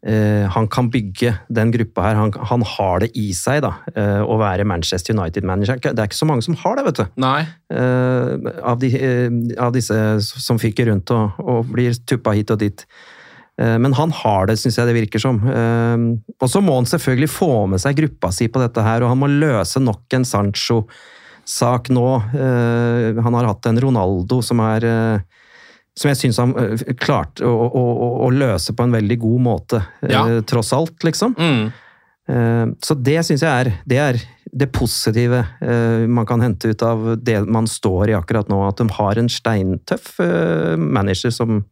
han 0.00 0.64
kan 0.72 0.86
bygge 0.88 1.34
den 1.52 1.68
gruppa 1.74 2.06
her. 2.06 2.14
Han, 2.16 2.30
han 2.48 2.62
har 2.64 3.02
det 3.02 3.10
i 3.20 3.34
seg, 3.36 3.58
da. 3.60 3.74
Uh, 3.92 4.22
å 4.24 4.38
være 4.40 4.64
Manchester 4.64 5.12
United-manager. 5.12 5.76
Det 5.82 5.92
er 5.92 6.08
ikke 6.08 6.16
så 6.16 6.28
mange 6.30 6.46
som 6.46 6.56
har 6.62 6.78
det, 6.78 6.86
vet 6.86 7.00
du. 7.02 7.04
Nei. 7.20 7.42
Uh, 7.68 8.48
av, 8.64 8.80
de, 8.80 8.88
av, 9.60 9.74
disse 9.76 9.98
som 10.24 10.60
fyker 10.62 10.88
rundt 10.88 11.12
og, 11.12 11.36
og 11.44 11.68
blir 11.74 12.00
tuppa 12.08 12.32
hit 12.38 12.54
og 12.54 12.62
dit. 12.64 12.86
men 13.60 13.92
han 13.92 14.08
har 14.22 14.46
det, 14.48 14.56
syns 14.56 14.78
jeg 14.78 14.88
det 14.88 14.96
virker 14.96 15.20
som. 15.20 15.36
og 15.44 16.48
så 16.48 16.62
må 16.64 16.78
han 16.78 16.86
selvfølgelig 16.88 17.28
få 17.28 17.66
med 17.68 17.82
seg 17.82 17.98
gruppa 17.98 18.30
si 18.32 18.48
på 18.48 18.62
dette 18.62 18.80
her, 18.80 19.04
og 19.04 19.12
han 19.12 19.20
må 19.20 19.28
løse 19.28 19.82
nok 19.84 20.16
en 20.16 20.24
Sancho 20.24 20.86
sak 21.50 21.90
nå. 21.90 22.08
Eh, 22.34 23.22
han 23.22 23.36
har 23.36 23.48
hatt 23.50 23.66
en 23.66 23.80
Ronaldo 23.80 24.40
som 24.44 24.62
er 24.64 24.86
eh, 24.86 25.39
som 26.00 26.10
jeg 26.10 26.18
syns 26.20 26.40
han 26.40 26.54
eh, 26.58 26.82
klarte 27.00 27.46
å, 27.46 27.68
å, 27.68 27.84
å, 28.26 28.32
løse 28.32 28.74
på 28.76 28.86
en 28.86 28.96
veldig 28.96 29.18
god 29.20 29.46
måte, 29.46 29.82
ja. 30.08 30.24
tross 30.48 30.72
alt, 30.76 30.98
liksom. 31.06 31.36
Mm. 31.38 31.70
Så 32.78 32.94
det 32.94 33.16
syns 33.26 33.42
jeg 33.42 33.50
er 33.50 33.68
det, 33.90 33.96
er 33.98 34.18
det 34.54 34.68
positive 34.70 35.40
man 36.06 36.28
kan 36.28 36.38
hente 36.44 36.70
ut 36.70 36.82
av 36.86 37.08
det 37.18 37.40
man 37.50 37.66
står 37.66 38.12
i 38.12 38.14
akkurat 38.14 38.46
nå. 38.52 38.60
At 38.68 38.78
de 38.78 38.86
har 38.94 39.18
en 39.18 39.30
steintøff 39.32 40.12
manager 40.78 41.34
som, 41.34 41.64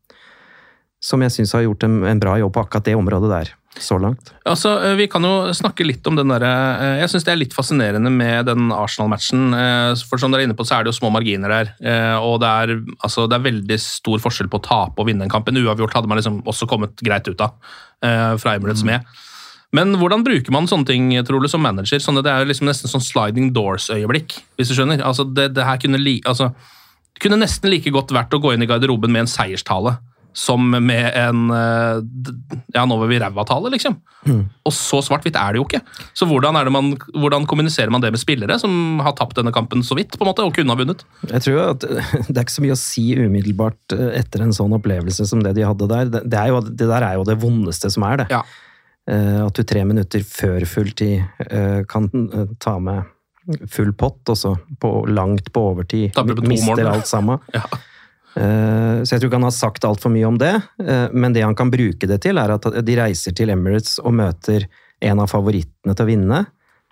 som 0.98 1.22
jeg 1.22 1.36
syns 1.36 1.54
har 1.54 1.62
gjort 1.62 1.86
en, 1.86 2.00
en, 2.10 2.18
bra 2.18 2.34
jobb 2.42 2.56
på 2.56 2.64
akkurat 2.64 2.88
det 2.90 2.96
området 2.98 3.30
der. 3.30 3.52
Så 3.82 3.98
langt. 4.02 4.32
Altså, 4.48 4.72
Vi 4.98 5.06
kan 5.10 5.22
jo 5.22 5.52
snakke 5.56 5.86
litt 5.86 6.06
om 6.10 6.16
den 6.18 6.32
derre 6.32 6.50
eh, 6.78 6.96
Jeg 7.02 7.12
syns 7.12 7.26
det 7.26 7.32
er 7.34 7.40
litt 7.40 7.54
fascinerende 7.56 8.10
med 8.12 8.48
den 8.50 8.72
Arsenal-matchen. 8.74 9.54
eh, 9.54 9.92
For 10.08 10.18
som 10.20 10.32
dere 10.34 10.44
er 10.44 10.50
inne 10.50 10.58
på, 10.58 10.66
så 10.66 10.78
er 10.78 10.84
det 10.84 10.92
jo 10.92 10.98
små 10.98 11.12
marginer 11.14 11.48
der. 11.52 11.72
Og 12.24 12.40
det 12.42 12.48
er, 12.48 12.74
altså, 13.04 13.28
det 13.30 13.38
er 13.38 13.46
veldig 13.46 13.78
stor 13.82 14.18
forskjell 14.22 14.50
på 14.50 14.60
å 14.60 14.66
tape 14.66 15.00
og 15.02 15.08
vinne 15.08 15.26
en 15.26 15.32
kamp. 15.32 15.48
En 15.48 15.60
uavgjort 15.60 15.94
hadde 15.96 16.10
man 16.10 16.20
liksom 16.20 16.42
også 16.48 16.68
kommet 16.70 16.98
greit 17.04 17.28
ut 17.28 17.40
av 17.40 17.56
fra 18.38 18.54
Emirates 18.54 18.84
med. 18.86 19.04
Men 19.76 19.92
hvordan 20.00 20.22
bruker 20.24 20.54
man 20.54 20.68
sånne 20.70 20.88
ting 20.88 21.10
tror 21.28 21.42
du, 21.44 21.48
som 21.50 21.60
manager? 21.60 22.00
Sånne, 22.00 22.22
det 22.24 22.32
er 22.32 22.48
liksom 22.48 22.68
nesten 22.68 22.88
sånn 22.88 23.04
sliding 23.04 23.50
doors-øyeblikk, 23.56 24.38
hvis 24.56 24.70
du 24.70 24.76
skjønner. 24.78 25.02
Altså, 25.04 25.26
det, 25.28 25.50
det 25.56 25.66
her 25.66 25.80
kunne, 25.82 26.00
li, 26.00 26.18
altså, 26.28 26.52
kunne 27.20 27.40
nesten 27.42 27.68
like 27.72 27.92
godt 27.92 28.14
vært 28.16 28.32
å 28.32 28.40
gå 28.40 28.54
inn 28.54 28.64
i 28.64 28.70
garderoben 28.70 29.12
med 29.12 29.26
en 29.26 29.30
seierstale 29.30 29.98
som 30.36 30.62
med 30.70 31.08
en 31.18 31.48
eh, 31.50 32.00
ja, 32.74 32.84
nå 32.86 32.98
var 33.00 33.08
vi 33.10 33.18
ræva-tale, 33.18 33.70
liksom. 33.74 33.96
Og 34.28 34.74
så 34.74 35.00
svart-hvitt 35.02 35.38
er 35.40 35.54
det 35.54 35.60
jo 35.60 35.64
ikke. 35.66 35.80
Så 36.16 36.28
hvordan, 36.28 36.58
det 36.60 36.72
man, 36.74 36.92
hvordan 37.16 37.46
kommuniserer 37.48 37.90
man 37.90 38.04
det 38.04 38.12
med 38.14 38.22
spillere 38.22 38.58
som 38.60 39.00
har 39.02 39.16
tapt 39.18 39.38
denne 39.40 39.52
kampen 39.54 39.82
så 39.86 39.96
vidt, 39.98 40.14
på 40.14 40.22
en 40.26 40.30
måte, 40.30 40.44
og 40.46 40.54
kunne 40.54 40.74
ha 40.74 40.78
vunnet? 40.78 41.02
Jeg 41.32 41.44
tror 41.46 41.60
at 41.72 41.86
Det 42.28 42.36
er 42.36 42.44
ikke 42.44 42.56
så 42.58 42.64
mye 42.66 42.76
å 42.76 42.80
si 42.80 43.04
umiddelbart 43.18 43.96
eh, 43.96 44.08
etter 44.20 44.44
en 44.46 44.54
sånn 44.54 44.76
opplevelse 44.78 45.26
som 45.28 45.42
det 45.44 45.56
de 45.58 45.66
hadde 45.66 45.90
der. 45.90 46.10
Det, 46.20 46.38
er 46.38 46.52
jo, 46.52 46.62
det 46.68 46.90
der 46.92 47.08
er 47.10 47.18
jo 47.18 47.26
det 47.28 47.38
vondeste 47.42 47.90
som 47.94 48.06
er, 48.08 48.22
det. 48.22 48.28
Ja. 48.38 48.42
Eh, 49.10 49.40
At 49.46 49.58
du 49.58 49.64
tre 49.66 49.84
minutter 49.88 50.22
før 50.26 50.66
fulltid 50.68 51.24
kan 51.88 52.10
ta 52.60 52.78
med 52.78 53.08
full 53.72 53.94
pott, 53.96 54.20
og 54.28 54.36
så 54.36 54.50
langt 55.08 55.52
på 55.54 55.62
overtid 55.70 56.12
mister 56.44 56.82
mål. 56.84 56.90
alt 56.92 57.08
sammen. 57.08 57.40
Ja. 57.56 57.64
Eh, 58.36 59.02
Så 59.04 59.14
jeg 59.14 59.20
tror 59.20 59.30
ikke 59.30 59.38
han 59.40 59.48
har 59.48 59.56
sagt 59.56 59.84
altfor 59.84 60.12
mye 60.12 60.26
om 60.28 60.38
det, 60.38 60.54
eh, 60.84 61.08
men 61.12 61.32
det 61.32 61.42
han 61.42 61.54
kan 61.54 61.70
bruke 61.70 62.06
det 62.06 62.20
til, 62.22 62.38
er 62.38 62.50
at 62.50 62.62
de 62.84 62.96
reiser 62.96 63.34
til 63.34 63.50
Emirates 63.50 63.98
og 64.02 64.12
møter 64.14 64.66
en 65.00 65.20
av 65.20 65.30
favorittene 65.30 65.94
til 65.94 66.04
å 66.04 66.08
vinne, 66.08 66.46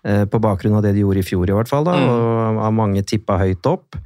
eh, 0.04 0.24
på 0.24 0.40
bakgrunn 0.40 0.76
av 0.76 0.82
det 0.82 0.94
de 0.94 1.02
gjorde 1.02 1.18
i 1.18 1.26
fjor 1.26 1.50
i 1.50 1.52
hvert 1.52 1.68
fall, 1.68 1.84
da, 1.84 1.96
Mm. 1.96 2.08
og 2.08 2.62
har 2.62 2.72
mange 2.72 3.02
tippa 3.02 3.38
høyt 3.38 3.66
opp. 3.66 3.96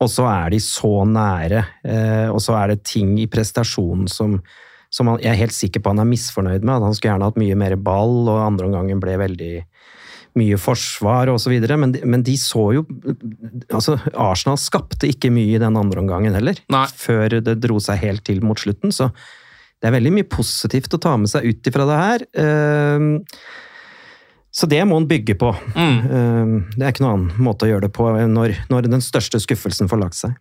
Og 0.00 0.08
så 0.08 0.24
er 0.24 0.50
de 0.50 0.56
så 0.56 1.04
nære, 1.04 1.64
og 2.32 2.40
så 2.40 2.54
er 2.56 2.68
det 2.68 2.84
ting 2.84 3.18
i 3.18 3.26
prestasjonen 3.26 4.08
som, 4.08 4.42
som 4.90 5.06
han, 5.06 5.18
jeg 5.18 5.28
er 5.32 5.42
helt 5.44 5.52
sikker 5.52 5.82
på 5.82 5.90
han 5.90 5.98
er 5.98 6.08
misfornøyd 6.08 6.62
med. 6.64 6.76
at 6.76 6.82
Han 6.82 6.94
skulle 6.94 7.12
gjerne 7.12 7.28
hatt 7.28 7.36
mye 7.36 7.54
mer 7.54 7.76
ball, 7.76 8.26
og 8.26 8.40
andre 8.40 8.66
omgangen 8.66 8.98
ble 8.98 9.18
veldig 9.18 9.64
mye 10.38 10.58
forsvar 10.60 11.30
videre, 11.50 11.76
men, 11.80 11.92
de- 11.92 12.04
men 12.04 12.22
de 12.22 12.36
så 12.38 12.72
jo 12.76 12.84
altså 13.74 13.96
Arsenal 14.14 14.56
skapte 14.60 15.08
ikke 15.10 15.30
mye 15.34 15.56
i 15.56 15.62
den 15.62 15.76
andre 15.76 16.00
omgangen 16.02 16.34
heller, 16.36 16.58
Nei. 16.70 16.86
før 16.86 17.40
det 17.42 17.58
dro 17.60 17.78
seg 17.82 17.98
helt 18.04 18.24
til 18.24 18.40
mot 18.44 18.58
slutten. 18.58 18.92
Så 18.92 19.10
det 19.80 19.88
er 19.88 19.96
veldig 19.96 20.12
mye 20.12 20.28
positivt 20.28 20.92
å 20.94 21.00
ta 21.00 21.16
med 21.16 21.28
seg 21.32 21.46
ut 21.48 21.62
ifra 21.70 21.86
det 21.88 21.98
her. 22.04 22.26
Ehm, 22.44 23.24
Så 24.52 24.66
det 24.66 24.80
må 24.82 24.96
han 24.98 25.06
bygge 25.06 25.36
på. 25.38 25.52
Mm. 25.78 25.98
Ehm, 26.10 26.54
Det 26.76 26.82
er 26.82 26.90
ikke 26.92 27.04
noen 27.04 27.28
annen 27.30 27.44
måte 27.46 27.66
å 27.66 27.70
gjøre 27.70 27.82
det 27.86 27.92
på 27.94 28.02
når, 28.28 28.56
når 28.68 28.88
den 28.90 29.00
største 29.00 29.38
skuffelsen 29.38 29.86
får 29.88 30.00
lagt 30.02 30.14
seg. 30.18 30.34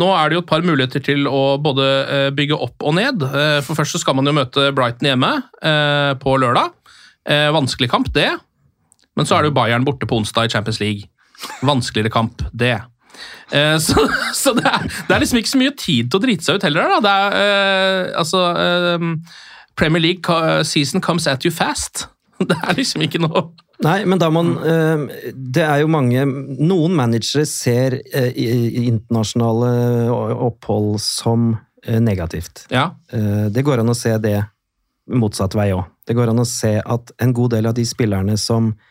Nå 0.00 0.08
er 0.16 0.30
det 0.30 0.34
jo 0.38 0.40
et 0.40 0.48
par 0.48 0.62
muligheter 0.64 1.02
til 1.04 1.26
å 1.28 1.58
både 1.60 1.84
eh, 2.08 2.30
bygge 2.32 2.56
opp 2.56 2.80
og 2.82 2.94
ned. 2.96 3.20
Eh, 3.22 3.60
For 3.60 3.76
først 3.76 3.92
så 3.92 4.00
skal 4.00 4.16
man 4.16 4.24
jo 4.24 4.32
møte 4.32 4.72
Brighton 4.74 5.10
hjemme 5.12 5.42
eh, 5.62 6.14
på 6.16 6.38
lørdag. 6.40 6.72
Vanskelig 7.30 7.90
kamp, 7.92 8.08
det. 8.16 8.30
Men 9.18 9.26
så 9.26 9.36
er 9.36 9.42
det 9.42 9.50
jo 9.50 9.56
Bayern 9.58 9.84
borte 9.86 10.06
på 10.08 10.20
onsdag 10.20 10.48
i 10.48 10.52
Champions 10.54 10.80
League. 10.80 11.08
Vanskeligere 11.66 12.12
kamp, 12.14 12.42
det. 12.52 12.76
Eh, 13.52 13.76
Så, 13.82 14.06
så 14.42 14.54
det, 14.54 14.64
er, 14.66 14.86
det 15.08 15.14
er 15.16 15.24
liksom 15.24 15.40
ikke 15.40 15.54
så 15.54 15.60
mye 15.62 15.76
tid 15.76 16.10
til 16.10 16.20
å 16.20 16.24
drite 16.24 16.46
seg 16.46 16.60
ut 16.60 16.66
heller. 16.68 16.94
Da. 16.94 17.00
Det 17.04 17.14
er, 17.16 17.38
eh, 17.40 18.12
altså, 18.20 18.44
eh, 18.56 19.08
Premier 19.76 20.02
League 20.04 20.40
season 20.68 21.00
comes 21.00 21.26
at 21.26 21.44
you 21.44 21.52
fast. 21.54 22.06
Det 22.40 22.56
er 22.56 22.72
liksom 22.78 23.02
ikke 23.04 23.20
noe 23.20 23.50
Nei, 23.84 23.98
men 24.08 24.16
da 24.20 24.30
man 24.32 24.54
eh, 24.64 25.02
Det 25.36 25.60
er 25.60 25.82
jo 25.82 25.90
mange 25.92 26.22
Noen 26.24 26.94
managere 26.96 27.42
ser 27.48 27.98
eh, 28.16 28.30
internasjonale 28.88 29.70
opphold 30.48 30.98
som 31.04 31.50
eh, 31.84 31.98
negativt. 32.00 32.66
Ja. 32.72 32.90
Eh, 33.12 33.48
Det 33.52 33.64
går 33.66 33.80
an 33.82 33.92
å 33.92 33.96
se 33.96 34.14
det 34.20 34.38
motsatt 35.10 35.56
vei 35.58 35.70
òg. 35.74 35.84
Det 36.06 36.14
går 36.16 36.30
an 36.32 36.40
å 36.42 36.46
se 36.48 36.76
at 36.80 37.12
en 37.24 37.32
god 37.36 37.56
del 37.56 37.68
av 37.70 37.74
de 37.76 37.84
spillerne 37.88 38.36
som 38.40 38.70
eh, 38.72 38.89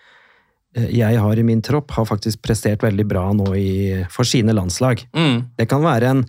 jeg 0.77 1.17
har 1.17 1.39
i 1.39 1.43
min 1.43 1.61
tropp, 1.65 1.91
har 1.97 2.05
faktisk 2.05 2.41
prestert 2.45 2.83
veldig 2.85 3.07
bra 3.09 3.25
nå 3.33 3.49
i, 3.57 4.05
for 4.13 4.27
sine 4.27 4.53
landslag. 4.53 5.01
Mm. 5.17 5.49
Det 5.57 5.65
kan 5.71 5.81
være 5.81 6.13
en, 6.13 6.23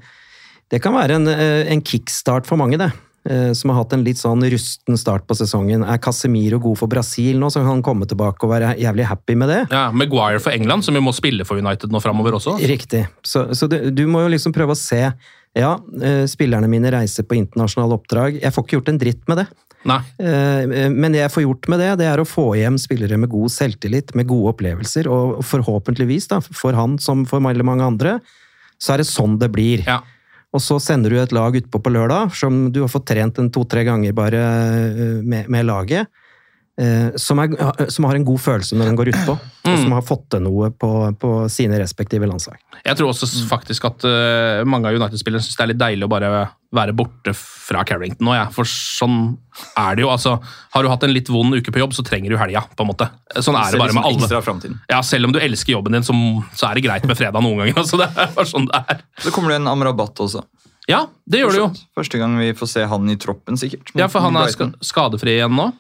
det 0.73 0.81
kan 0.83 0.95
være 0.97 1.19
en, 1.21 1.29
eh, 1.29 1.69
en 1.73 1.83
kickstart 1.85 2.47
for 2.49 2.57
mange, 2.61 2.79
det. 2.81 2.91
Eh, 3.29 3.53
Som 3.53 3.69
har 3.69 3.83
hatt 3.83 3.93
en 3.93 4.05
litt 4.05 4.17
sånn 4.17 4.41
rusten 4.49 4.97
start 4.97 5.27
på 5.29 5.37
sesongen. 5.37 5.85
Er 5.85 5.99
Casemiro 6.01 6.59
god 6.59 6.79
for 6.81 6.89
Brasil 6.89 7.37
nå, 7.37 7.51
så 7.53 7.61
kan 7.61 7.69
han 7.75 7.83
komme 7.85 8.09
tilbake 8.09 8.47
og 8.47 8.55
være 8.55 8.71
jævlig 8.81 9.05
happy 9.11 9.37
med 9.37 9.53
det? 9.53 9.59
ja. 9.71 9.91
Maguire 9.93 10.41
for 10.41 10.51
England, 10.57 10.85
som 10.87 10.97
jo 10.97 11.03
må 11.05 11.13
spille 11.13 11.45
for 11.45 11.61
United 11.61 11.93
nå 11.93 12.01
framover 12.01 12.39
også. 12.39 12.57
Riktig. 12.65 13.07
Så, 13.23 13.51
så 13.53 13.69
du, 13.69 13.91
du 13.93 14.07
må 14.09 14.23
jo 14.25 14.33
liksom 14.33 14.57
prøve 14.57 14.73
å 14.73 14.79
se 14.81 15.03
Ja, 15.59 15.79
eh, 16.03 16.27
spillerne 16.31 16.69
mine 16.71 16.93
reiser 16.95 17.27
på 17.27 17.35
internasjonale 17.39 17.97
oppdrag. 17.99 18.39
Jeg 18.41 18.55
får 18.55 18.65
ikke 18.67 18.79
gjort 18.79 18.93
en 18.93 19.01
dritt 19.03 19.27
med 19.31 19.43
det. 19.43 19.47
Nei. 19.89 19.99
Eh, 20.21 20.91
Men 20.93 21.13
det 21.13 21.23
jeg 21.25 21.33
får 21.35 21.43
gjort 21.47 21.69
med 21.73 21.81
det, 21.81 21.91
det 22.03 22.07
er 22.07 22.21
å 22.21 22.29
få 22.29 22.53
hjem 22.59 22.79
spillere 22.79 23.19
med 23.19 23.33
god 23.33 23.51
selvtillit, 23.51 24.15
med 24.15 24.29
gode 24.29 24.55
opplevelser, 24.55 25.09
og 25.11 25.43
forhåpentligvis, 25.43 26.29
da, 26.29 26.41
for 26.41 26.77
han 26.77 26.99
som 26.99 27.25
for 27.27 27.41
veldig 27.41 27.67
mange 27.67 27.87
andre, 27.87 28.21
så 28.81 28.95
er 28.95 29.03
det 29.03 29.11
sånn 29.11 29.39
det 29.41 29.51
blir. 29.53 29.85
Ja. 29.89 30.01
Og 30.53 30.63
så 30.63 30.81
sender 30.83 31.11
du 31.11 31.19
et 31.21 31.33
lag 31.33 31.55
utpå 31.55 31.81
på 31.83 31.93
lørdag, 31.95 32.35
som 32.35 32.73
du 32.75 32.83
har 32.83 32.91
fått 32.91 33.07
trent 33.11 33.39
en 33.39 33.51
to-tre 33.55 33.85
ganger 33.87 34.13
bare 34.17 34.41
eh, 34.41 35.21
med, 35.23 35.49
med 35.49 35.67
laget, 35.67 36.07
eh, 36.07 36.30
som, 37.21 37.41
er, 37.43 37.55
som 37.93 38.07
har 38.09 38.17
en 38.17 38.25
god 38.25 38.41
følelse 38.41 38.79
når 38.79 38.91
den 38.91 38.99
går 39.01 39.11
utpå, 39.13 39.35
og 39.69 39.75
som 39.83 39.93
har 39.97 40.05
fått 40.07 40.29
til 40.33 40.45
noe 40.47 40.71
på, 40.73 40.91
på 41.21 41.33
sine 41.53 41.81
respektive 41.83 42.29
landslag. 42.31 42.61
Jeg 42.81 42.97
tror 42.97 43.11
også 43.13 43.29
faktisk 43.51 43.85
at 43.91 44.07
uh, 44.09 44.63
mange 44.69 44.89
av 44.89 44.97
United-spillerne 44.97 45.45
syns 45.45 45.59
det 45.59 45.65
er 45.67 45.73
litt 45.75 45.83
deilig 45.83 46.07
å 46.09 46.13
bare 46.13 46.31
være 46.75 46.95
borte 46.95 47.33
fra 47.35 47.83
Carrington 47.87 48.29
nå, 48.29 48.35
ja. 48.37 48.47
For 48.55 48.69
sånn 48.69 49.35
er 49.79 49.99
det 49.99 50.05
jo. 50.05 50.11
altså, 50.13 50.37
Har 50.75 50.87
du 50.87 50.91
hatt 50.93 51.05
en 51.05 51.13
litt 51.13 51.29
vond 51.33 51.57
uke 51.57 51.75
på 51.75 51.83
jobb, 51.83 51.97
så 51.97 52.05
trenger 52.07 52.33
du 52.33 52.39
helga, 52.41 52.63
på 52.77 52.87
en 52.87 52.91
måte. 52.93 53.11
Sånn 53.43 53.59
er 53.59 53.75
det 53.75 53.83
bare 53.83 53.97
med 53.97 54.07
alle. 54.07 54.73
Ja, 54.89 55.03
Selv 55.07 55.29
om 55.29 55.35
du 55.35 55.41
elsker 55.43 55.75
jobben 55.75 55.99
din, 55.99 56.07
så, 56.07 56.15
så 56.55 56.71
er 56.71 56.79
det 56.79 56.87
greit 56.87 57.07
med 57.11 57.19
fredag 57.19 57.43
noen 57.45 57.65
ganger. 57.65 57.77
altså 57.83 58.01
Det 58.01 58.09
er 58.15 58.33
bare 58.37 58.49
sånn 58.49 58.71
det 58.71 58.83
er. 58.95 59.05
Så 59.27 59.35
kommer 59.35 59.53
det 59.53 59.61
en 59.61 59.71
Amrabat 59.73 60.23
også. 60.23 60.47
Ja, 60.89 61.05
det 61.29 61.43
gjør 61.43 61.53
det 61.53 61.61
jo. 61.61 61.69
Første 61.99 62.19
gang 62.19 62.39
vi 62.41 62.51
får 62.57 62.71
se 62.73 62.87
han 62.89 63.13
i 63.13 63.19
troppen, 63.21 63.59
sikkert. 63.61 63.93
Ja, 63.99 64.09
For 64.11 64.25
han 64.25 64.39
er 64.41 64.55
skadefri 64.87 65.37
igjen 65.37 65.55
nå. 65.59 65.71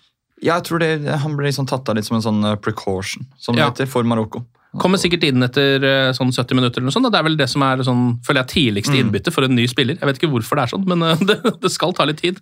Ja, 0.42 0.55
jeg 0.57 0.64
tror 0.64 0.79
det, 0.81 0.90
Han 1.20 1.37
ble 1.37 1.50
liksom 1.50 1.66
tatt 1.68 1.88
av 1.88 1.96
litt 1.98 2.07
som 2.09 2.16
en 2.16 2.22
sånn 2.24 2.44
eh, 2.53 2.57
precaution, 2.57 3.26
som 3.38 3.55
det 3.55 3.61
Ja. 3.62 3.70
heter, 3.70 3.87
for 3.87 4.03
Marokko. 4.05 4.44
Kommer 4.79 4.98
sikkert 5.03 5.24
inn 5.26 5.42
etter 5.42 5.83
eh, 5.83 6.12
sånn 6.14 6.31
70 6.33 6.55
minutter. 6.55 6.79
eller 6.81 6.88
noe 6.90 6.94
sånt. 6.94 7.07
og 7.07 7.12
Det 7.12 7.18
er 7.18 7.26
vel 7.26 7.37
det 7.37 7.48
som 7.50 7.62
er 7.66 7.76
sånn, 7.83 8.20
føler 8.24 8.44
jeg, 8.46 8.53
tidligste 8.55 8.94
innbytte 8.96 9.33
for 9.35 9.42
en 9.44 9.55
ny 9.57 9.66
spiller. 9.66 9.98
Jeg 9.98 10.07
vet 10.07 10.20
ikke 10.20 10.31
hvorfor 10.31 10.57
det 10.57 10.62
er 10.62 10.72
sånn, 10.76 10.87
men 10.87 11.03
eh, 11.03 11.16
det, 11.29 11.40
det 11.61 11.70
skal 11.74 11.92
ta 11.92 12.05
litt 12.07 12.22
tid 12.22 12.38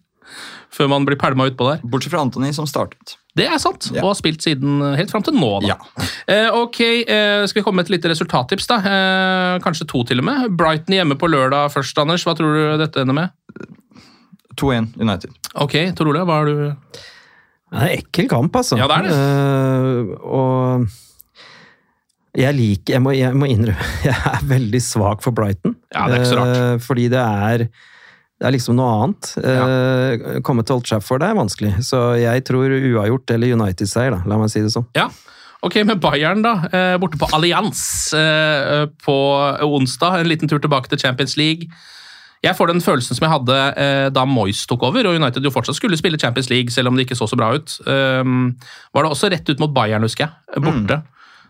før 0.71 0.91
man 0.93 1.07
blir 1.09 1.17
pælma 1.17 1.47
utpå 1.49 1.65
der. 1.71 1.81
Bortsett 1.89 2.13
fra 2.13 2.21
Antony, 2.21 2.51
som 2.53 2.67
startet. 2.69 3.15
Det 3.35 3.47
er 3.49 3.57
sant, 3.59 3.89
Ja. 3.95 4.03
og 4.03 4.11
har 4.11 4.19
spilt 4.19 4.43
siden 4.45 4.83
helt 4.95 5.11
fram 5.11 5.23
til 5.25 5.33
nå. 5.35 5.61
da. 5.65 5.69
Ja. 5.75 5.79
Eh, 6.29 6.51
ok, 6.53 6.81
eh, 7.09 7.47
Skal 7.49 7.63
vi 7.63 7.65
komme 7.65 7.77
med 7.81 7.87
et 7.89 7.95
lite 7.97 8.11
resultattips? 8.13 8.67
da? 8.69 8.77
Eh, 8.85 9.59
kanskje 9.65 9.87
to, 9.89 10.03
til 10.05 10.19
og 10.21 10.27
med. 10.29 10.51
Brighton 10.61 10.93
hjemme 10.99 11.17
på 11.17 11.25
lørdag 11.33 11.73
først, 11.73 11.97
Anders. 11.99 12.23
Hva 12.29 12.35
tror 12.37 12.53
du 12.53 12.77
dette 12.85 13.01
ender 13.01 13.15
med? 13.17 13.31
2-1 14.61 14.93
United. 15.01 15.31
Ok, 15.55 15.73
Tor 15.97 16.11
Ole, 16.13 16.25
hva 16.29 16.43
har 16.43 16.45
du 16.45 16.77
Det 17.69 17.77
er 17.77 17.85
en 17.85 17.99
ekkel 17.99 18.31
kamp, 18.31 18.57
altså. 18.57 18.79
Ja, 18.81 18.89
det 18.89 18.97
er 18.97 19.03
det. 19.05 19.13
Uh, 19.19 20.15
og 20.25 20.87
jeg 22.39 22.55
liker 22.55 22.95
jeg 22.95 23.03
må, 23.03 23.13
jeg 23.17 23.35
må 23.35 23.49
innrømme 23.51 23.87
jeg 24.09 24.15
er 24.15 24.43
veldig 24.49 24.81
svak 24.85 25.23
for 25.25 25.37
Brighton. 25.37 25.77
Ja, 25.93 26.07
det 26.09 26.19
er 26.19 26.25
ikke 26.25 26.33
så 26.33 26.41
rart. 26.41 26.59
Uh, 26.59 26.83
fordi 26.85 27.09
det 27.13 27.23
er 27.23 27.69
det 28.39 28.47
er 28.47 28.55
liksom 28.55 28.77
noe 28.79 28.91
annet. 28.95 29.29
Eh, 29.43 30.37
komme 30.47 30.63
til 30.63 30.77
Old 30.77 30.85
Trafford 30.87 31.25
er 31.27 31.33
vanskelig, 31.35 31.73
så 31.83 32.15
jeg 32.15 32.45
tror 32.47 32.71
uavgjort 32.71 33.33
eller 33.35 33.51
United-seier, 33.57 34.15
da. 34.15 34.21
La 34.31 34.37
meg 34.39 34.53
si 34.53 34.63
det 34.63 34.71
sånn. 34.71 34.87
Ja. 34.95 35.09
Ok, 35.67 35.81
med 35.83 35.99
Bayern, 35.99 36.45
da. 36.47 36.53
Borte 37.03 37.19
på 37.19 37.27
Allianz 37.35 37.83
på 39.03 39.17
onsdag. 39.67 40.21
En 40.21 40.31
liten 40.31 40.47
tur 40.47 40.63
tilbake 40.63 40.87
til 40.93 41.03
Champions 41.03 41.35
League. 41.35 41.67
Jeg 42.45 42.55
får 42.55 42.71
den 42.71 42.83
følelsen 42.85 43.19
som 43.19 43.25
jeg 43.27 43.33
hadde 43.33 43.59
eh, 43.83 44.09
da 44.15 44.23
Moyes 44.29 44.63
tok 44.71 44.85
over, 44.87 45.09
og 45.11 45.19
United 45.19 45.45
jo 45.45 45.53
fortsatt 45.55 45.79
skulle 45.79 45.99
spille 45.99 46.21
Champions 46.21 46.51
League, 46.53 46.71
selv 46.75 46.91
om 46.91 46.99
det 46.99 47.09
ikke 47.09 47.19
så 47.19 47.27
så 47.27 47.39
bra 47.39 47.51
ut. 47.57 47.75
Um, 47.87 48.53
var 48.95 49.05
det 49.05 49.15
også 49.15 49.31
rett 49.33 49.51
ut 49.51 49.63
mot 49.63 49.75
Bayern, 49.75 50.07
husker 50.07 50.29
jeg. 50.29 50.63
Borte. 50.63 51.01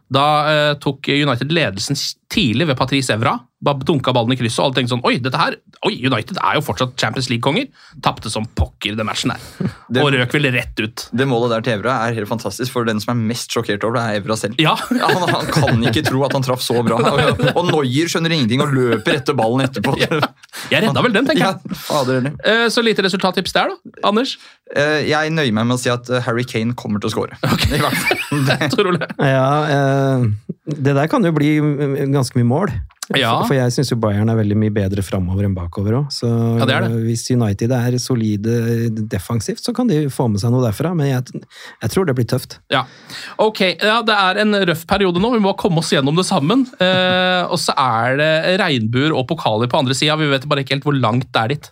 Da 0.09 0.27
eh, 0.49 0.73
tok 0.81 1.11
United 1.13 1.53
ledelsen 1.53 1.99
tidlig 2.33 2.71
ved 2.71 2.79
Patrice 2.79 3.13
Evra. 3.13 3.37
Bare 3.61 3.83
dunka 3.83 4.13
ballen 4.15 4.31
i 4.33 4.37
krysset, 4.39 4.61
og 4.63 4.69
alle 4.69 4.77
tenkte 4.79 4.93
sånn 4.95 5.01
Oi, 5.09 5.17
dette 5.19 5.39
her, 5.41 5.57
oi, 5.89 5.95
United 6.07 6.37
er 6.39 6.59
jo 6.59 6.63
fortsatt 6.63 6.93
Champions 7.01 7.27
League-konger. 7.33 7.65
Tapte 8.05 8.31
som 8.31 8.45
pokker 8.55 8.95
den 8.95 9.09
matchen 9.09 9.33
der. 9.35 9.43
Det- 9.91 10.03
og 10.05 10.13
røk 10.15 10.35
vel 10.37 10.47
rett 10.55 10.79
ut. 10.85 11.07
Det 11.17 11.27
målet 11.27 11.51
der 11.57 11.65
til 11.67 11.75
Evra 11.79 11.97
er 12.07 12.15
helt 12.15 12.29
fantastisk, 12.31 12.71
for 12.75 12.87
den 12.87 13.01
som 13.03 13.15
er 13.17 13.23
mest 13.33 13.51
sjokkert 13.51 13.83
over 13.89 13.97
det, 13.99 14.05
er 14.05 14.21
Evra 14.23 14.37
selv. 14.39 14.61
Ja. 14.63 14.77
han, 14.91 15.25
han 15.33 15.51
kan 15.55 15.83
ikke 15.91 16.05
tro 16.07 16.23
at 16.29 16.37
han 16.37 16.45
traff 16.47 16.63
så 16.63 16.79
bra. 16.87 17.01
Og, 17.19 17.43
og 17.57 17.65
Noyer 17.73 18.07
skjønner 18.13 18.35
ingenting 18.37 18.63
og 18.63 18.71
løper 18.77 19.17
etter 19.19 19.35
ballen 19.39 19.65
etterpå. 19.67 19.97
Jeg 19.99 20.85
redda 20.85 21.03
vel 21.05 21.15
den, 21.17 21.27
tenker 21.27 21.49
jeg. 21.49 21.79
Ja. 21.89 22.33
Eh, 22.53 22.67
Så 22.71 22.83
lite 22.85 23.03
resultattips 23.07 23.55
der, 23.57 23.73
da. 23.75 23.93
Anders? 24.09 24.37
Eh, 24.77 25.07
Jeg 25.09 25.31
nøyer 25.33 25.53
meg 25.57 25.67
med 25.71 25.79
å 25.79 25.81
si 25.81 25.89
at 25.93 26.09
eh, 26.13 26.21
Harry 26.27 26.45
Kane 26.45 26.75
kommer 26.77 27.01
til 27.01 27.09
å 27.09 27.15
score. 27.15 27.39
Okay. 27.41 27.79
Det- 28.49 29.09
Ja, 29.19 29.49
eh, 29.73 30.29
det 30.69 30.95
der 30.99 31.09
kan 31.09 31.25
jo 31.25 31.33
bli 31.33 31.55
mm, 31.61 32.13
ganske 32.13 32.37
mye 32.37 32.49
mål. 32.49 32.73
Ja. 33.17 33.31
For, 33.49 33.55
jeg 33.57 33.73
syns 33.73 33.89
Bayern 33.97 34.29
er 34.29 34.37
veldig 34.37 34.57
mye 34.61 34.73
bedre 34.77 35.01
framover 35.01 35.47
enn 35.47 35.55
bakover 35.57 35.95
òg. 36.03 36.11
Så 36.13 36.29
Ja, 36.29 36.67
det 36.69 36.75
er 36.77 36.85
det. 36.85 36.99
hvis 37.07 37.23
United 37.33 37.73
er 37.73 37.97
solide 38.05 38.59
defensivt, 39.09 39.63
så 39.65 39.73
kan 39.73 39.89
de 39.89 40.03
få 40.13 40.27
med 40.29 40.43
seg 40.43 40.53
noe 40.53 40.61
derfra. 40.67 40.91
Men 40.99 41.09
jeg, 41.15 41.41
jeg 41.87 41.95
tror 41.95 42.05
det 42.11 42.15
blir 42.19 42.29
tøft. 42.29 42.59
Ja. 42.69 42.83
Ok, 43.41 43.63
ja, 43.81 44.03
det 44.05 44.13
er 44.13 44.43
en 44.45 44.53
røff 44.69 44.85
periode 44.91 45.23
nå. 45.25 45.33
Vi 45.39 45.41
må 45.41 45.55
komme 45.57 45.81
oss 45.81 45.95
gjennom 45.97 46.21
det 46.21 46.27
sammen. 46.29 46.67
Eh, 46.85 47.49
og 47.49 47.57
så 47.63 47.73
er 47.81 48.21
det 48.21 48.31
regnbuer 48.61 49.17
og 49.17 49.25
pokaler 49.33 49.73
på 49.73 49.81
andre 49.81 49.97
sida. 49.97 50.19
Vi 50.21 50.29
vet 50.29 50.45
bare 50.51 50.67
ikke 50.67 50.77
helt 50.77 50.85
hvor 50.91 51.01
langt 51.01 51.31
det 51.33 51.47
er 51.47 51.55
dit. 51.57 51.71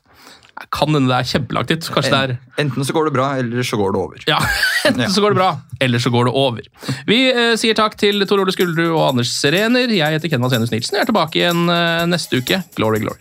Kan 0.73 0.95
hende 0.95 1.11
det 1.11 1.19
er 1.19 1.29
kjempelangt 1.35 1.69
dit. 1.73 1.89
Kanskje 1.93 2.13
det 2.13 2.21
er 2.23 2.63
Enten 2.63 2.87
så 2.89 2.95
går 2.97 3.11
det 3.11 3.13
bra, 3.13 3.27
eller 3.37 3.67
så 3.67 3.77
går 3.77 3.93
det 3.93 4.01
over. 4.01 4.23
Ja, 4.31 4.39
enten 4.89 5.13
så 5.13 5.21
går 5.21 5.35
det 5.35 5.41
bra, 5.43 5.51
eller 5.85 6.01
så 6.01 6.13
går 6.15 6.31
det 6.31 6.35
over. 6.41 6.65
Vi 7.09 7.21
eh, 7.29 7.53
sier 7.61 7.77
takk 7.77 7.99
til 8.01 8.25
Tor 8.25 8.41
Ole 8.41 8.55
Skuldrud 8.57 8.89
og 8.89 9.03
Anders 9.11 9.35
Serener. 9.37 9.93
Jeg 9.93 10.17
heter 10.17 10.33
Ken 10.33 10.45
Vasenus 10.45 10.73
Nilsen. 10.73 10.97
Jeg 10.97 11.05
er 11.05 11.13
tilbake 11.13 11.43
igjen 11.43 11.67
eh, 11.69 12.07
neste 12.09 12.41
uke. 12.41 12.63
Glory, 12.79 13.05
glory. 13.05 13.21